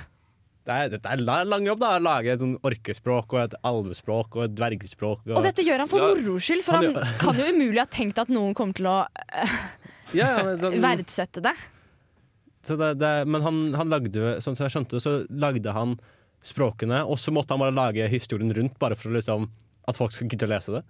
Det 0.67 0.75
er, 0.75 0.89
dette 0.91 1.07
er 1.07 1.45
lang 1.47 1.65
jobb, 1.67 1.79
da. 1.79 1.93
Å 1.99 2.03
lage 2.03 2.27
et 2.33 2.41
sånn 2.41 2.57
orkespråk 2.67 3.33
og 3.35 3.41
et 3.45 3.55
alvespråk 3.63 4.35
og 4.37 4.45
et 4.49 4.55
dvergespråk. 4.59 5.21
Og 5.37 5.43
dette 5.45 5.63
gjør 5.63 5.79
han 5.85 5.89
for 5.89 5.99
Ja. 6.03 6.09
moro 6.15 6.39
skyld, 6.43 6.63
for 6.67 6.73
Han 6.75 6.95
han 6.95 7.15
kan 7.23 7.35
jo 7.39 7.45
umulig 7.53 7.79
ha 7.79 7.87
tenkt 7.87 8.19
at 8.19 8.29
noen 8.29 8.55
kommer 8.55 8.75
til 8.75 8.87
å 8.87 9.07
eh, 9.33 9.57
Ja, 10.15 10.27
ja, 10.39 10.57
det- 10.57 10.81
verdsette 10.89 11.43
det. 11.43 11.55
Så 12.63 12.77
det, 12.77 12.99
det, 12.99 13.27
men 13.29 13.43
han, 13.43 13.75
han 13.75 13.89
lagde, 13.89 14.41
sånn 14.43 14.57
som 14.59 14.67
jeg 14.67 14.75
skjønte, 14.75 14.99
så 15.01 15.25
lagde 15.31 15.73
han 15.73 15.99
språkene, 16.47 17.03
og 17.07 17.19
så 17.19 17.35
måtte 17.35 17.55
han 17.57 17.63
bare 17.65 17.75
lage 17.75 18.07
historien 18.13 18.53
rundt, 18.55 18.79
bare 18.83 18.97
for 18.99 19.11
liksom, 19.17 19.49
at 19.89 19.99
folk 19.99 20.15
skulle 20.15 20.31
gidde 20.33 20.47
å 20.49 20.55
lese 20.55 20.79
det. 20.79 20.85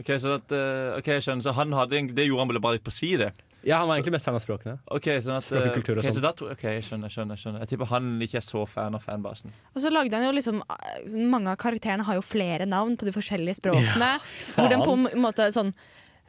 Ok, 0.00 0.14
så 0.22 0.36
at, 0.38 0.52
eh, 0.56 0.96
ok, 0.96 1.08
jeg 1.18 1.22
skjønner. 1.26 1.44
Så 1.44 1.52
han 1.58 1.72
hadde, 1.76 1.98
det 2.16 2.24
gjorde 2.24 2.40
han 2.46 2.48
vel 2.54 2.60
bare 2.64 2.78
litt 2.78 2.84
på 2.86 2.92
si, 2.94 3.16
det? 3.20 3.32
Ja, 3.62 3.80
han 3.82 3.88
var 3.88 3.96
Så- 3.96 4.00
egentlig 4.00 4.12
mest 4.16 4.24
fan 4.24 4.34
av 4.38 4.40
språkene. 4.40 4.78
Ok, 4.88 5.04
sånn 5.20 5.36
at, 5.36 5.44
Språk 5.44 5.66
og 5.66 5.74
kultur 5.74 5.98
og 5.98 6.04
ok, 6.04 6.08
så 6.08 6.14
sånn. 6.16 6.22
da 6.22 6.32
tror- 6.32 6.52
ok, 6.54 6.62
jeg 6.62 6.82
skjønner, 6.86 7.10
jeg 7.10 7.12
skjønner, 7.18 7.36
skjønner. 7.42 7.58
Jeg 7.60 7.68
tipper 7.68 7.86
han 7.90 8.06
ikke 8.24 8.38
er 8.40 8.46
så 8.46 8.62
fan 8.66 8.94
av 8.94 9.02
fanbasen. 9.04 9.52
Og 9.76 9.82
så 9.82 9.90
lagde 9.92 10.14
han 10.16 10.24
jo 10.24 10.32
liksom 10.32 10.62
eh, 10.64 11.18
Mange 11.28 11.48
av 11.52 11.58
karakterene 11.58 12.02
har 12.08 12.14
jo 12.14 12.22
flere 12.22 12.64
navn 12.66 12.96
på 12.96 13.04
de 13.04 13.12
forskjellige 13.12 13.60
språkene. 13.60 14.18
hvor 14.56 14.68
den 14.70 14.80
på 14.80 14.94
en 15.12 15.20
måte 15.20 15.52
sånn 15.52 15.74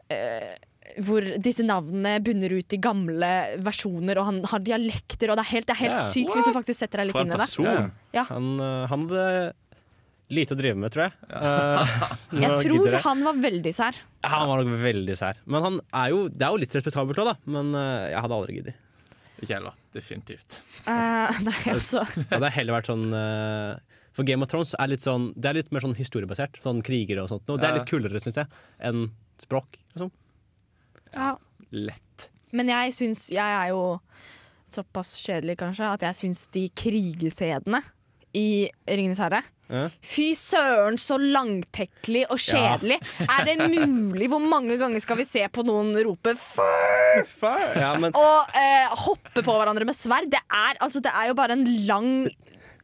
eh, 0.09 0.57
Hvor 0.99 1.25
disse 1.43 1.63
navnene 1.65 2.17
bunner 2.23 2.53
ut 2.57 2.75
i 2.75 2.79
gamle 2.81 3.31
versjoner, 3.63 4.19
og 4.19 4.27
han 4.27 4.39
har 4.51 4.63
dialekter, 4.65 5.31
og 5.31 5.39
det 5.39 5.45
er 5.45 5.51
helt, 5.53 5.67
det 5.69 5.75
er 5.75 5.81
helt 5.85 5.97
yeah. 5.97 6.07
sykt 6.11 6.35
hvis 6.35 6.49
du 6.49 6.55
faktisk 6.55 6.83
setter 6.83 7.01
deg 7.01 7.11
litt 7.11 7.21
inn 7.21 7.33
i 7.33 7.41
det. 7.41 7.75
Ja. 8.17 8.25
Han, 8.31 8.53
eh, 8.59 8.85
han 8.91 9.05
hadde 9.07 9.25
lite 10.31 10.55
å 10.55 10.59
drive 10.59 10.79
med, 10.79 10.93
tror 10.93 11.07
jeg. 11.07 11.17
Eh, 11.41 11.95
Jeg 12.39 12.57
tror 12.63 12.87
jeg. 12.87 13.01
han 13.03 13.23
var 13.27 13.39
veldig 13.43 13.73
sær. 13.75 13.97
Han 14.23 14.47
var 14.47 14.61
nok 14.61 14.79
veldig 14.79 15.15
sær. 15.19 15.39
Men 15.43 15.65
han 15.65 15.79
er 16.03 16.13
jo, 16.13 16.21
det 16.31 16.47
er 16.47 16.55
jo 16.55 16.61
litt 16.63 16.75
respektabelt 16.77 17.19
òg, 17.19 17.31
da. 17.33 17.51
Men 17.57 17.73
eh, 17.75 18.11
jeg 18.13 18.23
hadde 18.25 18.37
aldri 18.37 18.57
giddet. 18.59 18.87
Ikke 19.41 19.57
heller. 19.57 19.75
Definitivt. 19.91 20.61
Uh, 20.85 21.33
nei, 21.47 21.57
altså 21.73 22.05
Det 22.13 22.29
hadde 22.29 22.51
heller 22.55 22.77
vært 22.77 22.87
sånn 22.87 23.07
For 24.15 24.27
Game 24.27 24.45
of 24.45 24.51
Thrones 24.51 24.71
er 24.77 24.91
litt 24.91 25.01
sånn 25.03 25.25
Det 25.33 25.49
er 25.49 25.57
litt 25.57 25.71
mer 25.73 25.83
sånn 25.83 25.97
historiebasert. 25.97 26.61
Sånn 26.63 26.79
krigere 26.85 27.25
og 27.25 27.31
sånt. 27.33 27.49
Og 27.49 27.59
det 27.59 27.67
er 27.67 27.79
litt 27.79 27.89
kulere, 27.89 28.21
syns 28.23 28.39
jeg, 28.43 28.61
enn 28.87 29.09
språk. 29.41 29.79
Liksom. 29.91 30.13
Ja. 31.15 31.35
Lett. 31.71 32.29
Men 32.51 32.67
jeg 32.67 32.91
syns 32.91 33.29
Jeg 33.31 33.39
er 33.39 33.69
jo 33.71 33.99
såpass 34.71 35.13
kjedelig, 35.23 35.57
kanskje, 35.59 35.87
at 35.93 36.01
jeg 36.01 36.15
syns 36.19 36.45
de 36.51 36.65
krigescenene 36.75 37.81
i 38.35 38.69
Ringenes 38.87 39.19
herre 39.19 39.41
Ja. 39.71 39.85
Fy 40.03 40.33
søren, 40.35 40.97
så 40.99 41.15
langtekkelig 41.19 42.25
og 42.29 42.39
Ja. 42.39 42.75
kjedelig. 42.75 42.97
Er 43.23 43.45
det 43.47 43.55
mulig? 43.87 44.27
Hvor 44.27 44.43
mange 44.43 44.75
ganger 44.79 44.99
skal 44.99 45.15
vi 45.21 45.23
se 45.23 45.45
på 45.47 45.63
noen 45.63 45.93
rope 46.03 46.33
før? 46.35 47.77
Ja, 47.79 47.93
men 47.99 48.11
Og 48.15 48.51
eh, 48.55 48.91
hoppe 49.05 49.43
på 49.43 49.55
hverandre 49.55 49.85
med 49.87 49.95
sverd? 49.95 50.27
Det 50.31 50.41
er, 50.51 50.75
altså, 50.83 50.99
det 51.03 51.11
er 51.15 51.29
jo 51.31 51.37
bare 51.39 51.55
en 51.55 51.63
lang 51.87 52.09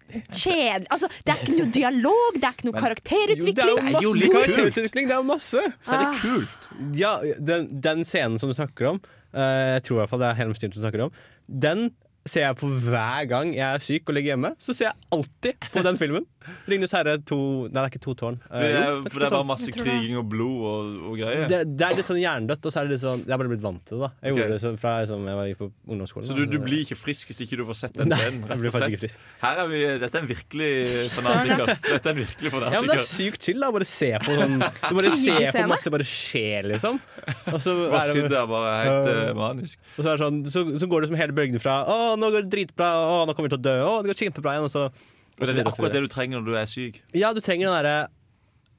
Kjedelig 0.07 0.87
altså, 0.93 1.09
Det 1.25 1.33
er 1.33 1.41
ikke 1.43 1.57
noe 1.57 1.71
dialog, 1.75 2.37
det 2.37 2.43
er 2.47 2.55
ikke 2.55 2.67
noe 2.69 2.79
karakterutvikling. 2.81 3.69
Jo, 3.69 3.75
det 3.83 3.95
er 3.99 4.05
jo 4.07 4.13
litt 4.17 4.33
karakterutvikling, 4.35 5.07
det 5.11 5.15
er 5.17 5.25
masse! 5.27 5.63
Så 5.83 5.95
er 5.97 6.03
det 6.03 6.07
Ah. 6.07 6.19
kult. 6.23 6.67
Ja, 6.97 7.13
den, 7.39 7.69
den 7.83 8.03
scenen 8.07 8.39
som 8.39 8.49
du 8.51 8.55
snakker 8.57 8.91
om, 8.93 8.99
uh, 9.35 9.75
jeg 9.77 9.83
tror 9.87 9.97
i 9.97 9.99
hvert 10.03 10.13
fall 10.13 10.23
det 10.23 10.29
er 10.31 10.39
Helm 10.41 10.53
Steen 10.57 10.71
som 10.75 10.83
snakker 10.85 11.07
om, 11.07 11.11
den 11.47 11.89
ser 12.27 12.43
jeg 12.49 12.57
på 12.59 12.67
hver 12.67 13.27
gang 13.31 13.53
jeg 13.55 13.63
er 13.63 13.79
syk 13.83 14.09
og 14.11 14.17
ligger 14.17 14.33
hjemme. 14.35 14.49
Så 14.59 14.73
ser 14.75 14.89
jeg 14.89 14.97
alltid 15.15 15.69
på 15.71 15.83
den 15.85 15.97
filmen. 15.99 16.25
Ringenes 16.67 16.93
herre 16.95 17.17
to 17.27 17.37
Nei, 17.67 17.71
det 17.73 17.81
er 17.83 17.89
ikke 17.91 18.01
to 18.07 18.13
tårn. 18.19 18.37
For 18.47 18.61
det, 18.63 18.71
Eh, 18.71 18.87
er, 18.87 19.09
for 19.11 19.19
det 19.21 19.27
er 19.27 19.33
bare 19.35 19.47
masse 19.49 19.71
kriging 19.75 20.17
og 20.19 20.25
blod 20.31 20.59
og, 20.71 20.91
og 21.11 21.17
greier. 21.19 21.47
Det, 21.51 21.59
det 21.77 21.85
er 21.87 21.95
litt 21.99 22.07
sånn 22.09 22.19
hjernedødt, 22.21 22.65
og 22.69 22.73
så 22.73 22.79
er 22.81 22.87
det 22.87 22.95
litt 22.95 23.03
sånn 23.03 23.21
Jeg 23.25 23.33
har 23.33 23.41
bare 23.41 23.51
blitt 23.53 23.63
vant 23.65 23.83
til 23.87 23.97
det. 23.97 24.07
da 24.07 24.09
Jeg 24.27 24.33
okay. 24.33 24.41
gjorde 24.41 24.55
det 24.57 24.61
så, 24.63 24.71
fra 24.81 24.93
liksom, 25.03 25.27
jeg 25.31 25.39
var 25.39 25.49
gikk 25.51 25.59
på 25.61 25.69
ungdomsskolen. 25.87 26.27
Så 26.29 26.37
du, 26.37 26.43
du 26.49 26.57
blir 26.63 26.83
ikke 26.85 26.97
frisk 26.99 27.31
hvis 27.31 27.41
ikke 27.45 27.59
du 27.59 27.63
får 27.69 27.79
sett 27.81 27.97
den 27.99 28.11
Nei, 28.13 28.19
scenen? 28.21 28.45
jeg 28.51 28.61
blir 28.63 28.73
faktisk 28.75 28.95
ikke 28.97 29.03
frisk. 29.05 29.25
Her 29.43 29.61
er 29.63 29.71
vi, 29.73 29.81
dette 30.03 30.19
er 30.21 30.25
en 30.25 30.31
virkelig 30.31 30.71
fanatiker. 31.17 31.73
Dette 31.87 32.11
er 32.11 32.13
en 32.15 32.21
virkelig 32.21 32.53
Ja, 32.57 32.81
men 32.81 32.89
Det 32.91 32.97
er 32.99 33.05
sykt 33.07 33.43
chill. 33.49 33.59
da 33.63 33.71
Bare 33.75 33.87
se 33.89 34.11
på 34.23 34.37
sånn 34.39 34.57
Du 34.89 34.93
bare 34.97 35.13
ser 35.17 35.49
på 35.57 35.65
masse 35.73 35.93
bare 35.97 36.07
skje, 36.07 36.45
liksom. 36.71 36.99
Og 37.53 37.59
så 37.63 37.75
er 37.87 37.97
det- 37.97 38.05
sitter 38.13 38.47
bare 38.49 38.71
helt 38.83 39.11
uh, 39.11 39.33
manisk. 39.37 39.77
Og 39.97 40.01
så, 40.03 40.07
er 40.07 40.17
det 40.17 40.23
sånn, 40.25 40.39
så, 40.53 40.63
så 40.79 40.87
går 40.89 41.03
det 41.05 41.09
som 41.11 41.17
hele 41.19 41.35
bølgen 41.37 41.61
fra 41.63 41.79
Å, 41.87 41.97
nå 42.19 42.29
går 42.33 42.45
det 42.47 42.51
dritbra, 42.53 42.87
å, 43.03 43.17
nå 43.27 43.35
kommer 43.37 43.49
vi 43.49 43.55
til 43.55 43.61
å 43.61 43.65
dø, 43.67 43.75
å, 43.87 43.93
det 44.03 44.11
går 44.13 44.19
kjempebra 44.25 44.55
igjen. 44.57 44.67
Og 44.67 44.73
så, 44.73 44.87
Og 45.39 45.47
det 45.47 45.57
er 45.57 45.67
akkurat 45.69 45.93
det 45.93 46.01
du 46.01 46.07
trenger 46.11 46.39
når 46.41 46.45
du 46.45 46.55
er 46.57 46.65
syk. 46.69 47.01
Ja, 47.13 47.33
du 47.33 47.41
trenger 47.45 47.69
den 47.69 47.75
derre 47.83 47.97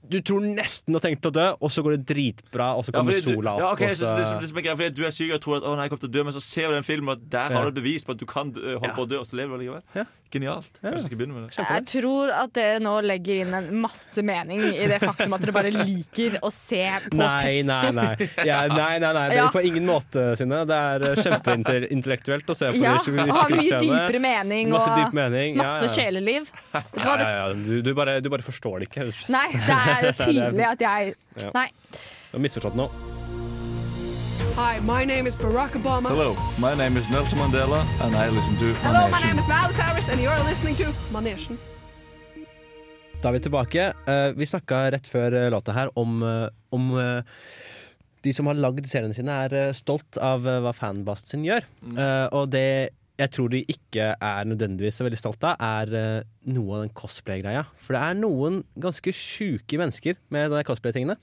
Du 0.09 0.21
tror 0.23 0.41
nesten 0.47 0.95
du 0.95 0.97
har 0.99 1.03
tenkt 1.05 1.27
å 1.27 1.31
dø, 1.35 1.45
og 1.61 1.71
så 1.75 1.83
går 1.83 1.97
det 1.97 2.05
dritbra, 2.07 2.69
og 2.79 2.85
så 2.87 2.93
kommer 2.95 3.13
ja, 3.13 3.21
sola 3.21 3.55
opp. 3.57 3.61
ja, 3.61 3.71
ok, 3.75 3.83
så 3.99 4.13
det, 4.17 4.27
det 4.41 4.51
er 4.57 4.63
greit 4.63 4.79
fordi 4.79 4.91
Du 4.95 5.03
er 5.05 5.11
syk 5.15 5.33
og 5.35 5.41
tror 5.43 5.57
at 5.59 5.67
å, 5.67 5.73
nei, 5.77 5.85
jeg 5.89 5.91
kommer 5.93 6.05
til 6.07 6.11
å 6.11 6.15
dø, 6.15 6.23
men 6.29 6.37
så 6.37 6.43
ser 6.43 6.69
du 6.71 6.75
den 6.79 6.87
filmen, 6.87 7.11
og 7.17 7.25
der 7.31 7.51
Ja. 7.51 7.59
har 7.59 7.71
du 7.71 7.81
bevis 7.81 8.07
på 8.07 8.15
at 8.15 8.21
du 8.23 8.25
kan 8.31 8.53
holde 8.55 8.79
holde 8.79 8.95
på 8.95 9.05
å 9.05 9.11
dø, 9.11 9.19
og 9.19 9.27
så 9.27 9.37
lever 9.41 9.59
du 9.59 9.65
likevel. 9.67 10.07
Genialt. 10.31 10.69
Kanskje 10.83 10.99
jeg 10.99 11.05
skal 11.07 11.19
begynne 11.21 11.35
med 11.39 11.45
det. 11.49 11.65
Jeg 11.65 11.85
tror 11.89 12.33
at 12.37 12.53
dere 12.57 12.81
nå 12.85 12.95
legger 13.01 13.39
inn 13.47 13.55
en 13.57 13.69
masse 13.81 14.21
mening 14.27 14.61
i 14.69 14.89
det 14.91 14.99
faktum 15.01 15.33
at 15.33 15.41
dere 15.45 15.55
bare 15.57 15.71
liker 15.73 16.37
å 16.45 16.51
se 16.53 16.83
på 17.07 17.17
Nei, 17.17 17.63
nei, 17.65 17.91
nei. 17.97 18.29
Ja, 18.45 18.59
nei, 18.81 18.99
nei, 19.01 19.13
nei. 19.17 19.25
Det 19.33 19.39
er 19.39 19.41
Ja. 19.41 19.47
på 19.55 19.63
ingen 19.65 19.87
måte, 19.89 20.27
Synne. 20.37 20.61
Det 20.69 20.81
er 20.93 21.07
eh, 21.11 21.23
kjempeintellektuelt 21.25 22.53
å 22.53 22.57
se 22.59 22.73
på 22.75 22.83
Ja, 22.83 22.97
og 23.01 23.35
har 23.39 23.55
mye 23.57 23.81
dypere 23.81 24.21
mening 24.23 24.73
Masse 24.75 24.91
og 24.93 25.01
dyp 25.01 25.17
mening. 25.17 25.57
masse 25.57 25.89
ja. 25.89 25.95
sjeleliv. 25.97 26.51
Vet 26.77 26.93
du 26.93 27.07
Ja, 27.09 27.17
ja, 27.23 27.31
ja. 27.39 27.47
Du, 27.55 27.79
du, 27.83 27.95
bare, 27.97 28.19
du 28.21 28.29
bare 28.33 28.45
forstår 28.45 28.83
det 28.85 28.91
ikke. 28.93 29.09
Nei, 29.33 29.47
det 29.55 29.79
er 29.97 30.11
tydelig 30.27 30.69
at 30.75 30.85
jeg 30.89 31.15
Ja. 31.39 31.55
Nei. 31.55 31.71
Du 32.29 32.37
har 32.37 32.45
misforstått 32.45 32.77
noe. 32.77 33.18
Hi, 34.59 34.81
my 34.83 35.05
name 35.05 35.29
is 35.29 35.37
Barack 35.37 35.77
Obama. 35.79 36.09
Hello, 36.11 36.35
my 36.59 36.75
name 36.75 36.97
is 36.99 37.07
Nelson 37.15 37.39
Mandela, 37.39 37.87
and 38.03 38.17
I 38.17 38.27
listen 38.29 38.57
to 38.59 38.75
Hello, 38.83 39.07
my 39.07 39.23
name 39.23 39.39
is 39.39 39.47
Miles 39.47 39.79
Harris, 39.79 40.09
and 40.11 40.21
you're 40.21 40.41
listening 40.51 40.75
to 40.83 40.89
Manation. 41.15 41.55
Da 43.23 43.31
er 43.31 43.37
vi 43.37 43.43
tilbake. 43.45 43.85
Eh, 44.11 44.33
vi 44.35 44.49
snakka 44.51 44.81
rett 44.97 45.07
før 45.07 45.37
eh, 45.45 45.47
låta 45.55 45.77
her 45.77 45.95
om, 45.95 46.19
eh, 46.27 46.49
om 46.75 46.91
de 48.27 48.35
som 48.35 48.51
har 48.51 48.59
lagd 48.59 48.91
seriene 48.91 49.15
sine, 49.15 49.39
er 49.47 49.71
stolt 49.79 50.19
av 50.19 50.43
hva 50.43 50.75
fanbasen 50.75 51.37
sin 51.37 51.47
gjør. 51.47 51.63
Eh, 51.95 52.27
og 52.35 52.51
det 52.51 52.91
jeg 53.19 53.31
tror 53.35 53.55
de 53.55 53.63
ikke 53.63 54.11
er 54.19 54.51
nødvendigvis 54.51 54.99
så 54.99 55.07
veldig 55.07 55.23
stolt 55.23 55.47
av, 55.47 55.55
er 55.63 56.27
noe 56.51 56.81
av 56.81 56.83
den 56.83 56.97
cosplay-greia. 56.99 57.63
For 57.79 57.95
det 57.95 58.03
er 58.03 58.23
noen 58.27 58.65
ganske 58.75 59.15
sjuke 59.15 59.79
mennesker 59.79 60.19
med 60.35 60.51
de 60.51 60.67
cosplay-tingene. 60.67 61.15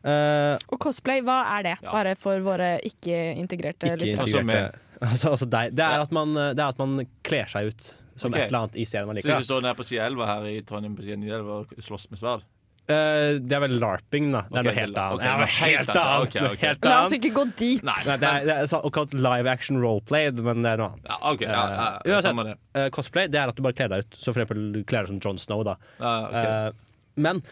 Eh, 0.00 0.54
Og 0.72 0.80
cosplay, 0.80 1.24
hva 1.24 1.42
er 1.58 1.66
det? 1.70 1.76
Bare 1.84 2.14
for 2.18 2.40
våre 2.44 2.76
ikke-integrerte 2.88 3.94
ikke 3.96 4.28
lyttere. 4.30 4.70
Altså, 5.00 5.32
altså 5.32 5.48
deg. 5.48 5.74
Det, 5.76 5.84
er 5.84 6.04
at 6.04 6.12
man, 6.12 6.36
det 6.36 6.60
er 6.60 6.68
at 6.68 6.80
man 6.80 7.04
kler 7.24 7.48
seg 7.48 7.72
ut 7.72 7.90
som 8.20 8.30
okay. 8.30 8.44
et 8.44 8.50
eller 8.50 8.66
annet 8.66 8.80
i 8.80 8.86
serien 8.88 9.08
man 9.08 9.16
liker. 9.16 9.30
Så 9.30 9.40
hvis 9.40 9.48
du 9.48 9.52
står 9.54 9.62
nede 9.64 9.76
på 9.78 9.86
side 9.88 10.08
11 10.12 10.30
her 10.30 10.48
i 10.50 10.56
Trondheim 10.68 10.96
på 10.96 11.06
side 11.06 11.20
11 11.20 11.52
og 11.56 11.84
slåss 11.86 12.10
med 12.12 12.20
sverd? 12.20 12.48
Uh, 12.90 13.38
det 13.38 13.54
er 13.54 13.62
vel 13.62 13.76
larping, 13.78 14.30
da. 14.34 14.42
Det 14.50 14.58
er 14.60 14.66
noe 14.66 14.74
helt 14.74 14.98
annet. 14.98 15.22
noe 15.22 15.48
helt 15.54 16.62
helt 16.64 16.88
La 16.88 16.96
oss 17.04 17.14
ikke 17.14 17.30
gå 17.36 17.44
dit. 17.60 17.84
Nei, 17.86 17.96
det 18.08 18.16
er, 18.18 18.46
det 18.48 18.56
er 18.56 18.70
såkalt 18.70 19.14
live 19.14 19.52
action 19.52 19.78
roleplay, 19.78 20.32
men 20.34 20.64
det 20.66 20.72
er 20.72 20.82
noe 20.82 20.96
annet. 20.96 21.12
Ja, 21.12 21.18
ja, 21.20 21.50
ja, 21.50 21.64
ja, 21.76 21.88
Eh, 22.00 22.16
uansett, 22.16 22.40
uh, 22.40 22.80
eh, 22.80 22.88
cosplay 22.94 23.30
det 23.30 23.38
er 23.38 23.52
at 23.52 23.58
du 23.58 23.62
bare 23.64 23.78
kler 23.78 23.92
deg 23.92 24.04
ut. 24.04 24.18
Så 24.18 24.32
for 24.32 24.42
eksempel 24.42 24.82
kler 24.90 25.06
deg 25.06 25.12
som 25.12 25.20
Jon 25.22 25.38
Snow. 25.40 25.62
Da. 25.66 25.76
Ja. 26.00 26.14
Eh, 26.40 27.04
men 27.20 27.44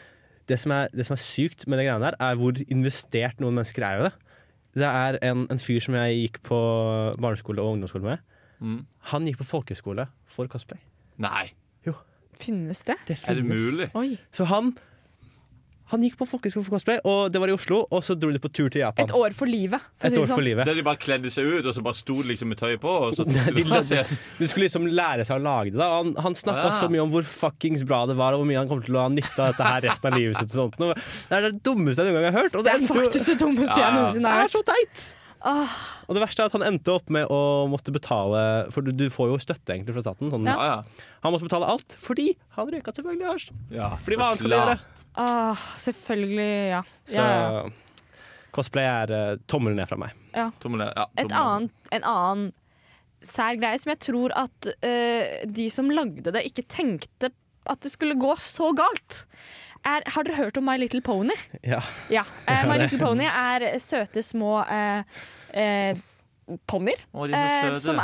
det 0.49 0.59
som, 0.63 0.73
er, 0.75 0.91
det 0.95 1.07
som 1.07 1.15
er 1.17 1.23
sykt 1.23 1.67
med 1.69 1.81
det 1.81 1.87
greiene 1.89 2.09
der, 2.09 2.19
er 2.21 2.41
hvor 2.41 2.57
investert 2.69 3.41
noen 3.43 3.61
mennesker 3.61 3.85
er 3.85 4.01
i 4.01 4.09
det. 4.09 4.13
Det 4.79 4.89
er 4.89 5.19
en, 5.27 5.47
en 5.51 5.61
fyr 5.61 5.81
som 5.85 5.97
jeg 5.99 6.19
gikk 6.23 6.43
på 6.47 6.59
barneskole 7.21 7.63
og 7.63 7.77
ungdomsskole 7.77 8.05
med. 8.05 8.27
Mm. 8.59 8.83
Han 9.13 9.29
gikk 9.29 9.43
på 9.43 9.51
folkeskole 9.57 10.09
for 10.29 10.51
cosplay. 10.51 10.81
Nei. 11.23 11.49
Finnes 12.39 12.85
det? 12.87 12.97
Det 13.09 13.17
finnes. 13.19 13.31
Er 13.31 13.35
det 13.35 13.45
mulig? 13.45 13.89
Oi. 13.99 14.17
Så 14.35 14.47
han 14.49 14.77
han 15.91 16.03
gikk 16.05 16.17
på 16.21 16.27
folkeskole 16.29 16.65
for 16.67 16.77
cosplay, 16.77 16.99
og 17.05 17.33
det 17.33 17.41
var 17.41 17.49
i 17.49 17.55
Oslo. 17.57 17.79
Og 17.91 18.03
så 18.05 18.15
dro 18.19 18.31
de 18.35 18.39
på 18.39 18.51
tur 18.53 18.69
til 18.69 18.83
Japan. 18.83 19.05
Et 19.09 19.13
år 19.17 19.33
for 19.37 19.47
livet. 19.49 19.81
For 19.97 20.07
Et 20.09 20.13
det 20.15 20.21
år 20.21 20.27
for 20.27 20.35
sånn. 20.37 20.45
livet. 20.45 20.67
Der 20.69 20.75
de 20.75 20.83
bare 20.87 21.01
kledde 21.01 21.31
seg 21.33 21.45
ut, 21.49 21.67
og 21.67 21.75
så 21.75 21.83
bare 21.87 21.95
sto 21.97 22.17
det 22.23 22.29
liksom 22.35 22.49
med 22.53 22.59
tøy 22.61 22.77
på? 22.83 22.93
Og 23.09 23.15
så 23.17 23.25
De, 23.29 23.35
de, 23.57 23.65
de 23.65 24.49
skulle 24.49 24.67
liksom 24.69 24.87
lære 24.87 25.25
seg 25.29 25.41
å 25.41 25.43
lage 25.43 25.73
det. 25.73 25.79
da. 25.81 25.89
Han, 25.99 26.15
han 26.29 26.35
snakka 26.39 26.67
Ah. 26.69 26.81
så 26.83 26.89
mye 26.93 27.01
om 27.07 27.11
hvor 27.11 27.23
fuckings 27.25 27.85
bra 27.89 28.05
det 28.07 28.17
var, 28.19 28.35
og 28.37 28.43
hvor 28.45 28.49
mye 28.51 28.59
han 28.61 28.69
kom 28.69 28.83
til 28.85 28.97
å 28.99 29.07
ha 29.07 29.09
nytte 29.09 29.39
av 29.41 29.53
dette 29.55 29.65
her 29.73 29.81
resten 29.89 30.13
av 30.13 30.19
livet 30.19 30.37
sitt. 30.37 30.53
Og 30.57 30.75
sånt. 30.77 30.99
Det 31.29 31.37
er 31.39 31.49
det 31.51 31.63
dummeste 31.65 32.05
jeg 32.05 32.13
noen 32.13 32.23
gang 32.29 32.33
har 32.35 32.43
hørt. 32.45 32.55
Og 32.61 32.65
Det 32.69 32.73
er 32.75 32.85
faktisk 32.89 33.27
det 33.33 33.39
dummeste 33.41 33.77
jeg 33.79 33.87
Ja. 33.89 33.95
noensinne 33.97 34.29
har 34.29 34.43
hørt. 34.45 34.53
Det 34.53 34.55
er 34.55 34.59
så 34.59 34.65
teit! 34.75 35.07
Ah, 35.47 35.71
Og 36.09 36.17
det 36.17 36.23
verste 36.25 36.43
er 36.43 36.51
at 36.51 36.55
han 36.57 36.65
endte 36.67 36.91
opp 36.91 37.11
med 37.15 37.29
å 37.31 37.69
måtte 37.71 37.93
betale 37.95 38.41
For 38.75 38.83
du, 38.83 38.91
du 38.91 39.05
får 39.13 39.29
jo 39.31 39.37
støtte 39.43 39.71
egentlig 39.75 39.95
fra 39.95 40.03
staten. 40.03 40.33
Sånn. 40.33 40.49
Ja, 40.51 40.57
ja. 40.67 41.09
Han 41.23 41.35
måtte 41.35 41.47
betale 41.47 41.69
alt 41.71 41.95
fordi 41.99 42.33
han 42.57 42.71
røyka 42.73 42.95
selvfølgelig 42.97 43.29
hasj. 43.31 43.51
ja 43.75 43.91
Fordi 44.03 44.19
hva 44.19 44.31
annet 44.31 44.43
skal 44.43 44.55
du 44.55 44.57
gjøre? 44.59 44.79
ah, 45.19 45.67
selvfølgelig, 45.83 46.51
ja. 46.73 46.81
Så 47.11 47.19
ja, 47.19 47.29
ja. 47.59 47.63
cosplay 48.55 48.87
er 48.87 49.15
uh, 49.15 49.41
tommel 49.51 49.75
ned 49.79 49.91
fra 49.91 49.99
meg. 49.99 50.15
Tommel. 50.63 50.85
Ja, 50.87 51.07
tommel 51.19 51.39
annet, 51.43 51.75
en 51.97 52.07
annen 52.07 52.49
sær 53.27 53.59
greie 53.59 53.79
som 53.83 53.91
jeg 53.91 54.03
tror 54.07 54.35
at 54.39 54.69
uh, 54.79 55.25
de 55.51 55.67
som 55.75 55.91
lagde 55.91 56.31
det, 56.35 56.45
ikke 56.51 56.67
tenkte 56.71 57.33
at 57.69 57.83
det 57.85 57.91
skulle 57.93 58.19
gå 58.19 58.35
så 58.41 58.71
galt. 58.79 59.25
Er, 59.87 60.05
har 60.15 60.27
dere 60.27 60.37
hørt 60.37 60.59
om 60.61 60.67
My 60.67 60.77
Little 60.81 61.01
Pony? 61.05 61.35
Ja. 61.63 61.81
Ja. 62.13 62.25
Uh, 62.49 62.65
My 62.69 62.79
Little 62.83 63.01
Pony 63.01 63.27
er 63.29 63.71
søte 63.83 64.25
små 64.27 64.61
uh, 64.63 65.03
uh 65.55 66.07
ponnier. 66.69 67.01
Er 67.13 67.67
eh, 67.69 67.75
som 67.77 67.99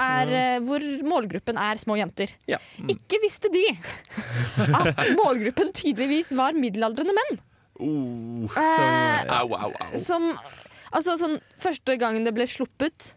hvor 0.67 0.85
målgruppen 1.09 1.57
er 1.57 1.79
små 1.81 1.97
jenter. 1.97 2.35
Ja. 2.51 2.59
Ikke 2.93 3.17
visste 3.23 3.49
de 3.49 3.63
at 4.67 5.01
målgruppen 5.21 5.73
tydeligvis 5.73 6.35
var 6.37 6.53
middelaldrende 6.53 7.15
menn. 7.17 7.41
Uh, 7.81 8.45
Eh, 8.55 9.41
au, 9.41 9.55
au, 9.57 9.73
au. 9.73 9.97
som 9.99 10.29
Altså 10.95 11.17
sånn 11.19 11.41
Første 11.59 11.97
gangen 11.99 12.23
det 12.23 12.31
ble 12.37 12.45
sluppet 12.47 13.15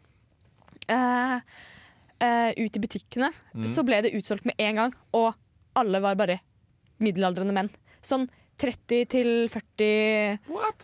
eh, 0.89 1.35
eh, 2.23 2.51
ut 2.57 2.79
i 2.79 2.81
butikkene, 2.81 3.29
Mm. 3.53 3.67
så 3.69 3.83
ble 3.85 3.99
det 4.01 4.15
utsolgt 4.17 4.47
med 4.49 4.55
en 4.57 4.75
gang, 4.75 4.95
og 5.13 5.35
alle 5.75 5.99
var 6.01 6.15
bare 6.15 6.39
middelaldrende 7.03 7.53
menn. 7.53 7.69
Sånn 8.01 8.29
30 8.61 9.05
til 9.13 9.29
40 9.53 10.39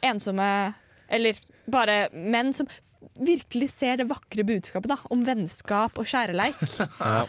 ensomme 0.09 0.47
Eller 1.13 1.38
bare 1.69 2.09
menn 2.13 2.51
som 2.55 2.67
virkelig 3.19 3.69
ser 3.71 3.99
det 4.01 4.07
vakre 4.09 4.43
budskapet 4.47 4.89
da, 4.89 4.97
om 5.13 5.21
vennskap 5.27 5.97
og 6.01 6.07
kjærleik. 6.09 6.57
Ja. 6.99 7.25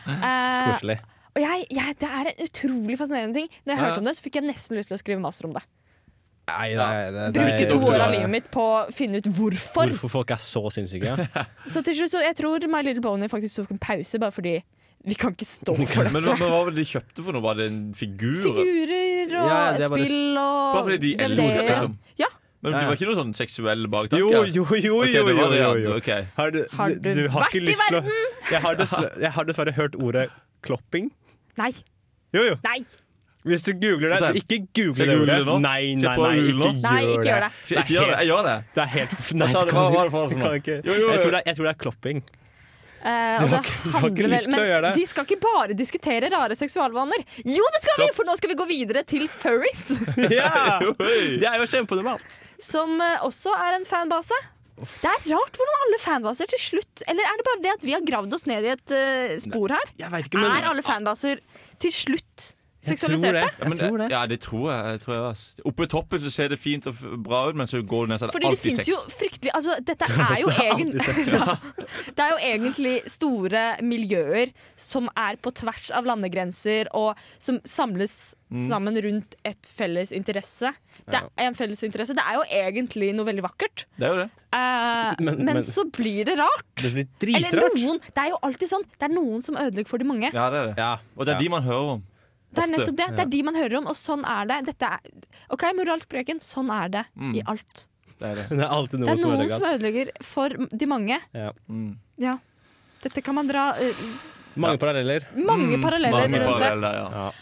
Eh, 0.78 0.94
og 1.34 1.40
jeg, 1.42 1.64
jeg, 1.74 1.94
det 1.98 2.08
er 2.08 2.28
en 2.30 2.44
utrolig 2.46 2.96
fascinerende 3.00 3.34
ting. 3.40 3.48
Når 3.66 3.72
jeg 3.74 3.78
Ja. 3.80 3.84
hørte 3.88 3.98
om 3.98 4.04
det, 4.06 4.12
så 4.16 4.22
fikk 4.22 4.36
jeg 4.38 4.46
nesten 4.46 4.76
lyst 4.78 4.88
til 4.92 4.94
å 4.96 5.00
skrive 5.02 5.20
master 5.20 5.48
om 5.48 5.54
det. 5.56 5.62
Nei, 6.46 6.74
nei, 6.76 7.10
nei, 7.10 7.28
Bruke 7.34 7.66
to 7.70 7.78
år 7.88 8.02
av 8.04 8.10
livet 8.12 8.30
mitt 8.30 8.48
på 8.52 8.62
å 8.62 8.80
finne 8.94 9.18
ut 9.18 9.26
hvorfor. 9.32 9.88
Hvorfor 9.94 10.12
folk 10.12 10.30
er 10.30 10.40
så 10.44 10.60
sinnssyke. 10.70 11.14
Så 11.72 11.80
til 11.82 11.96
slutt, 11.96 12.12
så 12.12 12.20
jeg 12.22 12.36
tror 12.36 12.66
My 12.70 12.82
Little 12.84 13.02
Pony 13.02 13.26
faktisk 13.32 13.62
tok 13.62 13.72
en 13.74 13.80
pause, 13.82 14.20
bare 14.20 14.34
fordi 14.36 14.54
vi 15.04 15.14
kan 15.20 15.34
ikke 15.34 15.46
stå 15.48 15.74
for 15.94 16.08
Men, 16.08 16.22
dette. 16.24 16.38
men 16.40 16.48
hva 16.48 16.48
var 16.64 16.70
det 16.72 16.80
de 16.82 16.86
kjøpte 16.92 17.24
for 17.26 17.36
noe? 17.36 17.42
Var 17.44 17.58
det 17.60 17.66
en 17.72 17.80
figur? 17.98 18.38
Figurer 18.46 19.34
og 19.36 19.50
Ja, 19.50 19.58
bare- 19.88 19.90
spill 19.90 20.38
og 20.40 20.74
Bare 20.76 20.84
fordi 20.88 20.98
de 21.04 21.12
elsker 21.26 21.60
det, 21.60 21.66
liksom? 21.70 21.98
Ja. 22.22 22.30
Men 22.64 22.72
det 22.72 22.82
var 22.88 22.96
ikke 22.96 23.06
noe 23.10 23.18
sånn 23.18 23.34
seksuell 23.36 23.82
baktanke? 23.92 24.20
Jo, 24.22 24.30
jo, 24.32 24.44
jo, 24.48 24.64
Ok, 24.64 24.84
jo, 24.88 25.00
det 25.04 25.12
jo, 25.12 25.24
jo, 25.52 25.72
jo. 25.84 25.96
Okay. 26.00 26.24
Har 26.38 26.50
du, 26.54 26.62
Har 26.72 26.94
du 26.96 27.28
har 27.28 27.44
vært 27.44 27.56
i 27.60 27.74
verden? 27.76 28.08
Jeg 28.50 28.60
har, 28.64 28.78
jeg 29.20 29.32
har 29.36 29.44
dessverre 29.50 29.74
hørt 29.76 29.98
ordet 30.00 30.30
klopping. 30.64 31.10
Nei. 31.60 31.72
Jo, 32.32 32.46
jo. 32.48 32.54
Nei. 32.64 32.78
Hvis 33.44 33.66
du 33.66 33.74
googler 33.76 34.14
det, 34.16 34.30
ikke 34.40 34.56
google 34.72 35.04
det 35.04 35.12
google 35.12 35.34
ordet. 35.34 35.44
det? 35.44 35.58
Nei, 35.60 35.82
nei, 36.00 36.16
nei, 36.16 36.36
ikke 36.40 36.54
gjør? 36.56 36.80
Nei, 36.80 37.02
ikke 37.12 37.26
gjør 37.28 37.42
det. 37.44 37.50
Jeg 37.68 37.82
ikke 37.84 37.92
gjøre 37.92 38.06
det? 38.08 38.16
Jeg 38.16 38.28
gjør 38.30 38.46
det. 38.48 38.54
Det 38.72 38.82
er 38.86 38.90
helt 38.94 39.12
Nei, 39.12 39.48
du 39.52 39.52
du? 39.60 39.68
det 39.68 41.20
du 41.20 41.28
det 41.36 41.42
jeg 41.44 41.56
tror 41.58 41.68
det 41.68 41.74
er 41.74 41.80
klopping. 41.84 42.22
Eh, 43.04 43.38
Du 43.38 43.46
har 43.52 43.60
ikke- 43.60 43.82
du 43.84 43.90
har 43.92 44.08
ikke 44.08 44.28
lyst 44.32 44.48
til 44.48 44.56
å 44.56 44.64
gjøre 44.64 44.80
det? 44.86 44.90
Men 44.94 44.98
vi 44.98 45.06
skal 45.10 45.26
ikke 45.28 45.40
bare 45.42 45.74
diskutere 45.76 46.30
rare 46.32 46.56
seksualvaner. 46.56 47.20
Jo, 47.44 47.66
det 47.74 47.82
skal 47.84 48.00
vi! 48.00 48.08
For 48.16 48.24
nå 48.24 48.36
skal 48.40 48.48
vi 48.54 48.56
gå 48.56 48.66
videre 48.70 49.02
til 49.04 49.28
furries. 49.28 49.84
Ja! 50.40 50.78
Det 50.80 51.44
er 51.44 51.58
jo 51.60 51.66
kjempenormalt. 51.68 52.40
som 52.58 52.96
eh, 53.04 53.18
også 53.26 53.52
er 53.52 53.76
en 53.76 53.84
fanbase. 53.84 54.34
Det 54.74 55.06
er 55.06 55.20
rart 55.30 55.54
hvordan 55.60 55.82
alle 55.84 55.98
fanbaser 56.02 56.48
til 56.50 56.58
slutt 56.58 57.02
Eller 57.06 57.22
er 57.22 57.36
det 57.38 57.44
bare 57.46 57.60
det 57.62 57.72
at 57.76 57.84
vi 57.86 57.92
har 57.94 58.00
gravd 58.02 58.32
oss 58.34 58.44
ned 58.50 58.64
i 58.66 58.72
et 58.72 58.90
uh, 58.90 59.36
spor 59.38 59.70
her? 59.70 59.92
Jeg 60.00 60.10
vet 60.10 60.26
ikke, 60.26 60.40
men 60.42 60.50
Er 60.50 60.66
alle 60.72 60.82
fanbaser 60.82 61.38
til 61.78 61.92
slutt 61.94 62.48
Seksualiserte? 62.84 63.42
Ja, 63.60 63.68
men, 63.68 63.78
tror 63.78 63.98
det. 63.98 64.08
Ja, 64.12 64.20
det 64.26 64.40
tror 64.44 64.66
jeg. 64.72 64.84
jeg, 64.92 65.00
tror 65.04 65.14
jeg. 65.16 65.64
Oppe 65.70 65.82
i 65.86 65.90
toppen 65.94 66.20
så 66.20 66.30
ser 66.34 66.48
det 66.54 66.58
fint 66.60 66.86
og 66.90 66.94
bra 67.24 67.48
ut, 67.48 67.56
men 67.56 67.66
så 67.70 67.80
går 67.82 68.06
det 68.06 68.08
ned, 68.14 68.18
så 68.20 68.24
er 68.24 68.28
det 68.28 68.36
Fordi 68.36 68.46
det 68.46 68.52
alltid 68.52 68.70
fins 68.70 68.80
sex. 68.82 68.88
jo 68.88 69.16
fryktelig 69.18 69.50
Altså, 69.54 69.76
dette 69.80 70.04
er 70.28 70.38
jo 70.42 70.48
egentlig 70.54 71.26
ja, 71.34 71.56
Det 72.14 72.24
er 72.26 72.30
jo 72.34 72.38
egentlig 72.52 72.94
store 73.10 73.64
miljøer 73.82 74.52
som 74.76 75.08
er 75.16 75.36
på 75.42 75.52
tvers 75.54 75.90
av 75.94 76.04
landegrenser, 76.08 76.90
og 76.94 77.14
som 77.38 77.60
samles 77.64 78.34
Mm. 78.54 78.68
sammen 78.70 78.94
rundt 79.02 79.32
et 79.48 79.66
felles 79.66 80.12
interesse. 80.14 80.68
Det 81.10 81.16
er 81.16 81.46
en 81.48 81.56
felles 81.58 81.80
interesse. 81.82 82.14
Det 82.14 82.22
er 82.22 82.36
jo 82.36 82.42
egentlig 82.54 83.08
noe 83.16 83.26
veldig 83.26 83.42
vakkert. 83.42 83.82
Det 83.98 84.06
er 84.06 84.12
jo 84.12 84.18
det. 84.20 84.26
Uh, 84.54 85.14
Men- 85.18 85.40
men, 85.40 85.44
men- 85.56 85.64
så 85.66 85.82
blir 85.90 86.24
det 86.28 86.36
rart. 86.38 86.62
Det 86.78 86.92
blir 87.18 87.34
Eller 87.40 87.50
noen. 87.74 87.98
Det 88.04 88.20
er 88.20 88.28
jo 88.30 88.38
alltid 88.46 88.68
sånn. 88.70 88.84
Det 88.94 89.08
er 89.08 89.14
noen 89.16 89.42
som 89.42 89.56
ødelegger 89.58 89.88
for 89.90 89.98
de 89.98 90.04
mange. 90.06 90.30
Ja, 90.32 90.50
det 90.50 90.60
er 90.60 90.66
det. 90.68 90.74
Ja. 90.78 90.92
Og 91.16 91.26
det 91.26 91.32
er 91.34 91.38
Ja. 91.38 91.42
de 91.42 91.48
man 91.56 91.62
hører 91.66 91.90
om. 91.96 92.04
Det 92.54 92.64
er 92.64 92.70
nettopp 92.74 92.96
det. 93.00 93.08
Det 93.16 93.24
er 93.26 93.30
de 93.34 93.42
man 93.42 93.54
hører 93.58 93.76
om, 93.78 93.86
og 93.92 93.96
sånn 93.98 94.24
er 94.24 94.46
det. 94.50 94.58
Dette 94.70 94.90
er, 94.96 94.98
OK, 95.50 95.62
moralsk 95.78 96.08
prøken, 96.08 96.40
Sånn 96.44 96.70
er 96.70 96.88
det 96.88 97.04
Mm. 97.16 97.34
i 97.36 97.42
alt. 97.46 97.86
Det 98.18 98.28
er 98.30 98.34
det. 98.34 98.48
Det 98.50 98.60
er 98.64 98.70
alltid 98.70 99.00
Det 99.00 99.00
noen 99.00 99.12
er 99.12 99.22
som 99.22 99.30
noen 99.34 99.48
som 99.50 99.62
ødelegger 99.62 100.10
for 100.22 100.48
de 100.70 100.86
mange. 100.86 101.18
Ja. 101.34 101.50
Mm. 101.68 101.96
Ja. 102.18 102.36
Dette 103.02 103.20
kan 103.22 103.34
man 103.34 103.46
dra 103.50 103.72
uh, 103.74 104.04
Mange 104.56 104.78
paralleller. 104.78 105.26
mange 105.34 105.76
Mm, 105.76 105.82
paralleller 105.82 106.28
mange 106.30 106.38
paralleller, 106.46 106.94
ja. 106.94 107.08
Ja. 107.10 107.32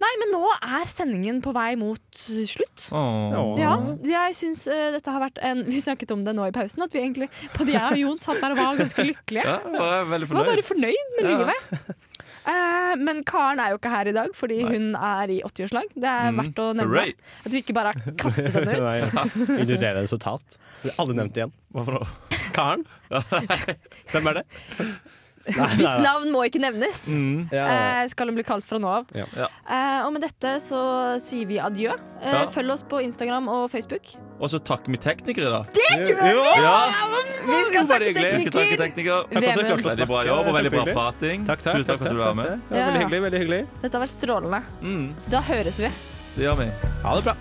Nei, 0.00 0.10
men 0.20 0.30
nå 0.32 0.46
er 0.62 0.84
sendingen 0.88 1.42
på 1.44 1.52
vei 1.52 1.74
mot 1.76 2.00
slutt. 2.12 2.86
Åh. 2.92 3.58
Ja, 3.60 3.72
jeg 4.04 4.34
syns 4.38 4.62
uh, 4.68 4.90
dette 4.94 5.10
har 5.12 5.20
vært 5.20 5.40
en 5.44 5.64
Vi 5.72 5.80
snakket 5.80 6.10
om 6.12 6.22
det 6.24 6.34
nå 6.36 6.46
i 6.48 6.52
pausen, 6.52 6.82
at 6.84 6.92
vi 6.92 7.00
egentlig 7.00 7.28
både 7.56 7.72
jeg 7.74 7.82
og 7.92 7.98
Jon 7.98 8.18
satt 8.22 8.40
der 8.40 8.52
og 8.54 8.56
var 8.62 8.76
ganske 8.80 9.04
lykkelige. 9.10 9.44
Ja, 9.44 9.58
var 9.66 10.04
var 10.04 10.14
bare 10.16 10.26
fornøyd. 10.26 10.64
fornøyd 10.64 11.16
med 11.18 11.24
Ja. 11.28 11.36
livet. 11.36 11.96
Eh, 12.46 12.94
men 12.98 13.22
Karen 13.28 13.60
er 13.60 13.70
jo 13.74 13.76
ikke 13.80 13.90
her 13.92 14.08
i 14.08 14.12
dag 14.16 14.30
fordi 14.34 14.60
hun 14.64 14.94
er 14.96 15.28
i 15.30 15.40
80-årslag. 15.44 15.90
Det 15.94 16.08
er 16.08 16.30
Mm. 16.30 16.38
verdt 16.40 16.58
å 16.62 16.68
nevne. 16.74 16.88
Hooray. 16.88 17.12
At 17.44 17.52
vi 17.52 17.60
ikke 17.62 17.74
bare 17.76 17.92
har 17.92 18.12
kastet 18.16 18.52
henne 18.54 18.76
ut. 18.76 18.82
Nei, 18.88 19.60
Ignorerer 19.64 20.00
resultat 20.02 20.40
totalt. 20.40 20.58
Blir 20.82 20.96
aldri 20.98 21.16
nevnt 21.20 21.36
igjen. 21.36 21.52
Hva 21.74 21.84
for 21.84 21.92
noe? 21.98 22.08
Karen? 22.56 22.86
Hvem 24.10 24.26
er 24.32 24.40
det? 24.40 24.44
Hvis 25.48 26.00
navn 26.04 26.28
må 26.34 26.42
ikke 26.46 26.60
nevnes, 26.60 26.98
Mm. 27.16 27.48
Ja. 27.52 27.64
eh, 28.02 28.08
skal 28.12 28.28
hun 28.28 28.36
bli 28.36 28.44
kalt 28.44 28.64
fra 28.64 28.78
nå 28.78 28.88
av. 28.92 29.06
Ja. 29.16 29.24
Ja. 29.36 29.46
Eh, 29.64 30.04
og 30.06 30.12
med 30.12 30.22
dette 30.22 30.56
så 30.60 30.80
sier 31.22 31.46
vi 31.48 31.56
adjø. 31.58 31.94
Eh, 32.20 32.34
Ja. 32.34 32.42
Følg 32.52 32.70
oss 32.74 32.82
på 32.84 33.00
Instagram 33.02 33.48
og 33.48 33.70
Facebook. 33.72 34.12
Og 34.38 34.50
så 34.52 34.60
takk 34.60 34.86
med 34.88 35.00
teknikere, 35.00 35.50
da. 35.50 35.62
Det 35.72 35.88
gjør 36.12 36.20
vi! 36.22 36.62
Ja. 36.62 36.76
Vi 37.48 37.58
skal 37.70 37.88
takke 37.88 38.10
hyggelig. 38.10 38.32
Vi 38.36 38.40
skal 38.44 38.56
takke 38.60 38.80
tekniker. 38.84 39.24
Takk 39.32 39.84
Veldig 39.90 40.08
bra 40.12 40.24
jobb 40.28 40.46
og 40.52 40.54
veldig 40.60 40.72
bra 40.76 40.84
prating. 40.92 41.46
Takk, 41.48 41.62
takk, 41.64 41.76
Tusen 41.80 41.88
takk 41.88 41.98
for 41.98 42.10
at 42.12 42.12
du 42.12 42.20
var 42.20 42.34
med. 42.34 42.60
Veldig 42.70 43.00
hyggelig. 43.04 43.22
veldig 43.26 43.40
hyggelig 43.44 43.60
Dette 43.82 43.92
har 43.96 44.04
vært 44.04 44.14
strålende. 44.16 44.62
Mm, 44.82 45.06
Da 45.30 45.40
høres 45.40 45.78
vi. 45.80 45.90
det 46.36 46.44
gjør 46.46 46.58
vi. 46.60 46.68
Ha 47.04 47.14
det 47.16 47.24
bra. 47.24 47.36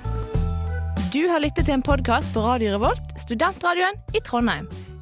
Du 1.12 1.28
har 1.28 1.40
lyttet 1.42 1.66
til 1.66 1.74
en 1.74 1.82
podkast 1.84 2.32
på 2.36 2.44
Radio 2.46 2.76
Revolt, 2.78 3.02
studentradioen 3.18 3.98
i 4.14 4.20
Trondheim. 4.22 4.68